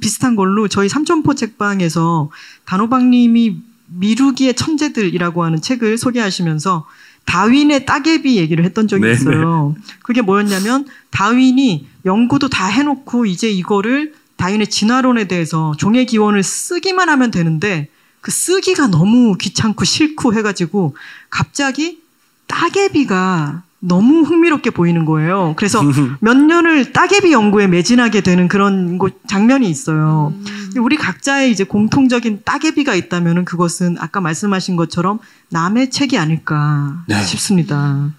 비슷한 0.00 0.36
걸로 0.36 0.68
저희 0.68 0.88
삼천포 0.88 1.34
책방에서 1.34 2.30
단호박님이 2.64 3.56
미루기의 3.86 4.54
천재들이라고 4.54 5.44
하는 5.44 5.60
책을 5.60 5.98
소개하시면서 5.98 6.86
다윈의 7.24 7.86
따개비 7.86 8.36
얘기를 8.36 8.64
했던 8.64 8.88
적이 8.88 9.06
네, 9.06 9.12
있어요. 9.12 9.74
그게 10.02 10.22
뭐였냐면 10.22 10.86
다윈이 11.10 11.86
연구도 12.04 12.48
다 12.48 12.66
해놓고 12.66 13.26
이제 13.26 13.50
이거를 13.50 14.14
다윈의 14.36 14.68
진화론에 14.68 15.28
대해서 15.28 15.74
종의 15.78 16.06
기원을 16.06 16.42
쓰기만 16.42 17.08
하면 17.08 17.30
되는데 17.30 17.88
그 18.20 18.30
쓰기가 18.30 18.86
너무 18.88 19.36
귀찮고 19.38 19.84
싫고 19.84 20.34
해가지고 20.34 20.96
갑자기 21.30 22.00
따개비가 22.46 23.62
너무 23.86 24.22
흥미롭게 24.22 24.70
보이는 24.70 25.04
거예요. 25.04 25.54
그래서 25.56 25.80
몇 26.20 26.36
년을 26.36 26.92
따개비 26.92 27.32
연구에 27.32 27.66
매진하게 27.68 28.20
되는 28.22 28.48
그런 28.48 28.98
곳- 28.98 29.20
장면이 29.28 29.68
있어요. 29.70 30.34
근데 30.66 30.80
우리 30.80 30.96
각자의 30.96 31.50
이제 31.52 31.62
공통적인 31.64 32.40
따개비가 32.44 32.94
있다면은 32.94 33.44
그것은 33.44 33.96
아까 34.00 34.20
말씀하신 34.20 34.74
것처럼 34.76 35.20
남의 35.50 35.90
책이 35.90 36.18
아닐까 36.18 37.04
네. 37.06 37.22
싶습니다. 37.22 38.10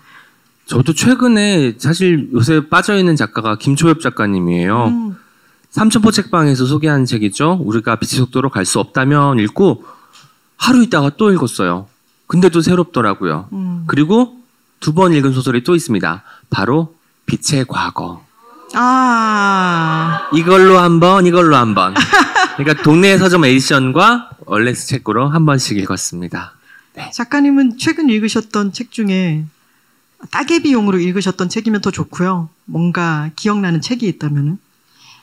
저도 0.68 0.94
최근에 0.94 1.76
사실 1.78 2.30
요새 2.34 2.68
빠져있는 2.70 3.16
작가가 3.16 3.58
김초엽 3.58 4.00
작가님이에요. 4.02 4.86
음, 4.88 5.16
삼천포 5.70 6.12
책방에서 6.12 6.66
소개한 6.66 7.06
책이죠. 7.06 7.60
우리가 7.62 7.96
빛의 7.98 8.20
속도로 8.20 8.50
갈 8.50 8.66
수 8.66 8.80
없다면 8.80 9.40
읽고 9.40 9.84
하루 10.56 10.82
있다가 10.84 11.12
또 11.18 11.32
읽었어요. 11.32 11.88
근데도 12.28 12.62
새롭더라고요. 12.62 13.48
음. 13.54 13.84
그리고 13.88 14.37
두 14.80 14.94
번 14.94 15.14
읽은 15.14 15.34
소설이 15.34 15.64
또 15.64 15.76
있습니다. 15.76 16.24
바로 16.50 16.96
빛의 17.26 17.66
과거. 17.68 18.26
아, 18.74 20.30
이걸로 20.34 20.78
한 20.80 21.00
번, 21.00 21.26
이걸로 21.26 21.56
한 21.56 21.74
번. 21.76 21.94
그러니까 22.58 22.84
동네 22.84 23.18
서점 23.18 23.46
에디션과 23.46 24.32
얼렉스 24.46 24.88
책으로 24.88 25.30
한 25.30 25.46
번씩 25.46 25.78
읽었습니다. 25.78 26.54
작가님은 27.14 27.78
최근 27.78 28.10
읽으셨던 28.10 28.74
책 28.74 28.92
중에 28.92 29.46
따개비용으로 30.32 31.00
읽으셨던 31.00 31.50
책이면 31.50 31.82
더 31.82 31.92
좋고요. 31.92 32.50
뭔가 32.66 33.30
기억나는 33.36 33.82
책이 33.82 34.08
있다면은. 34.08 34.58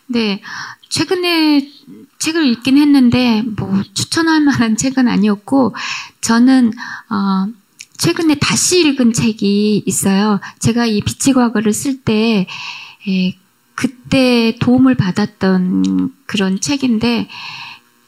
네, 0.06 0.40
최근에 0.88 1.68
책을 2.18 2.44
읽긴 2.46 2.78
했는데 2.78 3.42
뭐 3.56 3.82
추천할 3.94 4.40
만한 4.42 4.76
책은 4.76 5.08
아니었고 5.08 5.74
저는 6.20 6.72
어, 7.10 7.46
최근에 8.04 8.34
다시 8.34 8.80
읽은 8.86 9.14
책이 9.14 9.84
있어요. 9.86 10.38
제가 10.58 10.84
이 10.84 11.00
빛의 11.00 11.32
과거를 11.32 11.72
쓸 11.72 12.02
때 12.02 12.46
그때 13.74 14.54
도움을 14.60 14.94
받았던 14.94 16.12
그런 16.26 16.60
책인데 16.60 17.30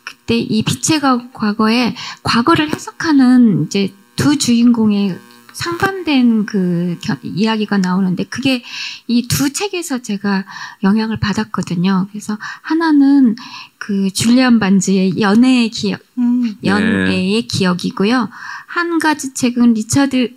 그때 0.05 0.37
이 0.37 0.63
빛의 0.63 1.01
과- 1.01 1.31
과거에 1.33 1.95
과거를 2.23 2.75
해석하는 2.75 3.65
이제 3.67 3.95
두 4.17 4.37
주인공의 4.37 5.19
상반된 5.57 6.45
그 6.47 6.99
겨- 7.03 7.17
이야기가 7.23 7.79
나오는데 7.79 8.25
그게 8.25 8.63
이 9.09 9.27
두 9.27 9.53
책에서 9.53 10.03
제가 10.03 10.45
영향을 10.83 11.19
받았거든요. 11.19 12.09
그래서 12.11 12.39
하나는 12.63 13.37
그 13.79 14.11
줄리안 14.11 14.59
반즈의 14.61 15.21
연애의 15.21 15.71
기억, 15.71 16.01
음. 16.19 16.57
연애의 16.63 17.43
기억이고요. 17.49 18.29
한 18.67 18.99
가지 18.99 19.33
책은 19.35 19.75
리차드 19.75 20.37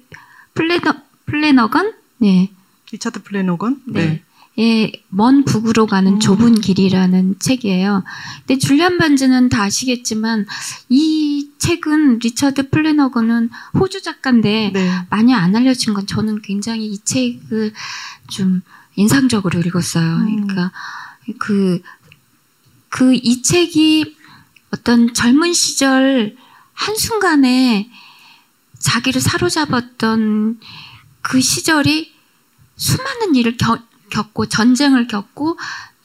플래너 0.54 0.94
플래너건 1.26 1.94
네. 2.20 2.50
리차드 2.92 3.24
플래너건? 3.24 3.82
네. 3.88 4.24
예, 4.58 4.92
먼 5.08 5.46
북으로 5.46 5.86
가는 5.86 6.14
음. 6.14 6.20
좁은 6.20 6.60
길이라는 6.60 7.36
책이에요. 7.40 8.04
근데 8.46 8.58
줄리안 8.60 8.98
반즈는 8.98 9.48
다 9.48 9.64
아시겠지만 9.64 10.46
이 10.90 11.29
책은 11.70 12.20
리처드 12.20 12.70
플래너건은 12.72 13.52
호주 13.80 14.02
작가인데 14.02 14.72
네. 14.74 14.92
많이 15.12 15.36
안 15.36 15.56
알려진 15.56 15.94
건 15.94 16.08
저는 16.08 16.42
굉장히 16.42 16.88
이 16.88 16.98
책을 16.98 17.74
좀 18.28 18.62
인상적으로 18.96 19.60
읽었어요. 19.60 20.16
음. 20.16 20.48
그러니까 20.48 20.72
그, 21.38 21.82
그 22.90 23.14
이 23.14 23.44
책이 23.44 24.18
어떤 24.72 25.14
젊은 25.14 25.54
시절 25.54 26.36
한순간에 26.74 27.92
자기를 28.80 29.22
사로잡았던 29.22 30.60
그 31.22 31.40
시절이 31.40 32.14
수많은 32.78 33.36
일을 33.36 33.58
겪, 33.58 33.84
겪고 34.10 34.48
전쟁을 34.48 35.08
겪고 35.08 35.60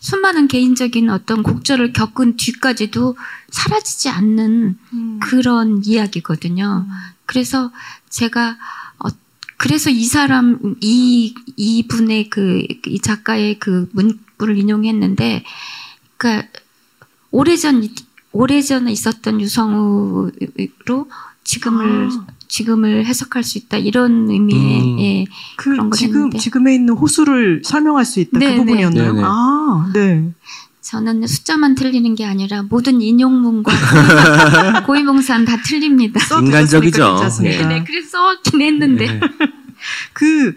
수많은 0.05 0.49
개인적인 0.49 1.09
어떤 1.09 1.43
곡절을 1.43 1.95
겪은 1.95 2.37
뒤까지도 2.37 3.17
사라지지 3.49 4.11
않는 4.11 4.79
음. 4.93 5.21
그런 5.23 5.81
이야기거든요. 5.83 6.87
그래서 7.25 7.73
제가 8.11 8.59
어, 8.99 9.09
그래서 9.57 9.89
이 9.89 10.05
사람 10.05 10.77
이 10.83 11.35
이분의 11.57 12.29
그 12.29 12.67
이 12.87 13.01
작가의 13.01 13.59
그 13.59 13.89
문구를 13.93 14.59
인용했는데 14.59 15.43
그러니까 16.19 16.49
오래전 17.31 17.89
오래전에 18.33 18.93
있었던 18.93 19.41
유성우로 19.41 21.09
지금을 21.45 22.09
아. 22.13 22.27
지금을 22.49 23.07
해석할 23.07 23.43
수 23.43 23.59
있다 23.59 23.77
이런 23.79 24.31
의미의 24.31 24.81
음. 24.81 25.01
예, 25.01 25.25
그 25.57 25.71
그런 25.71 25.91
걸 25.91 25.99
지금 25.99 26.15
했는데. 26.17 26.39
지금에 26.39 26.75
있는 26.75 26.95
호수를 26.95 27.63
설명할 27.65 28.05
수 28.05 28.21
있다 28.21 28.39
네, 28.39 28.47
그 28.47 28.51
네. 28.51 28.57
부분이었나요? 28.57 29.13
네, 29.13 29.21
네. 29.21 29.25
아, 29.25 29.91
네. 29.93 30.31
저는 30.81 31.27
숫자만 31.27 31.75
틀리는 31.75 32.15
게 32.15 32.27
아니라 32.27 32.63
모든 32.63 33.01
인용문과 33.01 33.73
고위봉산 34.87 35.47
다 35.47 35.61
틀립니다. 35.63 36.21
써 36.21 36.41
인간적이죠. 36.41 37.15
괜찮습니다. 37.15 37.69
네, 37.69 37.85
그래서 37.87 38.35
써긴 38.45 38.61
했는데 38.61 39.07
네. 39.07 39.21
그 40.13 40.55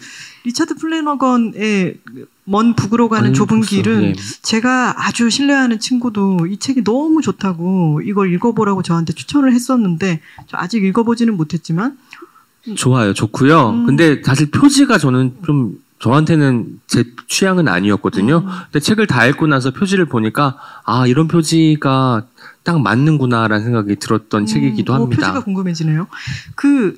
리차드 0.48 0.76
플래너건의 0.76 1.98
먼 2.46 2.74
북으로 2.74 3.10
가는 3.10 3.30
먼 3.30 3.34
좁은 3.34 3.60
북서, 3.60 3.70
길은 3.70 4.04
예. 4.04 4.14
제가 4.42 5.06
아주 5.06 5.30
신뢰하는 5.30 5.80
친구도 5.80 6.48
이 6.48 6.58
책이 6.58 6.86
너무 6.86 7.22
좋다고 7.22 8.02
이걸 8.06 8.34
읽어보라고 8.34 8.82
저한테 8.82 9.12
추천을 9.12 9.52
했었는데 9.52 10.22
저 10.48 10.58
아직 10.58 10.86
읽어보지는 10.86 11.36
못했지만 11.36 11.98
좋아요. 12.78 13.14
좋고요. 13.14 13.70
음. 13.72 13.86
근데 13.86 14.22
사실 14.24 14.50
표지가 14.50 14.98
저는 14.98 15.36
좀 15.46 15.80
저한테는 16.00 16.80
제 16.88 17.04
취향은 17.28 17.68
아니었거든요. 17.68 18.38
음. 18.38 18.48
근데 18.72 18.80
책을 18.80 19.06
다 19.06 19.26
읽고 19.26 19.48
나서 19.48 19.72
표지를 19.72 20.06
보니까 20.06 20.58
아 20.86 21.08
이런 21.08 21.28
표지가 21.28 22.26
딱 22.64 22.80
맞는구나라는 22.80 23.66
생각이 23.66 23.98
들었던 23.98 24.46
책이기도 24.46 24.94
음, 24.94 24.96
어, 24.96 25.04
합니다. 25.04 25.28
표지가 25.28 25.44
궁금해지네요. 25.44 26.08
그 26.56 26.98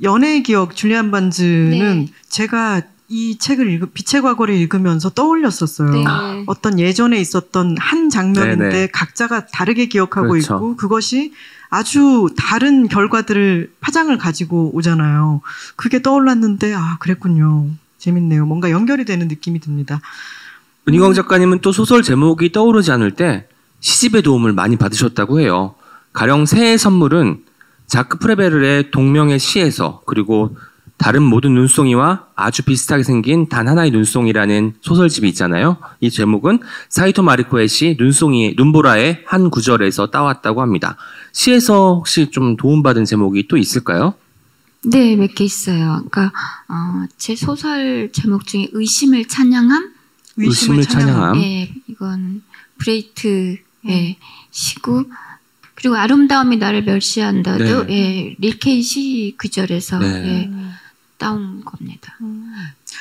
연애의 0.00 0.42
기억 0.42 0.74
줄리안 0.76 1.10
반즈는 1.10 2.06
네. 2.06 2.12
제가 2.28 2.82
이 3.08 3.36
책을 3.36 3.68
읽 3.70 3.92
빛의 3.92 4.22
과거를 4.22 4.54
읽으면서 4.54 5.10
떠올렸었어요. 5.10 5.90
네. 5.90 6.04
어떤 6.46 6.78
예전에 6.78 7.20
있었던 7.20 7.76
한 7.78 8.08
장면인데 8.08 8.68
네네. 8.70 8.88
각자가 8.92 9.46
다르게 9.46 9.86
기억하고 9.86 10.30
그렇죠. 10.30 10.54
있고 10.54 10.76
그것이 10.76 11.32
아주 11.68 12.28
다른 12.38 12.88
결과들을 12.88 13.72
파장을 13.80 14.16
가지고 14.16 14.70
오잖아요. 14.74 15.42
그게 15.76 16.00
떠올랐는데 16.00 16.74
아 16.74 16.96
그랬군요. 17.00 17.66
재밌네요. 17.98 18.46
뭔가 18.46 18.70
연결이 18.70 19.04
되는 19.04 19.28
느낌이 19.28 19.60
듭니다. 19.60 20.00
은희광 20.88 21.12
작가님은 21.14 21.60
또 21.60 21.70
소설 21.70 22.02
제목이 22.02 22.50
떠오르지 22.50 22.90
않을 22.92 23.12
때 23.12 23.46
시집의 23.80 24.22
도움을 24.22 24.52
많이 24.52 24.76
받으셨다고 24.76 25.40
해요. 25.40 25.74
가령 26.12 26.46
새해 26.46 26.76
선물은 26.76 27.44
자크 27.92 28.16
프레베르의 28.20 28.90
동명의 28.90 29.38
시에서 29.38 30.00
그리고 30.06 30.56
다른 30.96 31.22
모든 31.22 31.52
눈송이와 31.52 32.28
아주 32.34 32.62
비슷하게 32.62 33.02
생긴 33.02 33.50
단 33.50 33.68
하나의 33.68 33.90
눈송이라는 33.90 34.76
소설집이 34.80 35.28
있잖아요. 35.28 35.76
이 36.00 36.08
제목은 36.10 36.60
사이토 36.88 37.22
마리코의 37.22 37.68
시 37.68 37.96
눈송이의 37.98 38.54
눈보라의 38.56 39.24
한 39.26 39.50
구절에서 39.50 40.06
따왔다고 40.06 40.62
합니다. 40.62 40.96
시에서 41.32 41.96
혹시 41.96 42.30
좀 42.30 42.56
도움받은 42.56 43.04
제목이 43.04 43.46
또 43.48 43.58
있을까요? 43.58 44.14
네, 44.86 45.14
몇 45.14 45.34
개 45.34 45.44
있어요. 45.44 46.02
그러니까 46.10 46.32
어, 46.68 47.04
제 47.18 47.36
소설 47.36 48.08
제목 48.12 48.46
중에 48.46 48.68
의심을 48.72 49.26
찬양함, 49.26 49.92
의심을, 50.38 50.78
의심을 50.78 50.82
찬양함. 50.84 51.14
찬양함. 51.14 51.42
예, 51.42 51.74
이건 51.88 52.42
브레이트의 52.78 54.16
시고 54.50 55.04
그리고 55.82 55.96
아름다움이 55.96 56.58
나를 56.58 56.84
멸시한다도 56.84 57.86
네. 57.86 57.92
예, 57.92 58.36
릴케이 58.38 58.82
시 58.82 59.34
구절에서 59.36 59.98
네. 59.98 60.06
예, 60.28 60.50
따온 61.18 61.64
겁니다. 61.64 62.16
음. 62.20 62.54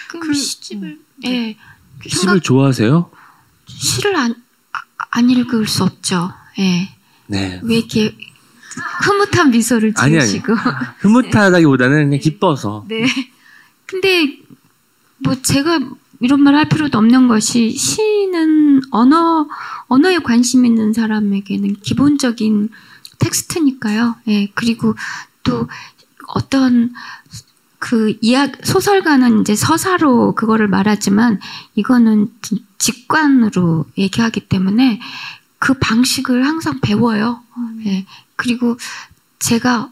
그럼 0.10 0.24
그- 0.28 0.34
시집을 0.34 0.88
음, 0.90 1.06
예, 1.26 1.56
시를 2.08 2.40
좋아하세요? 2.42 3.12
시를 3.68 4.16
안, 4.16 4.32
아, 4.74 4.80
안 5.12 5.30
읽을 5.30 5.68
수 5.68 5.84
없죠. 5.84 6.34
예. 6.58 6.90
네. 7.28 7.60
왜 7.64 7.78
이렇게 7.78 8.16
흐뭇한 9.04 9.52
미소를 9.52 9.94
아니, 9.98 10.18
아니. 10.18 10.28
지으시고. 10.28 10.56
흐뭇하다기보다는 11.02 12.06
그냥 12.10 12.20
기뻐서. 12.20 12.84
네. 12.90 13.06
근데 13.86 14.38
뭐 15.20 15.40
제가 15.40 15.80
이런 16.22 16.42
말 16.42 16.56
할 16.56 16.70
필요도 16.70 16.98
없는 16.98 17.28
것이 17.28 17.72
시는 17.72 18.82
언어 18.92 19.48
언어에 19.88 20.20
관심 20.20 20.66
있는 20.66 20.94
사람에게는 20.94 21.76
기본적인 21.82 22.70
텍스트니까요. 23.20 24.16
예. 24.28 24.48
그리고 24.54 24.96
또 25.44 25.68
어떤 26.28 26.94
그 27.80 28.16
이야기 28.22 28.54
소설가는 28.64 29.42
이제 29.42 29.56
서사로 29.56 30.36
그거를 30.36 30.68
말하지만 30.68 31.40
이거는 31.76 32.32
지- 32.42 32.64
직관으로 32.78 33.86
얘기하기 33.98 34.42
때문에 34.48 35.00
그 35.60 35.74
방식을 35.76 36.46
항상 36.46 36.80
배워요. 36.82 37.42
예. 37.86 38.06
그리고 38.36 38.78
제가 39.40 39.90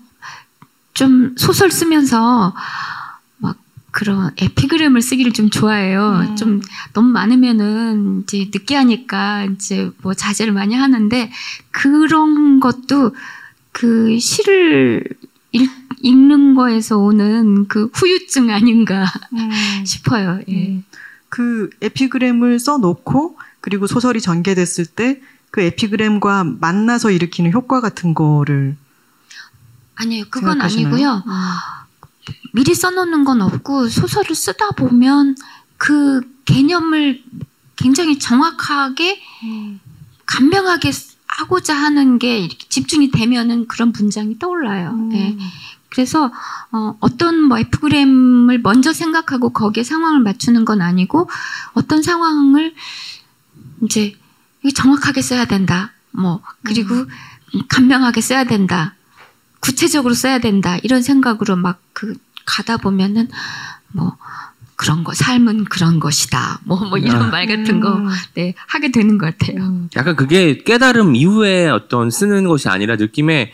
좀 0.93 1.36
소설 1.38 1.71
쓰면서 1.71 2.53
막 2.53 2.55
그런 3.91 4.31
에피그램을 4.37 5.01
쓰기를 5.01 5.33
좀 5.33 5.49
좋아해요. 5.49 6.27
음. 6.29 6.35
좀 6.35 6.61
너무 6.93 7.09
많으면은 7.09 8.23
이제 8.23 8.49
느끼하니까 8.53 9.45
이제 9.45 9.91
뭐 10.01 10.13
자제를 10.13 10.53
많이 10.53 10.75
하는데 10.75 11.31
그런 11.71 12.59
것도 12.59 13.15
그 13.71 14.19
시를 14.19 15.03
읽, 15.51 15.69
읽는 16.01 16.55
거에서 16.55 16.97
오는 16.97 17.67
그 17.67 17.89
후유증 17.93 18.49
아닌가 18.51 19.05
싶어요. 19.85 20.39
예. 20.47 20.67
음. 20.67 20.83
그 21.29 21.69
에피그램을 21.81 22.59
써놓고 22.59 23.37
그리고 23.61 23.87
소설이 23.87 24.21
전개됐을 24.21 24.85
때 24.85 25.21
그 25.51 25.61
에피그램과 25.61 26.43
만나서 26.43 27.11
일으키는 27.11 27.51
효과 27.51 27.81
같은 27.81 28.13
거를 28.13 28.77
아니에요. 29.95 30.25
그건 30.29 30.51
생각하시나요? 30.51 30.87
아니고요. 30.87 31.23
음. 31.25 31.31
미리 32.53 32.73
써놓는 32.73 33.23
건 33.23 33.41
없고 33.41 33.89
소설을 33.89 34.36
쓰다 34.36 34.71
보면 34.71 35.36
그 35.77 36.21
개념을 36.45 37.23
굉장히 37.75 38.19
정확하게 38.19 39.21
간명하게 40.25 40.91
하고자 41.27 41.75
하는 41.75 42.19
게 42.19 42.49
집중이 42.69 43.11
되면은 43.11 43.67
그런 43.67 43.91
문장이 43.91 44.39
떠올라요. 44.39 44.89
음. 44.91 45.13
예. 45.13 45.38
그래서 45.89 46.32
어, 46.71 46.95
어떤 46.99 47.41
뭐 47.41 47.57
에피그램을 47.57 48.59
먼저 48.59 48.93
생각하고 48.93 49.49
거기에 49.49 49.84
상황을 49.84 50.19
맞추는 50.19 50.65
건 50.65 50.82
아니고 50.82 51.30
어떤 51.73 52.03
상황을 52.03 52.75
이제 53.84 54.15
정확하게 54.75 55.21
써야 55.21 55.45
된다. 55.45 55.93
뭐 56.11 56.41
그리고 56.63 56.93
간명하게 57.69 58.21
써야 58.21 58.43
된다. 58.43 58.95
구체적으로 59.60 60.14
써야 60.14 60.39
된다. 60.39 60.78
이런 60.84 61.01
생각으로 61.01 61.55
막 61.55 61.80
그 61.93 62.14
가다 62.45 62.78
보면은 62.78 63.28
뭐 63.91 64.16
그런 64.78 65.03
거 65.03 65.14
삶은 65.14 65.66
그런 65.66 65.99
것이다. 65.99 66.62
뭐뭐 66.64 66.97
이런 66.97 67.24
아. 67.24 67.28
말 67.28 67.45
같은 67.45 67.82
거 67.82 67.93
음. 67.97 68.07
네, 68.36 68.53
하게 68.68 68.91
되는 68.91 69.18
것 69.18 69.38
같아요. 69.38 69.62
음. 69.66 69.89
약간 69.97 70.16
그게 70.16 70.57
깨달음 70.64 71.14
이후에 71.16 71.68
어떤 71.68 72.10
쓰는 72.10 72.47
것이 72.47 72.70
아니라 72.70 72.95
느낌에 72.95 73.51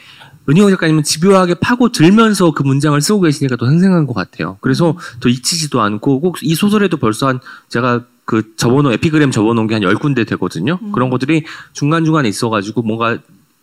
은희영 0.48 0.70
작가님은 0.70 1.02
집요하게 1.04 1.56
파고 1.56 1.92
들면서 1.92 2.52
그 2.52 2.62
문장을 2.62 3.00
쓰고 3.02 3.22
계시니까 3.22 3.56
더 3.56 3.66
생생한 3.68 4.06
것 4.06 4.14
같아요. 4.14 4.60
그래서 4.62 4.96
더 5.20 5.28
잊히지도 5.30 5.82
않고 5.82 6.22
꼭 6.22 6.36
이 6.44 6.54
소설에도 6.54 6.98
벌써 6.98 7.28
한 7.28 7.40
제가 7.70 8.04
그 8.26 8.54
접어놓은 8.56 8.94
에피그램 8.94 9.32
접어놓은 9.32 9.66
게 9.68 9.74
한 9.74 9.82
열 9.82 9.96
군데 9.96 10.24
되거든요. 10.24 10.78
음. 10.84 10.92
그런 10.92 11.10
것들이 11.10 11.46
중간중간에 11.74 12.30
있어가지고 12.30 12.84
뭔가 12.84 13.18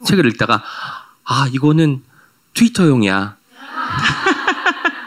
책을 0.05 0.26
읽다가 0.26 0.64
아 1.24 1.49
이거는 1.53 2.03
트위터용이야. 2.55 3.36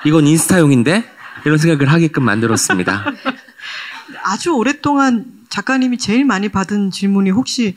이건 0.06 0.28
인스타용인데 0.28 1.04
이런 1.46 1.58
생각을 1.58 1.91
하게끔 1.91 2.24
만들었습니다. 2.24 3.06
아주 4.24 4.52
오랫동안 4.52 5.26
작가님이 5.50 5.98
제일 5.98 6.26
많이 6.26 6.50
받은 6.50 6.91
질문이 6.91 7.30
혹시 7.32 7.76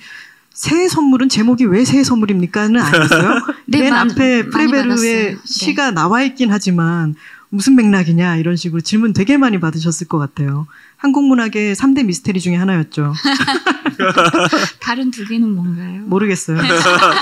새해 0.52 0.88
선물은 0.88 1.28
제목이 1.28 1.64
왜 1.66 1.84
새해 1.84 2.02
선물입니까는 2.02 2.80
아니었어요? 2.80 3.40
네, 3.66 3.78
맨 3.80 3.90
많- 3.92 4.10
앞에 4.10 4.42
많이 4.42 4.50
프레베르의. 4.50 5.34
네. 5.34 5.36
시가 5.44 5.92
나와 5.92 6.22
있긴 6.22 6.50
하지만 6.50 7.14
무슨 7.50 7.76
맥락이냐 7.76 8.36
이런 8.36 8.56
식으로 8.56 8.80
질문 8.80 9.12
되게 9.12 9.36
많이 9.36 9.58
받으셨을 9.58 10.06
것 10.06 10.18
같아요. 10.18 10.66
한국 10.96 11.24
문학의 11.26 11.74
3대 11.74 12.04
미스테리 12.04 12.40
중에 12.40 12.56
하나였죠. 12.56 13.14
다른 14.80 15.10
두 15.10 15.24
개는 15.26 15.54
뭔가요? 15.54 16.02
모르겠어요. 16.06 16.58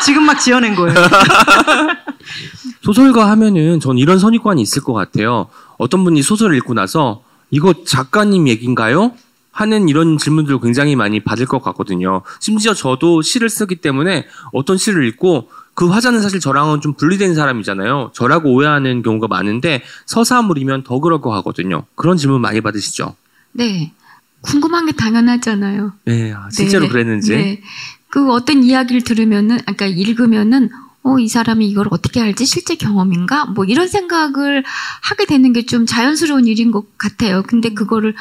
지금 0.05 0.24
막 0.24 0.41
지어낸 0.41 0.74
거예요. 0.74 0.95
소설가 2.83 3.31
하면은 3.31 3.79
전 3.81 3.99
이런 3.99 4.18
선입관이 4.18 4.61
있을 4.62 4.83
것 4.83 4.93
같아요. 4.93 5.49
어떤 5.79 6.05
분이 6.05 6.22
소설을 6.22 6.57
읽고 6.57 6.74
나서 6.74 7.22
이거 7.51 7.85
작가님 7.85 8.49
얘기인가요? 8.49 9.12
하는 9.53 9.89
이런 9.89 10.18
질문들을 10.18 10.61
굉장히 10.61 10.97
많이 10.97 11.20
받을 11.20 11.47
것 11.47 11.62
같거든요. 11.62 12.22
심지어 12.41 12.74
저도 12.74 13.22
시를 13.22 13.49
쓰기 13.49 13.77
때문에 13.77 14.27
어떤 14.53 14.77
시를 14.77 15.07
읽고 15.09 15.49
그 15.77 15.89
화자는 15.91 16.22
사실 16.22 16.41
저랑은 16.41 16.81
좀 16.81 16.95
분리된 16.95 17.35
사람이잖아요. 17.35 18.12
저라고 18.14 18.53
오해하는 18.55 19.03
경우가 19.03 19.29
많은데 19.29 19.83
서사물이면 20.07 20.85
더 20.85 20.99
그럴 21.01 21.20
것 21.20 21.29
같거든요. 21.31 21.85
그런 21.95 22.16
질문 22.16 22.41
많이 22.41 22.62
받으시죠? 22.62 23.14
네. 23.53 23.93
궁금한 24.41 24.87
게 24.87 24.93
당연하잖아요. 24.93 25.93
네, 26.07 26.33
아, 26.33 26.49
실제로 26.51 26.85
네. 26.85 26.89
그랬는지. 26.91 27.37
네. 27.37 27.62
그 28.09 28.33
어떤 28.33 28.62
이야기를 28.62 29.03
들으면은, 29.03 29.57
아까 29.66 29.74
그러니까 29.74 30.01
읽으면은, 30.01 30.70
어, 31.03 31.18
이 31.18 31.29
사람이 31.29 31.68
이걸 31.68 31.89
어떻게 31.91 32.22
알지? 32.22 32.47
실제 32.47 32.74
경험인가? 32.77 33.45
뭐 33.47 33.64
이런 33.66 33.87
생각을 33.87 34.64
하게 35.03 35.27
되는 35.27 35.53
게 35.53 35.62
좀 35.66 35.85
자연스러운 35.85 36.47
일인 36.47 36.70
것 36.70 36.97
같아요. 36.97 37.43
근데 37.47 37.74
그거를, 37.74 38.14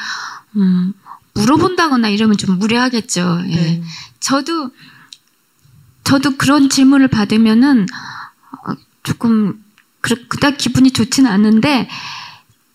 음, 0.56 0.92
물어본다거나 1.34 2.08
이러면 2.10 2.36
좀 2.36 2.58
무례하겠죠. 2.58 3.40
예. 3.48 3.54
네. 3.54 3.82
저도, 4.20 4.70
저도 6.06 6.36
그런 6.36 6.68
질문을 6.68 7.08
받으면은, 7.08 7.84
어, 8.64 8.72
조금, 9.02 9.60
그, 10.00 10.28
그닥 10.28 10.56
기분이 10.56 10.92
좋지는 10.92 11.28
않은데, 11.28 11.88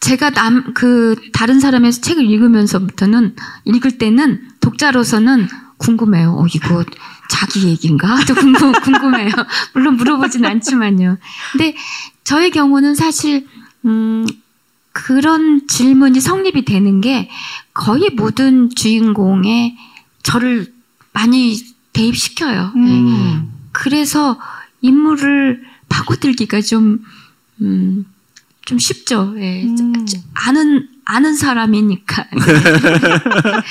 제가 0.01 0.31
남, 0.31 0.73
그, 0.73 1.15
다른 1.31 1.61
사람의 1.61 1.93
책을 1.93 2.29
읽으면서부터는, 2.29 3.37
읽을 3.63 3.97
때는, 3.97 4.49
독자로서는 4.59 5.47
궁금해요. 5.77 6.33
어, 6.39 6.45
이거 6.53 6.83
자기 7.29 7.69
얘기인가? 7.69 8.19
또 8.27 8.35
궁금, 8.35 8.73
궁금해요. 8.73 9.31
물론 9.73 9.95
물어보진 9.95 10.45
않지만요. 10.45 11.15
근데 11.53 11.73
저의 12.25 12.51
경우는 12.51 12.95
사실, 12.95 13.47
음, 13.85 14.27
그런 14.91 15.69
질문이 15.69 16.19
성립이 16.19 16.65
되는 16.65 16.99
게 16.99 17.29
거의 17.73 18.09
모든 18.09 18.69
주인공의 18.75 19.77
저를 20.21 20.73
많이 21.13 21.70
대입시켜요. 22.01 22.71
네. 22.75 22.81
음. 22.81 23.53
그래서 23.71 24.39
인물을 24.81 25.63
파고들기가 25.89 26.61
좀, 26.61 27.03
음, 27.61 28.05
좀 28.65 28.79
쉽죠. 28.79 29.33
예. 29.37 29.63
음. 29.63 30.05
아는, 30.33 30.87
아는 31.05 31.35
사람이니까. 31.35 32.27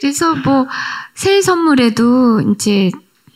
그래서 0.00 0.34
뭐, 0.34 0.66
새해 1.14 1.40
선물에도 1.40 2.52
이제 2.52 2.90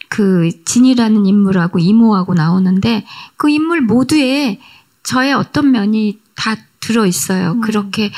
그 0.08 0.50
진이라는 0.64 1.26
인물하고 1.26 1.78
이모하고 1.78 2.34
나오는데 2.34 3.06
그 3.36 3.48
인물 3.50 3.82
모두에 3.82 4.60
저의 5.02 5.32
어떤 5.32 5.70
면이 5.70 6.18
다 6.34 6.56
들어 6.80 7.06
있어요. 7.06 7.52
음. 7.52 7.60
그렇게 7.60 8.12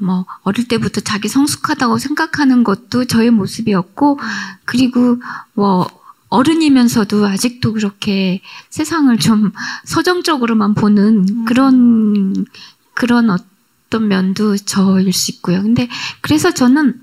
뭐 0.00 0.26
어릴 0.42 0.68
때부터 0.68 1.00
자기 1.00 1.28
성숙하다고 1.28 1.98
생각하는 1.98 2.64
것도 2.64 3.04
저의 3.04 3.30
모습이었고 3.30 4.18
그리고 4.64 5.20
뭐 5.54 5.88
어른이면서도 6.28 7.26
아직도 7.26 7.74
그렇게 7.74 8.40
세상을 8.70 9.16
좀 9.18 9.52
서정적으로만 9.84 10.74
보는 10.74 11.26
음. 11.28 11.44
그런 11.44 12.46
그런 12.94 13.30
어떤 13.30 14.08
면도 14.08 14.56
저일 14.56 15.12
수 15.12 15.30
있고요. 15.32 15.62
근데 15.62 15.88
그래서 16.22 16.52
저는 16.52 17.00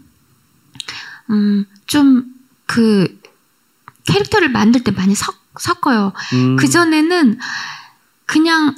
음좀 1.30 2.26
그 2.66 3.20
캐릭터를 4.06 4.50
만들 4.50 4.84
때 4.84 4.92
많이 4.92 5.14
섞, 5.14 5.36
섞어요. 5.60 6.14
음, 6.34 6.56
그 6.56 6.68
전에는 6.68 7.38
그냥 8.26 8.76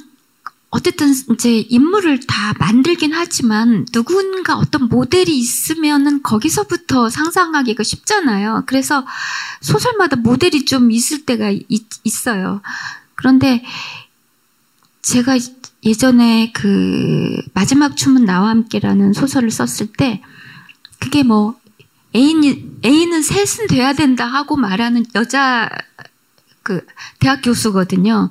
어쨌든 0.74 1.12
이제 1.34 1.58
인물을 1.68 2.20
다 2.20 2.54
만들긴 2.58 3.12
하지만 3.12 3.84
누군가 3.92 4.56
어떤 4.56 4.88
모델이 4.88 5.38
있으면은 5.38 6.22
거기서부터 6.22 7.10
상상하기가 7.10 7.82
쉽잖아요. 7.82 8.62
그래서 8.64 9.06
소설마다 9.60 10.16
모델이 10.16 10.64
좀 10.64 10.90
있을 10.90 11.26
때가 11.26 11.50
있, 11.50 11.86
있어요. 12.04 12.62
그런데 13.16 13.62
제가 15.02 15.36
예전에 15.84 16.52
그 16.54 17.36
마지막 17.52 17.94
춤은 17.94 18.24
나와 18.24 18.48
함께라는 18.48 19.12
소설을 19.12 19.50
썼을 19.50 19.92
때 19.92 20.22
그게 20.98 21.22
뭐 21.22 21.60
애인이 22.16 22.78
애인은 22.82 23.20
셋은 23.20 23.66
돼야 23.68 23.92
된다 23.92 24.24
하고 24.24 24.56
말하는 24.56 25.04
여자 25.14 25.68
그 26.62 26.86
대학 27.18 27.42
교수거든요. 27.42 28.30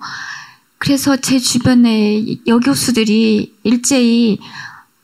그래서 0.82 1.16
제 1.16 1.38
주변에 1.38 2.26
여교수들이 2.48 3.54
일제히 3.64 4.40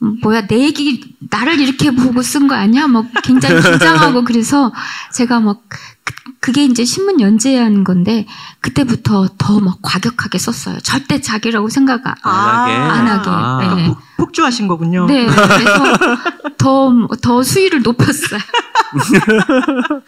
음, 0.02 0.18
뭐야 0.24 0.48
내 0.48 0.60
얘기 0.60 1.16
나를 1.30 1.60
이렇게 1.60 1.92
보고 1.92 2.22
쓴 2.24 2.48
거 2.48 2.56
아니야? 2.56 2.88
뭐 2.88 3.06
굉장히 3.24 3.62
긴장하고 3.62 4.24
그래서 4.26 4.74
제가 5.14 5.40
막 5.40 5.62
그- 5.70 5.78
그게 6.40 6.64
이제 6.66 6.84
신문 6.86 7.20
연재한 7.22 7.84
건데 7.84 8.26
그때부터 8.62 9.28
더 9.38 9.60
막 9.60 9.80
과격하게 9.84 10.38
썼어요. 10.40 10.80
절대 10.82 11.22
자기라고 11.22 11.70
생각 11.70 12.06
안 12.08 12.16
아, 12.24 12.64
하게. 12.64 12.74
안 12.74 13.08
하게. 13.08 13.30
아. 13.30 13.76
네. 13.76 13.88
폭- 13.88 13.98
폭주하신 14.18 14.68
거군요. 14.68 15.06
네, 15.06 15.26
그래서 15.30 15.98
더, 16.58 17.08
더 17.22 17.44
수위를 17.44 17.82
높였어요. 17.84 18.40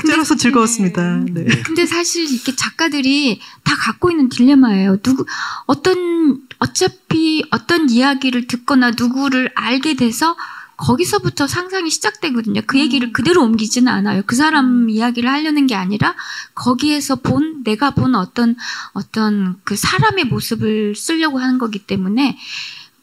근데- 0.00 0.22
즐거웠습니다. 0.36 1.24
네. 1.32 1.44
근데 1.64 1.86
사실 1.86 2.30
이렇게 2.32 2.54
작가들이 2.54 3.40
다 3.64 3.74
갖고 3.76 4.10
있는 4.10 4.28
딜레마예요. 4.28 4.98
누구, 4.98 5.24
어떤, 5.66 6.40
어차피 6.58 7.44
어떤 7.50 7.88
이야기를 7.90 8.46
듣거나 8.46 8.90
누구를 8.92 9.50
알게 9.54 9.94
돼서 9.94 10.36
거기서부터 10.78 11.46
상상이 11.46 11.88
시작되거든요. 11.90 12.60
그 12.66 12.78
얘기를 12.78 13.10
그대로 13.12 13.42
옮기지는 13.42 13.90
않아요. 13.90 14.22
그 14.26 14.36
사람 14.36 14.90
이야기를 14.90 15.28
하려는 15.30 15.66
게 15.66 15.74
아니라 15.74 16.14
거기에서 16.54 17.16
본, 17.16 17.62
내가 17.64 17.92
본 17.92 18.14
어떤, 18.14 18.56
어떤 18.92 19.58
그 19.64 19.74
사람의 19.74 20.24
모습을 20.26 20.94
쓰려고 20.94 21.38
하는 21.38 21.56
거기 21.58 21.78
때문에 21.78 22.36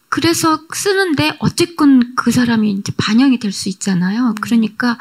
그래서 0.09 0.61
쓰는데 0.71 1.35
어쨌건 1.39 2.13
그 2.15 2.29
사람이 2.29 2.71
이제 2.73 2.93
반영이 2.95 3.39
될 3.39 3.51
수 3.51 3.67
있잖아요. 3.69 4.35
그러니까 4.41 4.99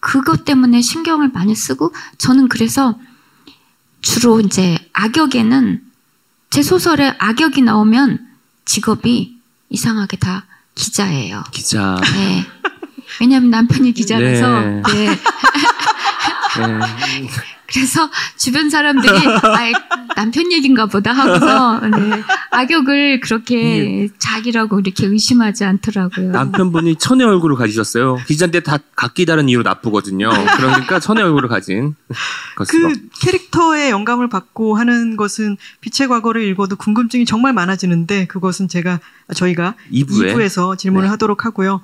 그것 0.00 0.44
때문에 0.44 0.80
신경을 0.80 1.28
많이 1.28 1.54
쓰고 1.54 1.94
저는 2.18 2.48
그래서 2.48 2.98
주로 4.00 4.40
이제 4.40 4.78
악역에는 4.92 5.82
제 6.50 6.62
소설에 6.62 7.14
악역이 7.18 7.62
나오면 7.62 8.26
직업이 8.64 9.38
이상하게 9.68 10.16
다 10.16 10.46
기자예요. 10.74 11.44
기자. 11.52 12.00
네. 12.14 12.46
왜냐하면 13.20 13.50
남편이 13.50 13.92
기자라서. 13.92 14.60
네. 14.60 14.82
네. 14.82 15.18
네. 16.58 17.28
그래서 17.72 18.10
주변 18.36 18.68
사람들이 18.68 19.12
아 19.14 20.14
남편 20.16 20.50
얘긴가 20.50 20.86
보다 20.86 21.12
하고서 21.12 21.80
네. 21.86 22.22
악역을 22.50 23.20
그렇게 23.20 24.08
자기라고 24.18 24.80
이렇게 24.80 25.06
의심하지 25.06 25.64
않더라고요. 25.64 26.32
남편분이 26.32 26.96
천의 26.96 27.26
얼굴을 27.26 27.56
가지셨어요. 27.56 28.18
기자인데 28.26 28.60
다 28.60 28.78
각기 28.96 29.24
다른 29.24 29.48
이유로 29.48 29.62
나쁘거든요. 29.62 30.30
그러니까 30.56 30.98
천의 30.98 31.22
얼굴을 31.22 31.48
가진. 31.48 31.94
그 32.56 33.08
캐릭터의 33.22 33.90
영감을 33.90 34.28
받고 34.28 34.76
하는 34.76 35.16
것은 35.16 35.56
빛의 35.80 36.08
과거를 36.08 36.42
읽어도 36.42 36.74
궁금증이 36.74 37.24
정말 37.24 37.52
많아지는데 37.52 38.26
그것은 38.26 38.66
제가 38.66 38.98
저희가 39.34 39.76
2부에 39.92 40.34
2부에서 40.34 40.76
질문을 40.76 41.06
네. 41.06 41.10
하도록 41.10 41.44
하고요. 41.44 41.82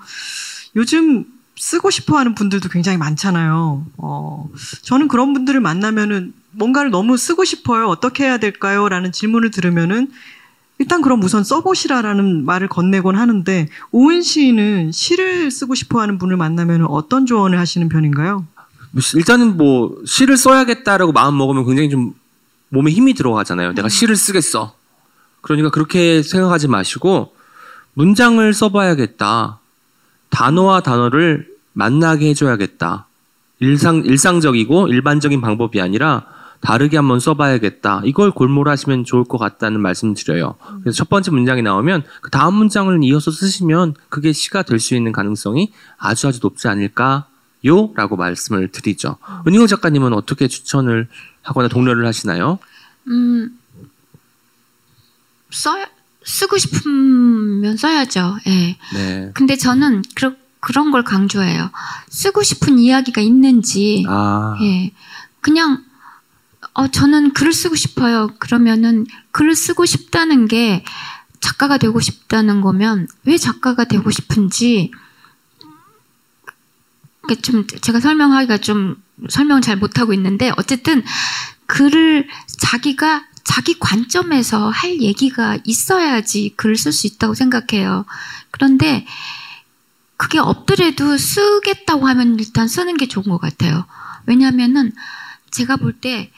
요즘 0.75 1.25
쓰고 1.57 1.91
싶어 1.91 2.19
하는 2.19 2.35
분들도 2.35 2.69
굉장히 2.69 2.99
많잖아요. 2.99 3.87
어, 3.97 4.51
저는 4.83 5.09
그런 5.09 5.33
분들을 5.33 5.61
만나면은 5.61 6.35
뭔가를 6.53 6.91
너무 6.91 7.17
쓰고 7.17 7.45
싶어요. 7.45 7.87
어떻게 7.87 8.25
해야 8.25 8.39
될까요? 8.39 8.89
라는 8.89 9.13
질문을 9.13 9.51
들으면은 9.51 10.11
일단 10.79 11.01
그럼 11.01 11.23
우선 11.23 11.43
써보시라라는 11.43 12.45
말을 12.45 12.69
건네곤 12.69 13.17
하는데 13.17 13.69
오은 13.93 14.21
시인은 14.23 14.93
시를 14.93 15.51
쓰고 15.51 15.75
싶어 15.75 16.01
하는 16.01 16.19
분을 16.19 16.37
만나면 16.37 16.85
어떤 16.87 17.25
조언을 17.25 17.59
하시는 17.59 17.89
편인가요? 17.89 18.47
일단은 19.15 19.57
뭐 19.57 19.97
시를 20.07 20.37
써야겠다라고 20.37 21.13
마음 21.13 21.37
먹으면 21.39 21.65
굉장히 21.67 21.89
좀 21.91 22.15
몸에 22.69 22.91
힘이 22.91 23.15
들어가잖아요. 23.15 23.73
내가 23.75 23.89
시를 23.89 24.17
쓰겠어. 24.17 24.75
그러니까 25.41 25.71
그렇게 25.71 26.23
생각하지 26.23 26.69
마시고 26.69 27.35
문장을 27.95 28.53
써봐야겠다. 28.53 29.61
단어와 30.37 30.81
단어를 30.83 31.49
만나게 31.73 32.29
해줘야겠다. 32.29 33.07
일상 33.61 34.03
일상적이고 34.05 34.89
일반적인 34.89 35.41
방법이 35.41 35.81
아니라 35.81 36.27
다르게 36.61 36.99
한번 36.99 37.21
써봐야겠다. 37.21 38.03
이걸 38.05 38.31
골몰하시면 38.33 39.05
좋을 39.05 39.25
것 39.25 39.39
같다는 39.39 39.81
말씀 39.81 40.13
드려요. 40.13 40.57
그래서 40.83 40.95
첫 40.95 41.09
번째 41.09 41.31
문장이 41.31 41.63
나오면 41.63 42.03
그 42.21 42.31
다음 42.31 42.53
문장을 42.55 43.03
이어서 43.05 43.31
쓰시면 43.31 43.95
그게 44.11 44.33
시가 44.35 44.63
될 44.63 44.79
수 44.79 44.95
있는 44.95 45.11
가능성이 45.11 45.73
아주 45.97 46.29
아주 46.29 46.41
높지 46.43 46.69
않을까요? 46.69 47.25
라고 47.95 48.17
말씀을 48.17 48.69
드리죠. 48.69 49.17
은희호 49.47 49.67
작가님은 49.67 50.13
어떻게 50.13 50.49
추천을 50.49 51.09
하거나 51.41 51.69
독려를 51.69 52.07
하시나요? 52.07 52.59
음, 53.09 53.59
써야, 55.51 55.87
쓰고 56.27 56.59
싶으면 56.59 57.77
써야죠. 57.77 58.39
예. 58.49 58.77
네. 58.93 59.31
근데 59.33 59.57
저는 59.57 60.03
그러, 60.15 60.33
그런 60.61 60.91
걸 60.91 61.05
강조해요. 61.05 61.71
쓰고 62.09 62.43
싶은 62.43 62.79
이야기가 62.79 63.21
있는지, 63.21 64.05
아, 64.09 64.57
예. 64.61 64.93
그냥, 65.41 65.85
어, 66.75 66.89
저는 66.89 67.33
글을 67.33 67.53
쓰고 67.53 67.77
싶어요. 67.77 68.29
그러면은 68.39 69.07
글을 69.31 69.55
쓰고 69.55 69.87
싶다는 69.87 70.49
게 70.49 70.85
작가가 71.41 71.79
되고 71.79 72.01
싶다는 72.01 72.61
거면 72.61 73.07
왜 73.25 73.39
작가가 73.39 73.85
되고 73.85 74.11
싶은지, 74.11 74.91
그좀 77.29 77.67
제가 77.81 78.01
설명하기가 78.01 78.59
좀 78.59 78.97
설명을 79.29 79.63
잘 79.63 79.77
못하고 79.77 80.13
있는데 80.13 80.53
어쨌든 80.57 81.05
글을 81.67 82.29
자기가 82.47 83.25
자기 83.47 83.79
관점에서 83.79 84.71
할 84.71 85.01
얘기가 85.01 85.59
있어야지 85.65 86.53
글을 86.57 86.77
쓸 86.77 86.93
수 86.93 87.07
있다고 87.07 87.35
생각해요. 87.35 88.05
그런데 88.51 89.07
그게 90.17 90.39
없더라도 90.39 91.17
쓰겠다고 91.17 92.07
하면 92.09 92.39
일단 92.41 92.69
쓰는 92.69 92.97
게 92.97 93.07
좋은 93.07 93.25
것 93.25 93.39
같아요. 93.39 93.87
왜냐하면은 94.27 94.93
제가 95.53 95.77
볼 95.77 95.93
때, 95.93 96.31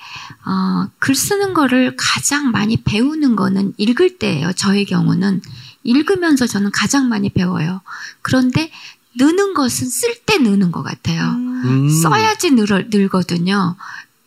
어, 0.44 0.88
글 0.98 1.14
쓰는 1.14 1.54
거를 1.54 1.96
가장 1.96 2.50
많이 2.50 2.76
배우는 2.76 3.36
거는 3.36 3.74
읽을 3.78 4.18
때예요. 4.18 4.52
저의 4.52 4.84
경우는. 4.84 5.42
읽으면서 5.82 6.46
저는 6.46 6.70
가장 6.72 7.08
많이 7.08 7.30
배워요. 7.30 7.80
그런데 8.20 8.70
느는 9.16 9.54
것은 9.54 9.88
쓸 9.88 10.14
때 10.26 10.38
느는 10.38 10.70
것 10.70 10.82
같아요. 10.82 11.22
음. 11.30 11.88
써야지 12.02 12.50
늘, 12.50 12.88
늘거든요. 12.90 13.76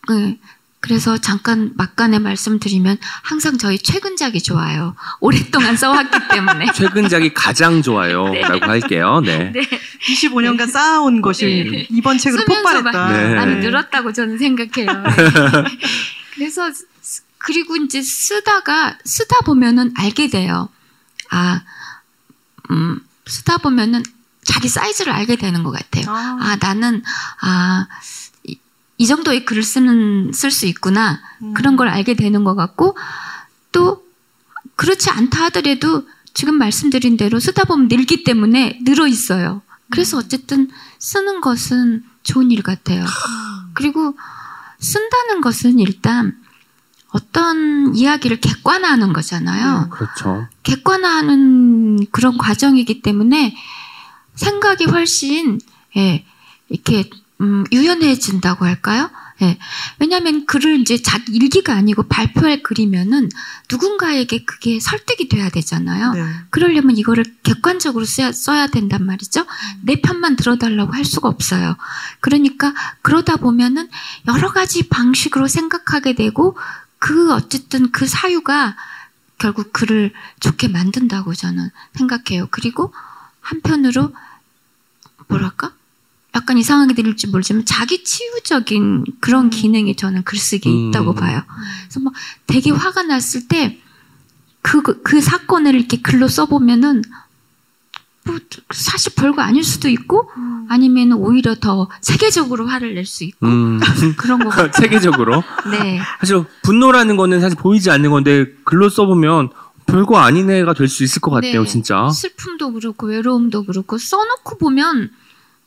네. 0.09 0.39
그래서 0.81 1.15
잠깐 1.19 1.71
막간에 1.75 2.17
말씀드리면 2.17 2.97
항상 3.21 3.59
저희 3.59 3.77
최근작이 3.77 4.41
좋아요. 4.41 4.95
오랫동안 5.19 5.77
써왔기 5.77 6.17
때문에. 6.31 6.71
최근작이 6.73 7.33
가장 7.35 7.83
좋아요라고 7.83 8.65
할게요. 8.65 9.21
네. 9.23 9.51
네. 9.51 9.61
25년간 10.09 10.71
쌓아온 10.71 11.21
것이 11.21 11.69
네. 11.71 11.87
이번 11.91 12.17
책으로 12.17 12.45
폭발했다. 12.45 13.11
네. 13.11 13.35
많이 13.35 13.55
늘었다고 13.57 14.11
저는 14.11 14.39
생각해요. 14.39 15.03
그래서 16.33 16.71
쓰- 17.01 17.21
그리고 17.37 17.75
이제 17.75 18.01
쓰다가 18.01 18.97
쓰다 19.05 19.37
보면은 19.45 19.93
알게 19.95 20.29
돼요. 20.29 20.67
아, 21.29 21.61
음, 22.71 22.99
쓰다 23.27 23.57
보면은 23.57 24.01
자기 24.43 24.67
사이즈를 24.67 25.13
알게 25.13 25.35
되는 25.35 25.61
것 25.61 25.71
같아요. 25.71 26.05
아. 26.09 26.37
아, 26.41 26.57
나는 26.59 27.03
아, 27.41 27.87
이, 29.01 29.03
이 29.03 29.07
정도의 29.07 29.45
글을 29.45 29.63
쓰는 29.63 30.31
쓸 30.33 30.51
수 30.51 30.65
있구나 30.65 31.21
음. 31.41 31.53
그런 31.53 31.75
걸 31.75 31.87
알게 31.87 32.13
되는 32.13 32.43
것 32.43 32.55
같고 32.55 32.95
또 33.71 34.03
그렇지 34.75 35.09
않다 35.09 35.45
하더라도 35.45 36.07
지금 36.33 36.55
말씀드린 36.55 37.17
대로 37.17 37.39
쓰다 37.39 37.65
보면 37.65 37.87
늘기 37.87 38.23
때문에 38.23 38.79
늘어 38.83 39.07
있어요. 39.07 39.61
그래서 39.89 40.17
어쨌든 40.17 40.69
쓰는 40.99 41.41
것은 41.41 42.03
좋은 42.23 42.51
일 42.51 42.63
같아요. 42.63 43.05
그리고 43.73 44.15
쓴다는 44.79 45.41
것은 45.41 45.79
일단 45.79 46.37
어떤 47.09 47.93
이야기를 47.93 48.39
객관화하는 48.39 49.11
거잖아요. 49.11 49.89
그렇죠. 49.89 50.47
객관화하는 50.63 52.07
그런 52.11 52.37
과정이기 52.37 53.01
때문에 53.01 53.55
생각이 54.35 54.85
훨씬 54.85 55.59
예, 55.97 56.25
이렇게 56.69 57.09
음, 57.41 57.65
유연해진다고 57.71 58.65
할까요? 58.65 59.09
예. 59.41 59.57
왜냐하면 59.97 60.45
글을 60.45 60.79
이제 60.81 61.01
자기 61.01 61.33
일기가 61.33 61.73
아니고 61.73 62.03
발표할 62.03 62.61
글이면은 62.61 63.29
누군가에게 63.71 64.45
그게 64.45 64.79
설득이 64.79 65.27
돼야 65.29 65.49
되잖아요. 65.49 66.13
네. 66.13 66.23
그러려면 66.51 66.97
이거를 66.97 67.25
객관적으로 67.41 68.05
써야, 68.05 68.31
써야 68.31 68.67
된단 68.67 69.03
말이죠. 69.03 69.45
내 69.81 69.99
편만 69.99 70.35
들어달라고 70.35 70.93
할 70.93 71.03
수가 71.03 71.27
없어요. 71.27 71.75
그러니까 72.19 72.73
그러다 73.01 73.37
보면은 73.37 73.89
여러 74.27 74.51
가지 74.51 74.87
방식으로 74.87 75.47
생각하게 75.47 76.13
되고 76.13 76.55
그 76.99 77.33
어쨌든 77.33 77.91
그 77.91 78.05
사유가 78.05 78.75
결국 79.39 79.73
글을 79.73 80.13
좋게 80.39 80.67
만든다고 80.67 81.33
저는 81.33 81.71
생각해요. 81.95 82.47
그리고 82.51 82.93
한편으로 83.39 84.13
뭐랄까? 85.27 85.73
약간 86.35 86.57
이상하게 86.57 86.93
들릴지 86.93 87.27
모르지만 87.27 87.65
자기 87.65 88.03
치유적인 88.03 89.05
그런 89.19 89.49
기능이 89.49 89.95
저는 89.95 90.23
글쓰기에 90.23 90.71
음. 90.71 90.89
있다고 90.89 91.13
봐요. 91.13 91.43
그래서 91.83 91.99
막 91.99 92.13
되게 92.47 92.71
화가 92.71 93.03
났을 93.03 93.47
때 93.47 93.79
그, 94.61 94.81
그, 94.81 95.01
그 95.01 95.19
사건을 95.21 95.75
이렇게 95.75 96.01
글로 96.01 96.27
써보면은 96.27 97.01
뭐 98.23 98.37
사실 98.71 99.13
별거 99.15 99.41
아닐 99.41 99.63
수도 99.63 99.89
있고 99.89 100.29
아니면 100.69 101.13
오히려 101.13 101.55
더 101.55 101.89
체계적으로 102.01 102.67
화를 102.67 102.93
낼 102.93 103.05
수 103.05 103.23
있고 103.23 103.47
음, 103.47 103.79
그런 104.15 104.39
거 104.39 104.49
같아요. 104.49 104.71
체계적으로. 104.79 105.43
네. 105.71 105.99
사실 106.19 106.45
분노라는 106.61 107.17
거는 107.17 107.41
사실 107.41 107.57
보이지 107.57 107.89
않는 107.89 108.11
건데 108.11 108.45
글로 108.63 108.89
써보면 108.89 109.49
별거 109.87 110.19
아니네가 110.19 110.73
될 110.75 110.87
수 110.87 111.03
있을 111.03 111.19
것 111.19 111.31
같아요, 111.31 111.63
네. 111.63 111.67
진짜. 111.67 112.07
슬픔도 112.09 112.71
그렇고 112.73 113.07
외로움도 113.07 113.63
그렇고 113.65 113.97
써놓고 113.97 114.59
보면 114.59 115.09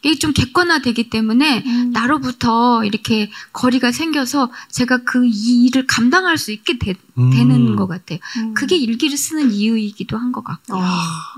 이게 0.05 0.19
좀 0.19 0.33
객관화되기 0.33 1.09
때문에 1.11 1.65
나로부터 1.93 2.85
이렇게 2.85 3.31
거리가 3.53 3.91
생겨서 3.91 4.51
제가 4.71 4.99
그이 4.99 5.65
일을 5.65 5.87
감당할 5.87 6.37
수 6.39 6.53
있게 6.53 6.79
되, 6.79 6.95
음. 7.19 7.31
는것 7.31 7.89
같아요. 7.89 8.19
그게 8.55 8.77
일기를 8.77 9.17
쓰는 9.17 9.51
이유이기도 9.51 10.17
한 10.19 10.31
것 10.35 10.43
같고요. 10.45 10.81
아, 10.83 11.35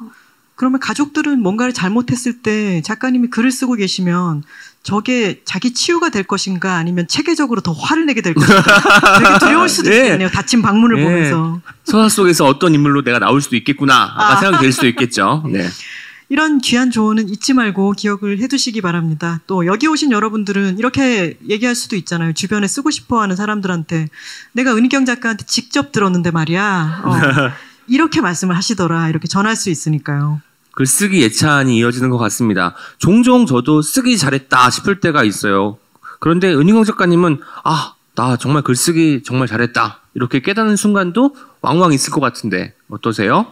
그러면 0.55 0.81
가족들은 0.81 1.43
뭔가를 1.43 1.75
잘못했을 1.75 2.41
때 2.41 2.81
작가님이 2.83 3.29
글을 3.29 3.51
쓰고 3.53 3.75
계시면 3.75 4.43
저게 4.83 5.43
자기 5.45 5.75
치유가 5.75 6.09
될 6.09 6.23
것인가 6.23 6.77
아니면 6.77 7.07
체계적으로 7.09 7.61
더 7.61 7.73
화를 7.73 8.07
내게 8.07 8.23
될 8.23 8.33
것인가 8.35 8.63
되게 9.21 9.39
두려울 9.39 9.69
수도 9.69 9.93
예. 9.93 9.97
있겠네요. 9.99 10.31
닫힌 10.31 10.63
방문을 10.63 10.99
예. 11.01 11.05
보면서. 11.05 11.61
소설 11.85 12.09
속에서 12.09 12.47
어떤 12.47 12.75
인물로 12.75 13.03
내가 13.03 13.19
나올 13.19 13.43
수도 13.43 13.55
있겠구나. 13.57 14.15
아까 14.17 14.37
생각이 14.41 14.63
될 14.63 14.73
수도 14.73 14.87
있겠죠. 14.89 15.45
네. 15.51 15.69
이런 16.29 16.59
귀한 16.59 16.91
조언은 16.91 17.29
잊지 17.29 17.55
말고 17.55 17.93
기억을 17.93 18.39
해두시기 18.41 18.81
바랍니다. 18.81 19.41
또 19.47 19.65
여기 19.67 19.87
오신 19.87 20.11
여러분들은 20.11 20.79
이렇게 20.79 21.39
얘기할 21.49 21.75
수도 21.75 21.95
있잖아요. 21.97 22.33
주변에 22.33 22.67
쓰고 22.67 22.91
싶어하는 22.91 23.37
사람들한테 23.37 24.09
내가 24.53 24.75
은희경 24.75 25.05
작가한테 25.05 25.45
직접 25.47 25.93
들었는데 25.93 26.33
말이야. 26.33 27.03
어, 27.05 27.13
이렇게 27.87 28.21
말씀을 28.21 28.57
하시더라. 28.57 29.09
이렇게 29.09 29.29
전할 29.29 29.55
수 29.55 29.71
있으니까요. 29.71 30.41
글쓰기 30.73 31.23
예찬이 31.23 31.79
이어지는 31.79 32.11
것 32.11 32.19
같습니다. 32.19 32.75
종종 32.99 33.47
저도 33.47 33.81
쓰기 33.81 34.19
잘했다 34.19 34.71
싶을 34.71 35.01
때가 35.01 35.23
있어요. 35.23 35.79
그런데 36.19 36.53
은희경 36.53 36.85
작가님은 36.85 37.41
아, 37.65 37.95
나 38.17 38.37
정말 38.37 38.63
글쓰기 38.63 39.23
정말 39.25 39.47
잘했다. 39.47 40.01
이렇게 40.15 40.41
깨닫는 40.41 40.77
순간도 40.77 41.37
왕왕 41.61 41.93
있을 41.93 42.11
것 42.13 42.21
같은데 42.21 42.75
어떠세요? 42.89 43.47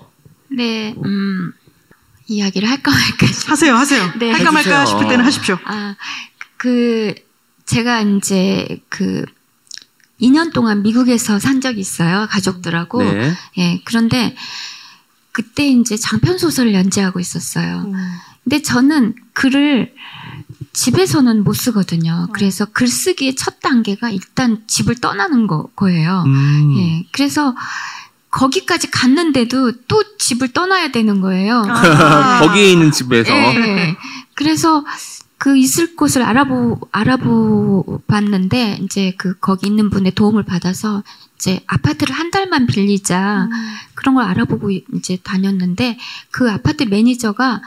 네, 0.48 0.94
음, 1.04 1.52
이야기를 2.26 2.68
할까 2.68 2.90
말까. 2.90 3.26
싶- 3.26 3.50
하세요, 3.50 3.74
하세요. 3.74 4.12
네. 4.18 4.30
할까 4.30 4.52
말까 4.52 4.80
해주세요. 4.80 4.86
싶을 4.86 5.08
때는 5.08 5.24
하십시오. 5.24 5.58
아, 5.64 5.94
그, 6.56 7.14
제가 7.66 8.00
이제 8.02 8.80
그, 8.88 9.24
2년 10.20 10.52
동안 10.52 10.82
미국에서 10.82 11.38
산 11.38 11.60
적이 11.60 11.80
있어요. 11.80 12.26
가족들하고. 12.30 13.02
네. 13.02 13.32
예, 13.58 13.82
그런데 13.84 14.34
그때 15.32 15.66
이제 15.68 15.96
장편 15.96 16.38
소설을 16.38 16.72
연재하고 16.72 17.18
있었어요. 17.20 17.90
근데 18.44 18.62
저는 18.62 19.14
글을 19.32 19.92
집에서는 20.72 21.42
못 21.42 21.54
쓰거든요. 21.54 22.28
그래서 22.32 22.64
글쓰기의 22.66 23.34
첫 23.34 23.60
단계가 23.60 24.10
일단 24.10 24.62
집을 24.68 24.96
떠나는 24.96 25.46
거, 25.48 25.66
거예요. 25.74 26.22
음. 26.26 26.74
예, 26.78 27.06
그래서 27.10 27.54
거기까지 28.34 28.90
갔는데도 28.90 29.72
또 29.86 30.02
집을 30.18 30.48
떠나야 30.48 30.90
되는 30.90 31.20
거예요. 31.20 31.64
아. 31.68 32.40
거기에 32.44 32.72
있는 32.72 32.90
집에서 32.90 33.32
예. 33.32 33.96
그래서 34.34 34.84
그 35.38 35.56
있을 35.56 35.94
곳을 35.94 36.22
알아보 36.22 36.80
알아보 36.90 38.00
봤는데 38.08 38.80
이제 38.82 39.14
그 39.18 39.38
거기 39.38 39.68
있는 39.68 39.88
분의 39.88 40.12
도움을 40.12 40.42
받아서 40.42 41.04
이제 41.36 41.60
아파트를 41.66 42.14
한 42.14 42.30
달만 42.30 42.66
빌리자 42.66 43.48
그런 43.94 44.16
걸 44.16 44.24
알아보고 44.24 44.70
이제 44.70 45.18
다녔는데 45.22 45.98
그 46.30 46.50
아파트 46.50 46.84
매니저가 46.84 47.60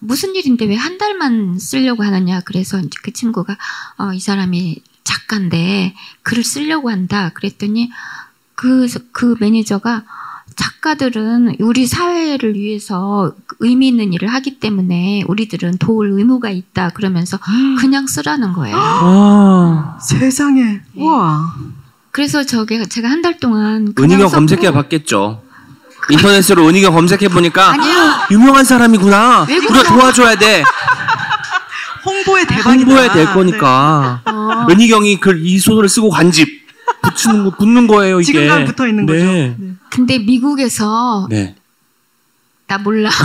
무슨 0.00 0.34
일인데 0.34 0.66
왜 0.66 0.76
한 0.76 0.98
달만 0.98 1.58
쓰려고 1.58 2.02
하느냐 2.02 2.40
그래서 2.40 2.78
이제 2.78 2.90
그 3.02 3.12
친구가 3.12 3.56
어, 3.98 4.12
이 4.12 4.18
사람이 4.18 4.82
작가인데 5.04 5.94
글을 6.22 6.42
쓰려고 6.42 6.90
한다 6.90 7.30
그랬더니 7.34 7.90
그 8.64 8.86
그 9.12 9.36
매니저가 9.40 10.02
작가들은 10.56 11.56
우리 11.60 11.86
사회를 11.86 12.54
위해서 12.54 13.32
의미 13.60 13.88
있는 13.88 14.12
일을 14.14 14.28
하기 14.28 14.58
때문에 14.60 15.24
우리들은 15.28 15.78
도울 15.78 16.12
의무가 16.12 16.48
있다 16.50 16.90
그러면서 16.90 17.38
그냥 17.78 18.06
쓰라는 18.06 18.52
거예요. 18.54 18.76
아. 18.78 19.98
세상에. 20.00 20.80
우와. 20.96 21.54
그래서 22.10 22.44
저게 22.44 22.84
제가 22.86 23.10
한 23.10 23.20
달 23.22 23.38
동안 23.38 23.92
썼고 23.96 24.28
검색해 24.30 24.70
봤겠죠. 24.72 25.42
인터넷으로 26.10 26.66
은희경 26.68 26.94
검색해 26.94 27.28
보니까. 27.28 27.74
유명한 28.30 28.64
사람이구나. 28.64 29.42
우리가 29.42 29.82
도와줘야 29.82 30.36
돼. 30.36 30.62
홍보의 32.06 32.46
대박이다. 32.46 32.70
홍보해야 32.70 33.12
될 33.12 33.24
거니까. 33.26 34.20
어. 34.26 34.66
은희경이 34.70 35.20
그이 35.20 35.58
소설을 35.58 35.88
쓰고 35.88 36.10
간 36.10 36.30
집 36.30 36.63
붙이는 37.04 37.44
거 37.44 37.50
붙는 37.50 37.86
거예요 37.86 38.20
이게. 38.20 38.32
지금까지 38.32 38.64
붙어 38.66 38.86
있는 38.88 39.06
거죠. 39.06 39.24
네. 39.24 39.56
네. 39.58 39.72
근데 39.90 40.18
미국에서 40.18 41.26
네. 41.30 41.54
나 42.66 42.78
몰라. 42.78 43.10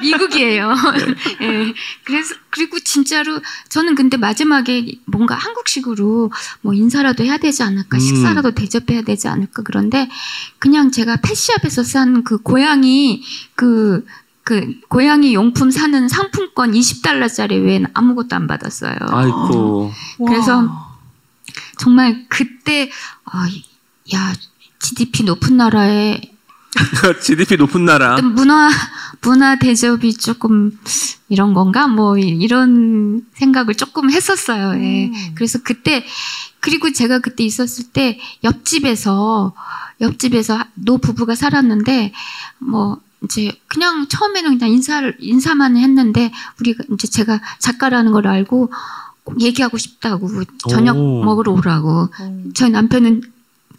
미국이에요. 0.00 0.74
예. 1.42 1.72
그래서 2.04 2.34
그리고 2.50 2.78
진짜로 2.80 3.40
저는 3.68 3.94
근데 3.94 4.16
마지막에 4.16 4.86
뭔가 5.06 5.34
한국식으로 5.34 6.30
뭐 6.60 6.74
인사라도 6.74 7.24
해야 7.24 7.36
되지 7.38 7.62
않을까, 7.62 7.96
음. 7.96 8.00
식사라도 8.00 8.52
대접해야 8.52 9.02
되지 9.02 9.28
않을까 9.28 9.62
그런데 9.62 10.08
그냥 10.58 10.90
제가 10.90 11.16
펫샵에서 11.16 11.82
산 11.84 12.22
그 12.24 12.38
고양이 12.38 13.22
그 13.54 14.04
그 14.44 14.74
고양이 14.88 15.34
용품 15.34 15.70
사는 15.70 16.08
상품권 16.08 16.72
20달러짜리 16.72 17.64
외엔 17.64 17.86
아무것도 17.94 18.34
안 18.34 18.46
받았어요. 18.46 18.96
아이고. 19.08 19.92
그래서 20.26 20.68
정말 21.78 22.26
그때 22.28 22.90
아, 23.24 23.48
야 24.14 24.32
GDP 24.80 25.22
높은 25.24 25.56
나라에 25.56 26.20
GDP 27.22 27.56
높은 27.56 27.84
나라. 27.84 28.20
문화 28.20 28.68
문화 29.20 29.56
대접이 29.56 30.14
조금 30.14 30.76
이런 31.28 31.54
건가 31.54 31.86
뭐 31.86 32.18
이- 32.18 32.22
이런 32.28 33.24
생각을 33.34 33.74
조금 33.74 34.10
했었어요. 34.10 34.74
예. 34.82 35.06
음. 35.06 35.34
그래서 35.34 35.60
그때 35.62 36.04
그리고 36.60 36.90
제가 36.92 37.20
그때 37.20 37.44
있었을 37.44 37.90
때 37.92 38.18
옆집에서 38.42 39.52
옆집에서 40.00 40.64
노 40.74 40.98
부부가 40.98 41.34
살았는데 41.34 42.12
뭐 42.58 43.00
이제 43.24 43.52
그냥 43.68 44.06
처음에는 44.08 44.58
그냥 44.58 44.72
인사를 44.72 45.16
인사만 45.20 45.76
했는데 45.76 46.32
우리가 46.60 46.84
이제 46.92 47.08
제가 47.08 47.40
작가라는 47.58 48.12
걸 48.12 48.26
알고 48.26 48.72
꼭 49.24 49.40
얘기하고 49.40 49.78
싶다고 49.78 50.28
저녁 50.68 50.96
오. 50.96 51.24
먹으러 51.24 51.52
오라고 51.52 52.08
음. 52.20 52.52
저희 52.54 52.70
남편은 52.70 53.22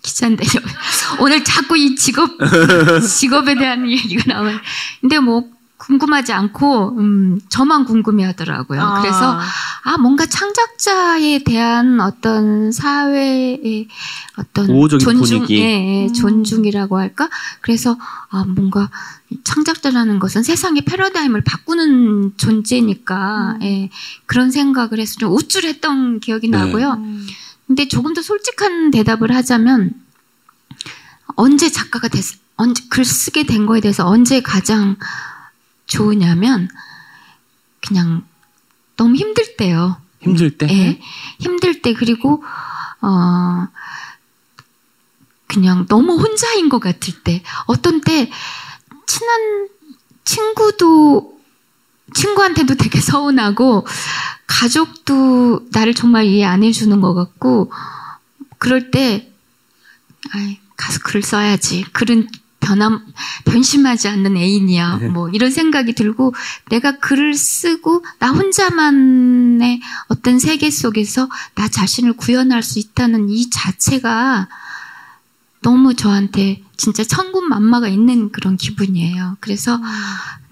기자인데 0.01 0.43
오늘 1.19 1.43
자꾸 1.43 1.77
이 1.77 1.95
직업 1.95 2.29
직업에 3.07 3.55
대한 3.55 3.89
얘기가 3.89 4.33
나와요. 4.33 4.57
근데 5.01 5.19
뭐 5.19 5.49
궁금하지 5.84 6.31
않고 6.31 6.97
음, 6.97 7.41
저만 7.49 7.84
궁금해하더라고요. 7.84 8.81
아. 8.81 9.01
그래서 9.01 9.38
아 9.84 9.97
뭔가 9.97 10.25
창작자에 10.25 11.43
대한 11.43 11.99
어떤 11.99 12.71
사회의 12.71 13.89
어떤 14.38 14.69
우호적인 14.69 15.03
존중, 15.03 15.39
분위기. 15.39 15.61
예, 15.61 15.63
예, 15.63 16.07
음. 16.07 16.13
존중이라고 16.13 16.97
할까? 16.97 17.29
그래서 17.59 17.97
아 18.29 18.45
뭔가 18.45 18.89
창작자라는 19.43 20.19
것은 20.19 20.43
세상의 20.43 20.84
패러다임을 20.86 21.41
바꾸는 21.41 22.38
존재니까 22.38 23.57
음. 23.57 23.63
예, 23.63 23.89
그런 24.25 24.51
생각을 24.51 24.99
해서 24.99 25.15
좀 25.19 25.34
우쭐했던 25.34 26.21
기억이 26.21 26.47
네. 26.47 26.57
나고요. 26.57 26.93
음. 26.93 27.27
근데 27.67 27.89
조금 27.89 28.13
더 28.13 28.21
솔직한 28.21 28.91
대답을 28.91 29.36
하자면 29.36 29.91
언제 31.36 31.69
작가가 31.69 32.07
됐, 32.07 32.23
언제 32.55 32.84
글 32.89 33.03
쓰게 33.03 33.43
된 33.45 33.65
거에 33.65 33.81
대해서 33.81 34.07
언제 34.07 34.41
가장 34.41 34.95
좋으냐면 35.86 36.69
그냥 37.86 38.25
너무 38.95 39.15
힘들 39.15 39.55
때요. 39.57 39.97
힘들 40.21 40.57
때. 40.57 40.67
예. 40.69 40.99
힘들 41.39 41.81
때 41.81 41.93
그리고 41.93 42.43
어 43.01 43.67
그냥 45.47 45.86
너무 45.88 46.17
혼자인 46.17 46.69
것 46.69 46.79
같을 46.79 47.21
때 47.23 47.43
어떤 47.67 48.01
때 48.01 48.31
친한 49.05 49.67
친구도 50.23 51.39
친구한테도 52.13 52.75
되게 52.75 52.99
서운하고 53.01 53.86
가족도 54.47 55.67
나를 55.71 55.93
정말 55.93 56.25
이해 56.25 56.45
안 56.45 56.63
해주는 56.63 56.99
것 57.01 57.13
같고 57.13 57.71
그럴 58.57 58.91
때 58.91 59.31
아이 60.31 60.59
가서 60.77 60.99
글 61.03 61.21
써야지 61.21 61.84
글은 61.91 62.29
변함 62.64 63.05
변심하지 63.45 64.07
않는 64.07 64.38
애인이야. 64.38 64.97
네. 65.01 65.07
뭐 65.09 65.30
이런 65.30 65.51
생각이 65.51 65.93
들고 65.93 66.34
내가 66.70 66.97
글을 66.97 67.36
쓰고 67.36 68.03
나 68.20 68.32
혼자만의 68.32 69.82
어떤 70.07 70.39
세계 70.39 70.72
속에서 70.72 71.30
나 71.55 71.68
자신을 71.68 72.14
구현할 72.14 72.64
수 72.64 72.80
있다는 72.80 73.30
이 73.30 73.49
자체가 73.49 74.47
너무 75.61 75.93
저한테 75.93 76.61
진짜 76.78 77.03
천군 77.03 77.47
만마가 77.49 77.88
있는 77.88 78.32
그런 78.32 78.57
기분이에요. 78.57 79.38
그래서 79.39 79.80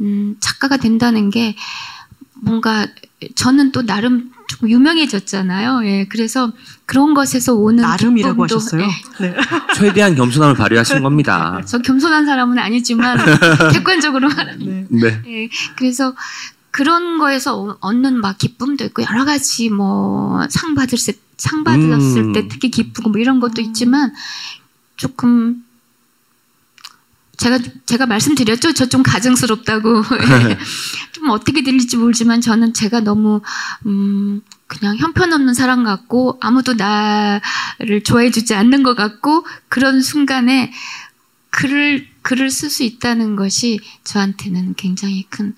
음, 0.01 0.35
작가가 0.39 0.77
된다는 0.77 1.29
게 1.29 1.55
뭔가 2.41 2.87
저는 3.35 3.71
또 3.71 3.85
나름 3.85 4.31
좀 4.47 4.69
유명해졌잖아요. 4.69 5.85
예, 5.85 6.05
그래서 6.09 6.51
그런 6.85 7.13
것에서 7.13 7.53
오는 7.53 7.81
나름이라고 7.83 8.43
기쁨도, 8.43 8.55
하셨어요. 8.55 8.81
예, 9.21 9.25
네. 9.27 9.35
최대한 9.75 10.15
겸손함을 10.15 10.55
발휘하신 10.55 11.03
겁니다. 11.03 11.61
저 11.65 11.77
겸손한 11.79 12.25
사람은 12.25 12.57
아니지만 12.57 13.17
객관적으로 13.73 14.27
말하면 14.29 14.87
네. 14.89 14.97
네. 15.01 15.21
예, 15.27 15.49
그래서 15.77 16.15
그런 16.71 17.17
거에서 17.19 17.61
어- 17.61 17.77
얻는 17.79 18.19
막 18.21 18.37
기쁨도 18.37 18.83
있고 18.85 19.03
여러 19.03 19.23
가지 19.25 19.69
뭐 19.69 20.47
상 20.49 20.73
받을 20.75 20.97
때, 21.05 21.13
상 21.37 21.63
받았을 21.63 22.17
음. 22.21 22.33
때 22.33 22.47
특히 22.47 22.71
기쁘고 22.71 23.09
뭐 23.11 23.21
이런 23.21 23.39
것도 23.39 23.61
있지만 23.61 24.11
조금 24.97 25.63
제가 27.41 27.59
제가 27.85 28.05
말씀드렸죠 28.05 28.73
저 28.73 28.85
좀 28.91 29.03
가증스럽다고 29.03 29.97
예. 29.99 30.57
좀 31.13 31.29
어떻게 31.29 31.63
들릴지 31.63 31.97
모르지만 31.97 32.41
저는 32.41 32.73
제가 32.73 32.99
너무 32.99 33.41
음 33.85 34.41
그냥 34.67 34.97
형편없는 34.97 35.53
사람 35.53 35.83
같고 35.83 36.37
아무도 36.41 36.73
나를 36.73 38.03
좋아해 38.03 38.31
주지 38.31 38.53
않는 38.53 38.83
것 38.83 38.95
같고 38.95 39.45
그런 39.69 40.01
순간에 40.01 40.71
글을 41.51 42.07
글을 42.21 42.51
쓸 42.51 42.69
수 42.69 42.83
있다는 42.83 43.35
것이 43.35 43.79
저한테는 44.03 44.75
굉장히 44.75 45.25
큰 45.29 45.55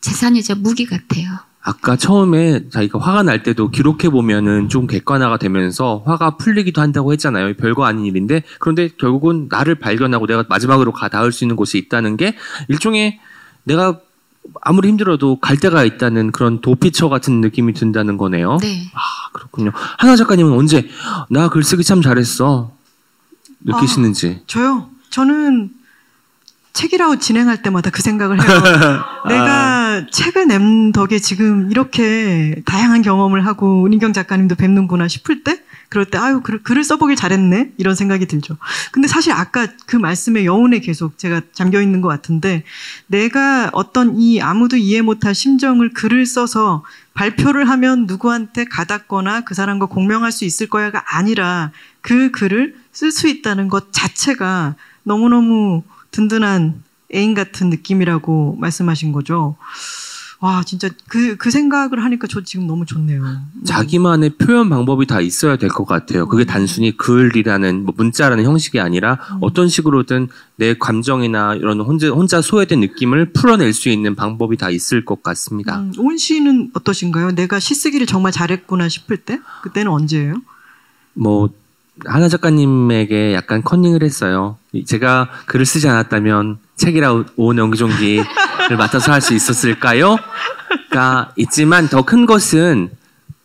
재산이자 0.00 0.56
무기 0.56 0.84
같아요. 0.86 1.38
아까 1.64 1.96
처음에 1.96 2.68
자기가 2.70 2.98
화가 2.98 3.22
날 3.22 3.42
때도 3.44 3.70
기록해 3.70 4.08
보면은 4.10 4.68
좀 4.68 4.86
객관화가 4.88 5.38
되면서 5.38 6.02
화가 6.04 6.36
풀리기도 6.36 6.80
한다고 6.80 7.12
했잖아요. 7.12 7.54
별거 7.54 7.84
아닌 7.84 8.04
일인데 8.04 8.42
그런데 8.58 8.88
결국은 8.88 9.46
나를 9.48 9.76
발견하고 9.76 10.26
내가 10.26 10.44
마지막으로 10.48 10.92
가 10.92 11.08
닿을 11.08 11.30
수 11.30 11.44
있는 11.44 11.54
곳이 11.54 11.78
있다는 11.78 12.16
게 12.16 12.36
일종의 12.68 13.20
내가 13.62 14.00
아무리 14.60 14.88
힘들어도 14.88 15.38
갈 15.38 15.56
데가 15.56 15.84
있다는 15.84 16.32
그런 16.32 16.60
도피처 16.60 17.08
같은 17.08 17.40
느낌이 17.40 17.74
든다는 17.74 18.16
거네요. 18.16 18.58
네. 18.60 18.90
아 18.94 19.30
그렇군요. 19.32 19.70
하나 19.98 20.16
작가님은 20.16 20.52
언제 20.52 20.88
나 21.30 21.48
글쓰기 21.48 21.84
참 21.84 22.02
잘했어 22.02 22.72
느끼시는지. 23.60 24.42
저요. 24.48 24.88
저는 25.10 25.70
책이라고 26.72 27.18
진행할 27.18 27.62
때마다 27.62 27.90
그 27.90 28.02
생각을 28.02 28.40
해요. 28.40 28.62
내가 29.28 30.06
책을 30.10 30.48
낸 30.48 30.92
덕에 30.92 31.18
지금 31.18 31.70
이렇게 31.70 32.62
다양한 32.64 33.02
경험을 33.02 33.46
하고 33.46 33.84
은희경 33.84 34.12
작가님도 34.12 34.54
뵙는구나 34.54 35.06
싶을 35.08 35.44
때 35.44 35.60
그럴 35.90 36.06
때 36.06 36.16
아유 36.16 36.40
글, 36.42 36.62
글을 36.62 36.84
써보길 36.84 37.16
잘했네 37.16 37.72
이런 37.76 37.94
생각이 37.94 38.24
들죠. 38.24 38.56
근데 38.92 39.06
사실 39.06 39.32
아까 39.32 39.66
그 39.84 39.96
말씀의 39.96 40.46
여운에 40.46 40.78
계속 40.78 41.18
제가 41.18 41.42
잠겨 41.52 41.82
있는 41.82 42.00
것 42.00 42.08
같은데 42.08 42.64
내가 43.06 43.68
어떤 43.74 44.18
이 44.18 44.40
아무도 44.40 44.78
이해 44.78 45.02
못할 45.02 45.34
심정을 45.34 45.92
글을 45.92 46.24
써서 46.24 46.82
발표를 47.12 47.68
하면 47.68 48.06
누구한테 48.06 48.64
가닿거나 48.64 49.42
그 49.42 49.54
사람과 49.54 49.84
공명할 49.84 50.32
수 50.32 50.46
있을 50.46 50.68
거야가 50.68 51.04
아니라 51.06 51.72
그 52.00 52.30
글을 52.30 52.74
쓸 52.92 53.12
수 53.12 53.28
있다는 53.28 53.68
것 53.68 53.92
자체가 53.92 54.76
너무너무 55.02 55.82
든든한 56.12 56.82
애인 57.14 57.34
같은 57.34 57.68
느낌이라고 57.70 58.56
말씀하신 58.60 59.12
거죠. 59.12 59.56
와, 60.40 60.64
진짜 60.64 60.88
그, 61.06 61.36
그 61.36 61.52
생각을 61.52 62.02
하니까 62.02 62.26
저 62.28 62.40
지금 62.42 62.66
너무 62.66 62.84
좋네요. 62.84 63.22
자기만의 63.64 64.30
표현 64.38 64.68
방법이 64.70 65.06
다 65.06 65.20
있어야 65.20 65.54
될 65.56 65.68
것 65.70 65.84
같아요. 65.84 66.26
그게 66.26 66.44
단순히 66.44 66.96
글이라는 66.96 67.84
뭐 67.84 67.94
문자라는 67.96 68.42
형식이 68.44 68.80
아니라 68.80 69.20
어떤 69.40 69.68
식으로든 69.68 70.28
내 70.56 70.74
감정이나 70.74 71.54
이런 71.54 71.80
혼자 71.80 72.08
혼자 72.08 72.40
소외된 72.42 72.80
느낌을 72.80 73.32
풀어낼 73.32 73.72
수 73.72 73.88
있는 73.88 74.16
방법이 74.16 74.56
다 74.56 74.68
있을 74.68 75.04
것 75.04 75.22
같습니다. 75.22 75.78
음, 75.78 75.92
온 75.98 76.18
씨는 76.18 76.72
어떠신가요? 76.74 77.32
내가 77.36 77.60
시 77.60 77.76
쓰기를 77.76 78.08
정말 78.08 78.32
잘했구나 78.32 78.88
싶을 78.88 79.18
때? 79.18 79.38
그때는 79.62 79.92
언제예요? 79.92 80.42
뭐 81.14 81.50
하나 82.06 82.28
작가님에게 82.28 83.34
약간 83.34 83.62
컨닝을 83.62 84.02
했어요. 84.02 84.56
제가 84.86 85.28
글을 85.46 85.66
쓰지 85.66 85.88
않았다면 85.88 86.58
책이라 86.76 87.24
오은의 87.36 87.64
옹기종기를 87.64 88.24
맡아서 88.78 89.12
할 89.12 89.20
수 89.20 89.34
있었을까요? 89.34 90.16
가 90.90 91.32
있지만 91.36 91.88
더 91.88 92.02
큰 92.02 92.24
것은 92.26 92.90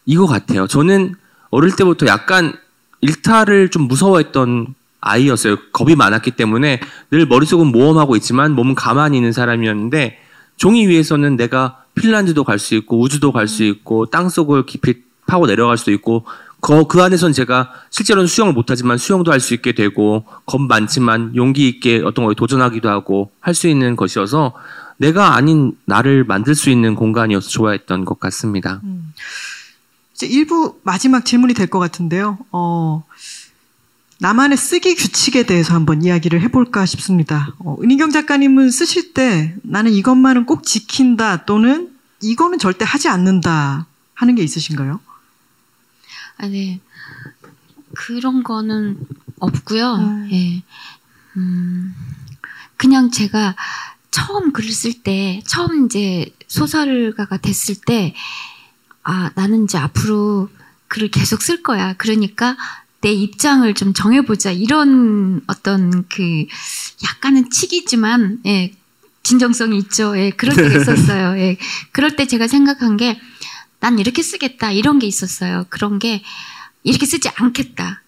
이거 0.06 0.26
같아요. 0.26 0.68
저는 0.68 1.16
어릴 1.50 1.76
때부터 1.76 2.06
약간 2.08 2.54
일탈을 3.02 3.70
좀 3.70 3.84
무서워했던 3.84 4.74
아이였어요. 5.02 5.58
겁이 5.74 5.96
많았기 5.96 6.32
때문에 6.32 6.80
늘 7.12 7.26
머릿속은 7.26 7.68
모험하고 7.68 8.16
있지만 8.16 8.54
몸은 8.54 8.76
가만히 8.76 9.18
있는 9.18 9.32
사람이었는데 9.34 10.18
종이 10.58 10.88
위에서는 10.88 11.36
내가 11.36 11.84
핀란드도 11.96 12.44
갈 12.44 12.58
수 12.60 12.76
있고 12.76 13.00
우주도 13.00 13.32
갈 13.32 13.48
수 13.48 13.64
있고 13.64 14.06
땅 14.08 14.30
속을 14.30 14.66
깊이 14.66 15.04
파고 15.28 15.46
내려갈 15.48 15.78
수도 15.78 15.92
있고 15.92 16.26
그, 16.60 16.88
그 16.88 17.02
안에선 17.04 17.34
제가 17.34 17.72
실제로는 17.92 18.28
수영을 18.28 18.54
못하지만 18.54 18.98
수영도 18.98 19.32
할 19.32 19.40
수 19.40 19.54
있게 19.54 19.74
되고 19.74 20.26
겁 20.46 20.62
많지만 20.62 21.36
용기 21.36 21.68
있게 21.70 22.02
어떤 22.04 22.26
거에 22.26 22.34
도전하기도 22.36 22.90
하고 22.90 23.32
할 23.40 23.54
수 23.54 23.68
있는 23.68 23.96
것이어서 23.96 24.54
내가 24.98 25.36
아닌 25.36 25.78
나를 25.86 26.24
만들 26.24 26.56
수 26.56 26.70
있는 26.72 26.96
공간이어서 26.96 27.50
좋아했던 27.50 28.06
것 28.06 28.20
같습니다. 28.20 28.82
이제 30.16 30.26
일부 30.26 30.80
마지막 30.84 31.24
질문이 31.26 31.54
될 31.54 31.68
것 31.68 31.78
같은데요. 31.78 32.40
어, 32.52 33.04
나만의 34.20 34.58
쓰기 34.58 34.96
규칙에 34.96 35.44
대해서 35.44 35.76
한번 35.76 36.04
이야기를 36.04 36.42
해볼까 36.42 36.88
싶습니다. 36.88 37.54
어, 37.60 37.78
은희경 37.84 38.10
작가님은 38.10 38.72
쓰실 38.72 39.14
때 39.14 39.54
나는 39.62 39.92
이것만은 39.92 40.48
꼭 40.48 40.64
지킨다 40.64 41.46
또는 41.46 41.90
이거는 42.24 42.58
절대 42.58 42.84
하지 42.84 43.08
않는다 43.10 43.86
하는 44.16 44.34
게 44.34 44.42
있으신가요? 44.42 45.00
아, 46.38 46.48
네. 46.48 46.80
그런 47.96 48.44
거는 48.44 49.00
없고요. 49.40 49.96
음. 49.96 50.30
예. 50.32 50.64
음, 51.38 51.94
그냥 52.78 53.12
제가 53.12 53.56
처음 54.12 54.52
글을 54.52 54.72
쓸 54.72 54.94
때, 55.04 55.42
처음 55.46 55.86
이제 55.86 56.34
소설가가 56.48 57.38
됐을 57.38 57.76
때, 57.76 58.16
아, 59.04 59.32
나는 59.36 59.66
이제 59.66 59.78
앞으로 59.78 60.50
글을 60.88 61.12
계속 61.12 61.42
쓸 61.42 61.62
거야. 61.62 61.94
그러니까 61.94 62.58
내 63.02 63.12
입장을 63.12 63.72
좀 63.76 63.94
정해보자. 63.94 64.52
이런 64.52 65.42
어떤 65.48 66.08
그 66.08 66.46
약간은 67.04 67.52
치기지만, 67.52 68.40
예, 68.48 68.74
진정성이 69.24 69.78
있죠. 69.80 70.18
예, 70.18 70.32
그럴 70.32 70.56
때가 70.56 70.82
있었어요. 70.82 71.38
예, 71.38 71.58
그럴 71.92 72.16
때 72.16 72.26
제가 72.26 72.48
생각한 72.48 72.98
게, 72.98 73.20
난 73.80 74.00
이렇게 74.00 74.22
쓰겠다. 74.24 74.72
이런 74.72 75.00
게 75.00 75.08
있었어요. 75.08 75.66
그런 75.70 76.00
게, 76.00 76.24
이렇게 76.84 77.06
쓰지 77.06 77.30
않겠다. 77.36 78.02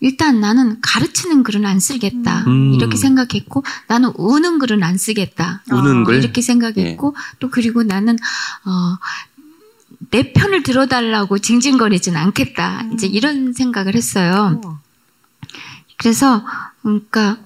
일단 0.00 0.40
나는 0.40 0.78
가르치는 0.82 1.42
글은 1.44 1.64
안 1.64 1.80
쓰겠다. 1.80 2.44
음. 2.46 2.74
이렇게 2.74 2.96
생각했고, 2.96 3.64
나는 3.88 4.12
우는 4.16 4.58
글은 4.58 4.82
안 4.82 4.98
쓰겠다. 4.98 5.62
우는 5.70 6.02
어, 6.02 6.04
글? 6.04 6.16
이렇게 6.16 6.42
생각했고, 6.42 7.16
또 7.38 7.50
그리고 7.50 7.82
나는, 7.82 8.16
어, 8.64 8.98
내 10.10 10.32
편을 10.34 10.62
들어달라고 10.62 11.38
징징거리진 11.38 12.16
않겠다. 12.16 12.84
이제 12.92 13.06
이런 13.06 13.52
생각을 13.54 13.94
했어요. 13.94 14.60
어. 14.64 14.80
그래서 15.96 16.44
그러니까 16.82 17.38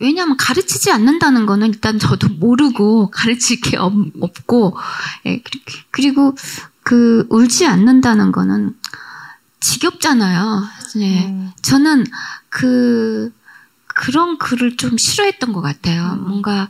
왜냐하면 0.00 0.36
가르치지 0.36 0.90
않는다는 0.90 1.46
거는 1.46 1.68
일단 1.68 1.98
저도 1.98 2.28
모르고 2.28 3.10
가르칠 3.10 3.60
게 3.60 3.76
없, 3.76 3.92
없고 4.20 4.76
예, 5.26 5.40
그리- 5.40 5.62
그리고 5.90 6.34
그 6.82 7.26
울지 7.30 7.66
않는다는 7.66 8.32
거는 8.32 8.74
지겹잖아요. 9.60 10.64
네. 10.96 11.26
음. 11.28 11.50
저는 11.62 12.04
그 12.48 13.32
그런 13.86 14.38
글을 14.38 14.76
좀 14.76 14.96
싫어했던 14.96 15.52
것 15.52 15.60
같아요. 15.60 16.16
뭔가 16.16 16.68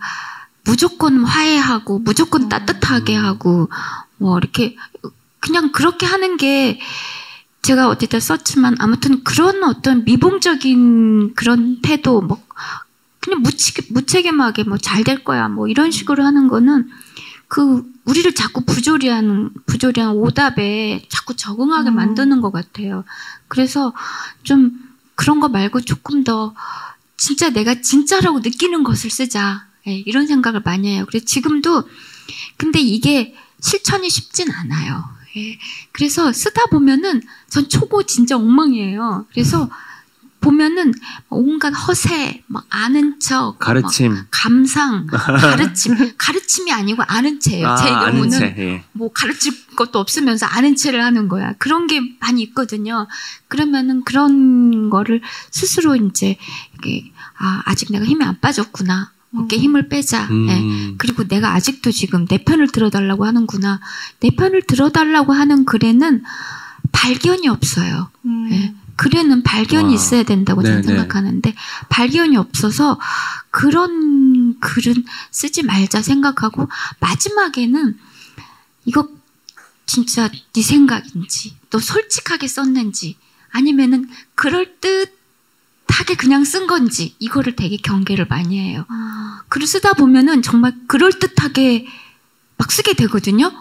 무조건 0.64 1.24
화해하고 1.24 2.00
무조건 2.00 2.48
따뜻하게 2.48 3.14
하고 3.14 3.68
뭐 4.18 4.38
이렇게 4.38 4.76
그냥 5.38 5.72
그렇게 5.72 6.06
하는 6.06 6.36
게 6.36 6.80
제가 7.62 7.88
어디다 7.88 8.20
썼지만 8.20 8.76
아무튼 8.78 9.22
그런 9.24 9.62
어떤 9.64 10.04
미봉적인 10.04 11.34
그런 11.34 11.80
태도 11.82 12.20
뭐 12.20 12.42
그냥 13.20 13.42
무책, 13.42 13.86
무책임하게 13.90 14.64
뭐 14.64 14.78
잘 14.78 15.04
될 15.04 15.22
거야 15.24 15.48
뭐 15.48 15.68
이런 15.68 15.90
식으로 15.90 16.24
하는 16.24 16.48
거는 16.48 16.88
그 17.50 17.82
우리를 18.04 18.32
자꾸 18.36 18.64
부조리하는 18.64 19.50
부조리한 19.66 20.12
오답에 20.12 21.04
자꾸 21.08 21.34
적응하게 21.34 21.90
만드는 21.90 22.40
것 22.40 22.52
같아요. 22.52 23.02
그래서 23.48 23.92
좀 24.44 24.70
그런 25.16 25.40
거 25.40 25.48
말고 25.48 25.80
조금 25.80 26.22
더 26.22 26.54
진짜 27.16 27.50
내가 27.50 27.80
진짜라고 27.80 28.38
느끼는 28.38 28.84
것을 28.84 29.10
쓰자. 29.10 29.66
예, 29.88 29.94
이런 29.98 30.28
생각을 30.28 30.62
많이 30.64 30.94
해요. 30.94 31.04
그래서 31.08 31.26
지금도 31.26 31.88
근데 32.56 32.78
이게 32.78 33.34
실천이 33.60 34.08
쉽진 34.08 34.48
않아요. 34.52 35.04
예, 35.36 35.58
그래서 35.90 36.32
쓰다 36.32 36.66
보면은 36.66 37.20
전 37.48 37.68
초보 37.68 38.04
진짜 38.04 38.36
엉망이에요. 38.36 39.26
그래서 39.32 39.68
보면은 40.40 40.92
온갖 41.28 41.70
허세, 41.70 42.42
막 42.46 42.64
아는 42.70 43.20
척, 43.20 43.58
가르침. 43.58 44.12
막 44.14 44.26
감상, 44.30 45.06
가르침, 45.12 45.94
가르침이 46.16 46.72
아니고 46.72 47.02
아는 47.06 47.40
채예요. 47.40 47.68
아, 47.68 47.76
제 47.76 47.90
경우는 47.90 48.30
채. 48.30 48.54
예. 48.58 48.84
뭐 48.92 49.12
가르칠 49.12 49.52
것도 49.76 49.98
없으면서 49.98 50.46
아는 50.46 50.76
체를 50.76 51.04
하는 51.04 51.28
거야. 51.28 51.52
그런 51.58 51.86
게 51.86 52.00
많이 52.20 52.42
있거든요. 52.42 53.06
그러면은 53.48 54.02
그런 54.04 54.88
거를 54.90 55.20
스스로 55.50 55.94
이제 55.96 56.36
이게 56.78 57.12
아 57.38 57.62
아직 57.66 57.92
내가 57.92 58.04
힘이 58.04 58.24
안 58.24 58.40
빠졌구나. 58.40 59.12
어깨 59.36 59.58
힘을 59.58 59.88
빼자. 59.88 60.24
음. 60.30 60.48
예. 60.48 60.94
그리고 60.98 61.28
내가 61.28 61.52
아직도 61.54 61.92
지금 61.92 62.26
내 62.26 62.38
편을 62.42 62.68
들어달라고 62.68 63.26
하는구나. 63.26 63.80
내 64.20 64.30
편을 64.30 64.62
들어달라고 64.62 65.32
하는 65.32 65.64
글에는 65.66 66.24
발견이 66.92 67.46
없어요. 67.48 68.10
음. 68.24 68.48
예. 68.50 68.74
글에는 68.96 69.42
발견이 69.42 69.88
와. 69.88 69.94
있어야 69.94 70.22
된다고 70.22 70.62
저는 70.62 70.82
네네. 70.82 70.98
생각하는데 70.98 71.54
발견이 71.88 72.36
없어서 72.36 72.98
그런 73.50 74.58
글은 74.60 75.04
쓰지 75.30 75.62
말자 75.62 76.02
생각하고 76.02 76.68
마지막에는 77.00 77.98
이거 78.84 79.08
진짜 79.86 80.30
네 80.52 80.62
생각인지 80.62 81.56
또 81.70 81.78
솔직하게 81.78 82.46
썼는지 82.46 83.16
아니면은 83.50 84.08
그럴 84.34 84.76
듯하게 84.80 86.14
그냥 86.16 86.44
쓴 86.44 86.66
건지 86.66 87.14
이거를 87.18 87.56
되게 87.56 87.76
경계를 87.76 88.26
많이 88.28 88.58
해요. 88.58 88.86
글을 89.48 89.66
쓰다 89.66 89.94
보면은 89.94 90.42
정말 90.42 90.74
그럴 90.86 91.12
듯하게 91.12 91.86
막 92.56 92.70
쓰게 92.70 92.94
되거든요. 92.94 93.52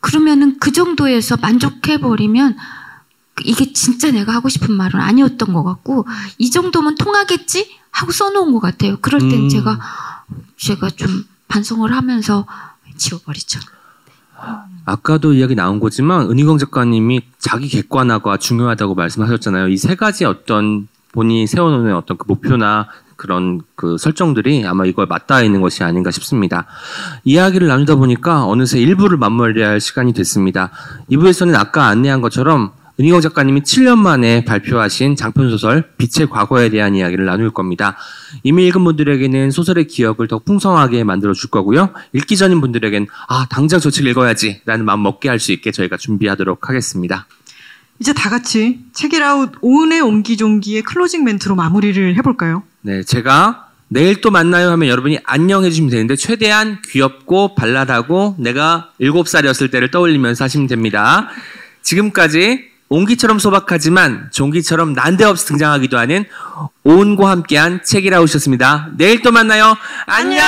그러면은 0.00 0.58
그 0.60 0.70
정도에서 0.70 1.36
만족해 1.38 1.98
버리면 1.98 2.56
이게 3.44 3.72
진짜 3.72 4.10
내가 4.10 4.32
하고 4.34 4.48
싶은 4.48 4.74
말은 4.74 5.00
아니었던 5.00 5.52
것 5.52 5.62
같고 5.64 6.06
이 6.38 6.50
정도면 6.50 6.94
통하겠지 6.96 7.70
하고 7.90 8.12
써놓은 8.12 8.52
것 8.52 8.60
같아요. 8.60 8.96
그럴 9.00 9.20
땐 9.20 9.32
음. 9.44 9.48
제가 9.48 9.78
제가 10.56 10.90
좀 10.90 11.24
반성을 11.48 11.90
하면서 11.92 12.46
지워버리죠. 12.96 13.60
아까도 14.84 15.32
이야기 15.32 15.54
나온 15.54 15.80
거지만 15.80 16.30
은희경 16.30 16.58
작가님이 16.58 17.22
자기 17.38 17.68
객관화가 17.68 18.36
중요하다고 18.36 18.94
말씀하셨잖아요. 18.94 19.68
이 19.68 19.76
세 19.76 19.94
가지 19.94 20.24
어떤 20.24 20.88
본인이 21.12 21.46
세워놓는 21.46 21.94
어떤 21.94 22.16
그 22.16 22.24
목표나 22.28 22.88
그런 23.16 23.60
그 23.74 23.98
설정들이 23.98 24.64
아마 24.66 24.84
이걸 24.86 25.06
맞닿아 25.06 25.42
있는 25.42 25.60
것이 25.60 25.82
아닌가 25.82 26.10
싶습니다. 26.12 26.66
이야기를 27.24 27.66
나누다 27.66 27.96
보니까 27.96 28.44
어느새 28.46 28.78
1부를 28.78 29.16
마무리해야 29.16 29.70
할 29.70 29.80
시간이 29.80 30.12
됐습니다. 30.12 30.70
2부에서는 31.10 31.54
아까 31.56 31.86
안내한 31.86 32.20
것처럼 32.20 32.70
은희경 33.00 33.20
작가님이 33.20 33.60
7년 33.60 33.96
만에 33.98 34.44
발표하신 34.44 35.14
장편 35.14 35.50
소설 35.50 35.92
빛의 35.98 36.28
과거에 36.30 36.68
대한 36.68 36.96
이야기를 36.96 37.24
나눌 37.26 37.52
겁니다. 37.52 37.96
이미 38.42 38.66
읽은 38.66 38.82
분들에게는 38.82 39.52
소설의 39.52 39.86
기억을 39.86 40.26
더 40.26 40.40
풍성하게 40.40 41.04
만들어 41.04 41.32
줄 41.32 41.48
거고요. 41.50 41.90
읽기 42.12 42.36
전인 42.36 42.60
분들에겐 42.60 43.06
아 43.28 43.46
당장 43.48 43.78
저 43.78 43.90
책 43.90 44.06
읽어야지 44.06 44.62
라는 44.64 44.84
마음 44.84 45.02
먹게 45.02 45.28
할 45.28 45.38
수 45.38 45.52
있게 45.52 45.70
저희가 45.70 45.96
준비하도록 45.96 46.68
하겠습니다. 46.68 47.26
이제 48.00 48.12
다 48.12 48.30
같이 48.30 48.80
책읽아웃 48.92 49.52
오은의 49.60 50.00
옹기종기의 50.00 50.82
클로징 50.82 51.22
멘트로 51.24 51.54
마무리를 51.54 52.16
해볼까요? 52.16 52.64
네, 52.80 53.02
제가 53.04 53.68
내일 53.88 54.20
또 54.20 54.30
만나요 54.30 54.70
하면 54.70 54.88
여러분이 54.88 55.18
안녕 55.24 55.64
해주시면 55.64 55.90
되는데 55.90 56.16
최대한 56.16 56.82
귀엽고 56.90 57.54
발랄하고 57.54 58.36
내가 58.38 58.90
7살이었을 59.00 59.70
때를 59.70 59.90
떠올리면서 59.92 60.44
하시면 60.44 60.66
됩니다. 60.66 61.28
지금까지 61.82 62.68
옹기처럼 62.88 63.38
소박하지만 63.38 64.30
종기처럼 64.32 64.94
난데없이 64.94 65.46
등장하기도 65.46 65.98
하는 65.98 66.24
오은과 66.84 67.30
함께한 67.30 67.84
책이라웃이었습니다. 67.84 68.90
내일 68.96 69.22
또 69.22 69.30
만나요. 69.30 69.76
안녕! 70.06 70.42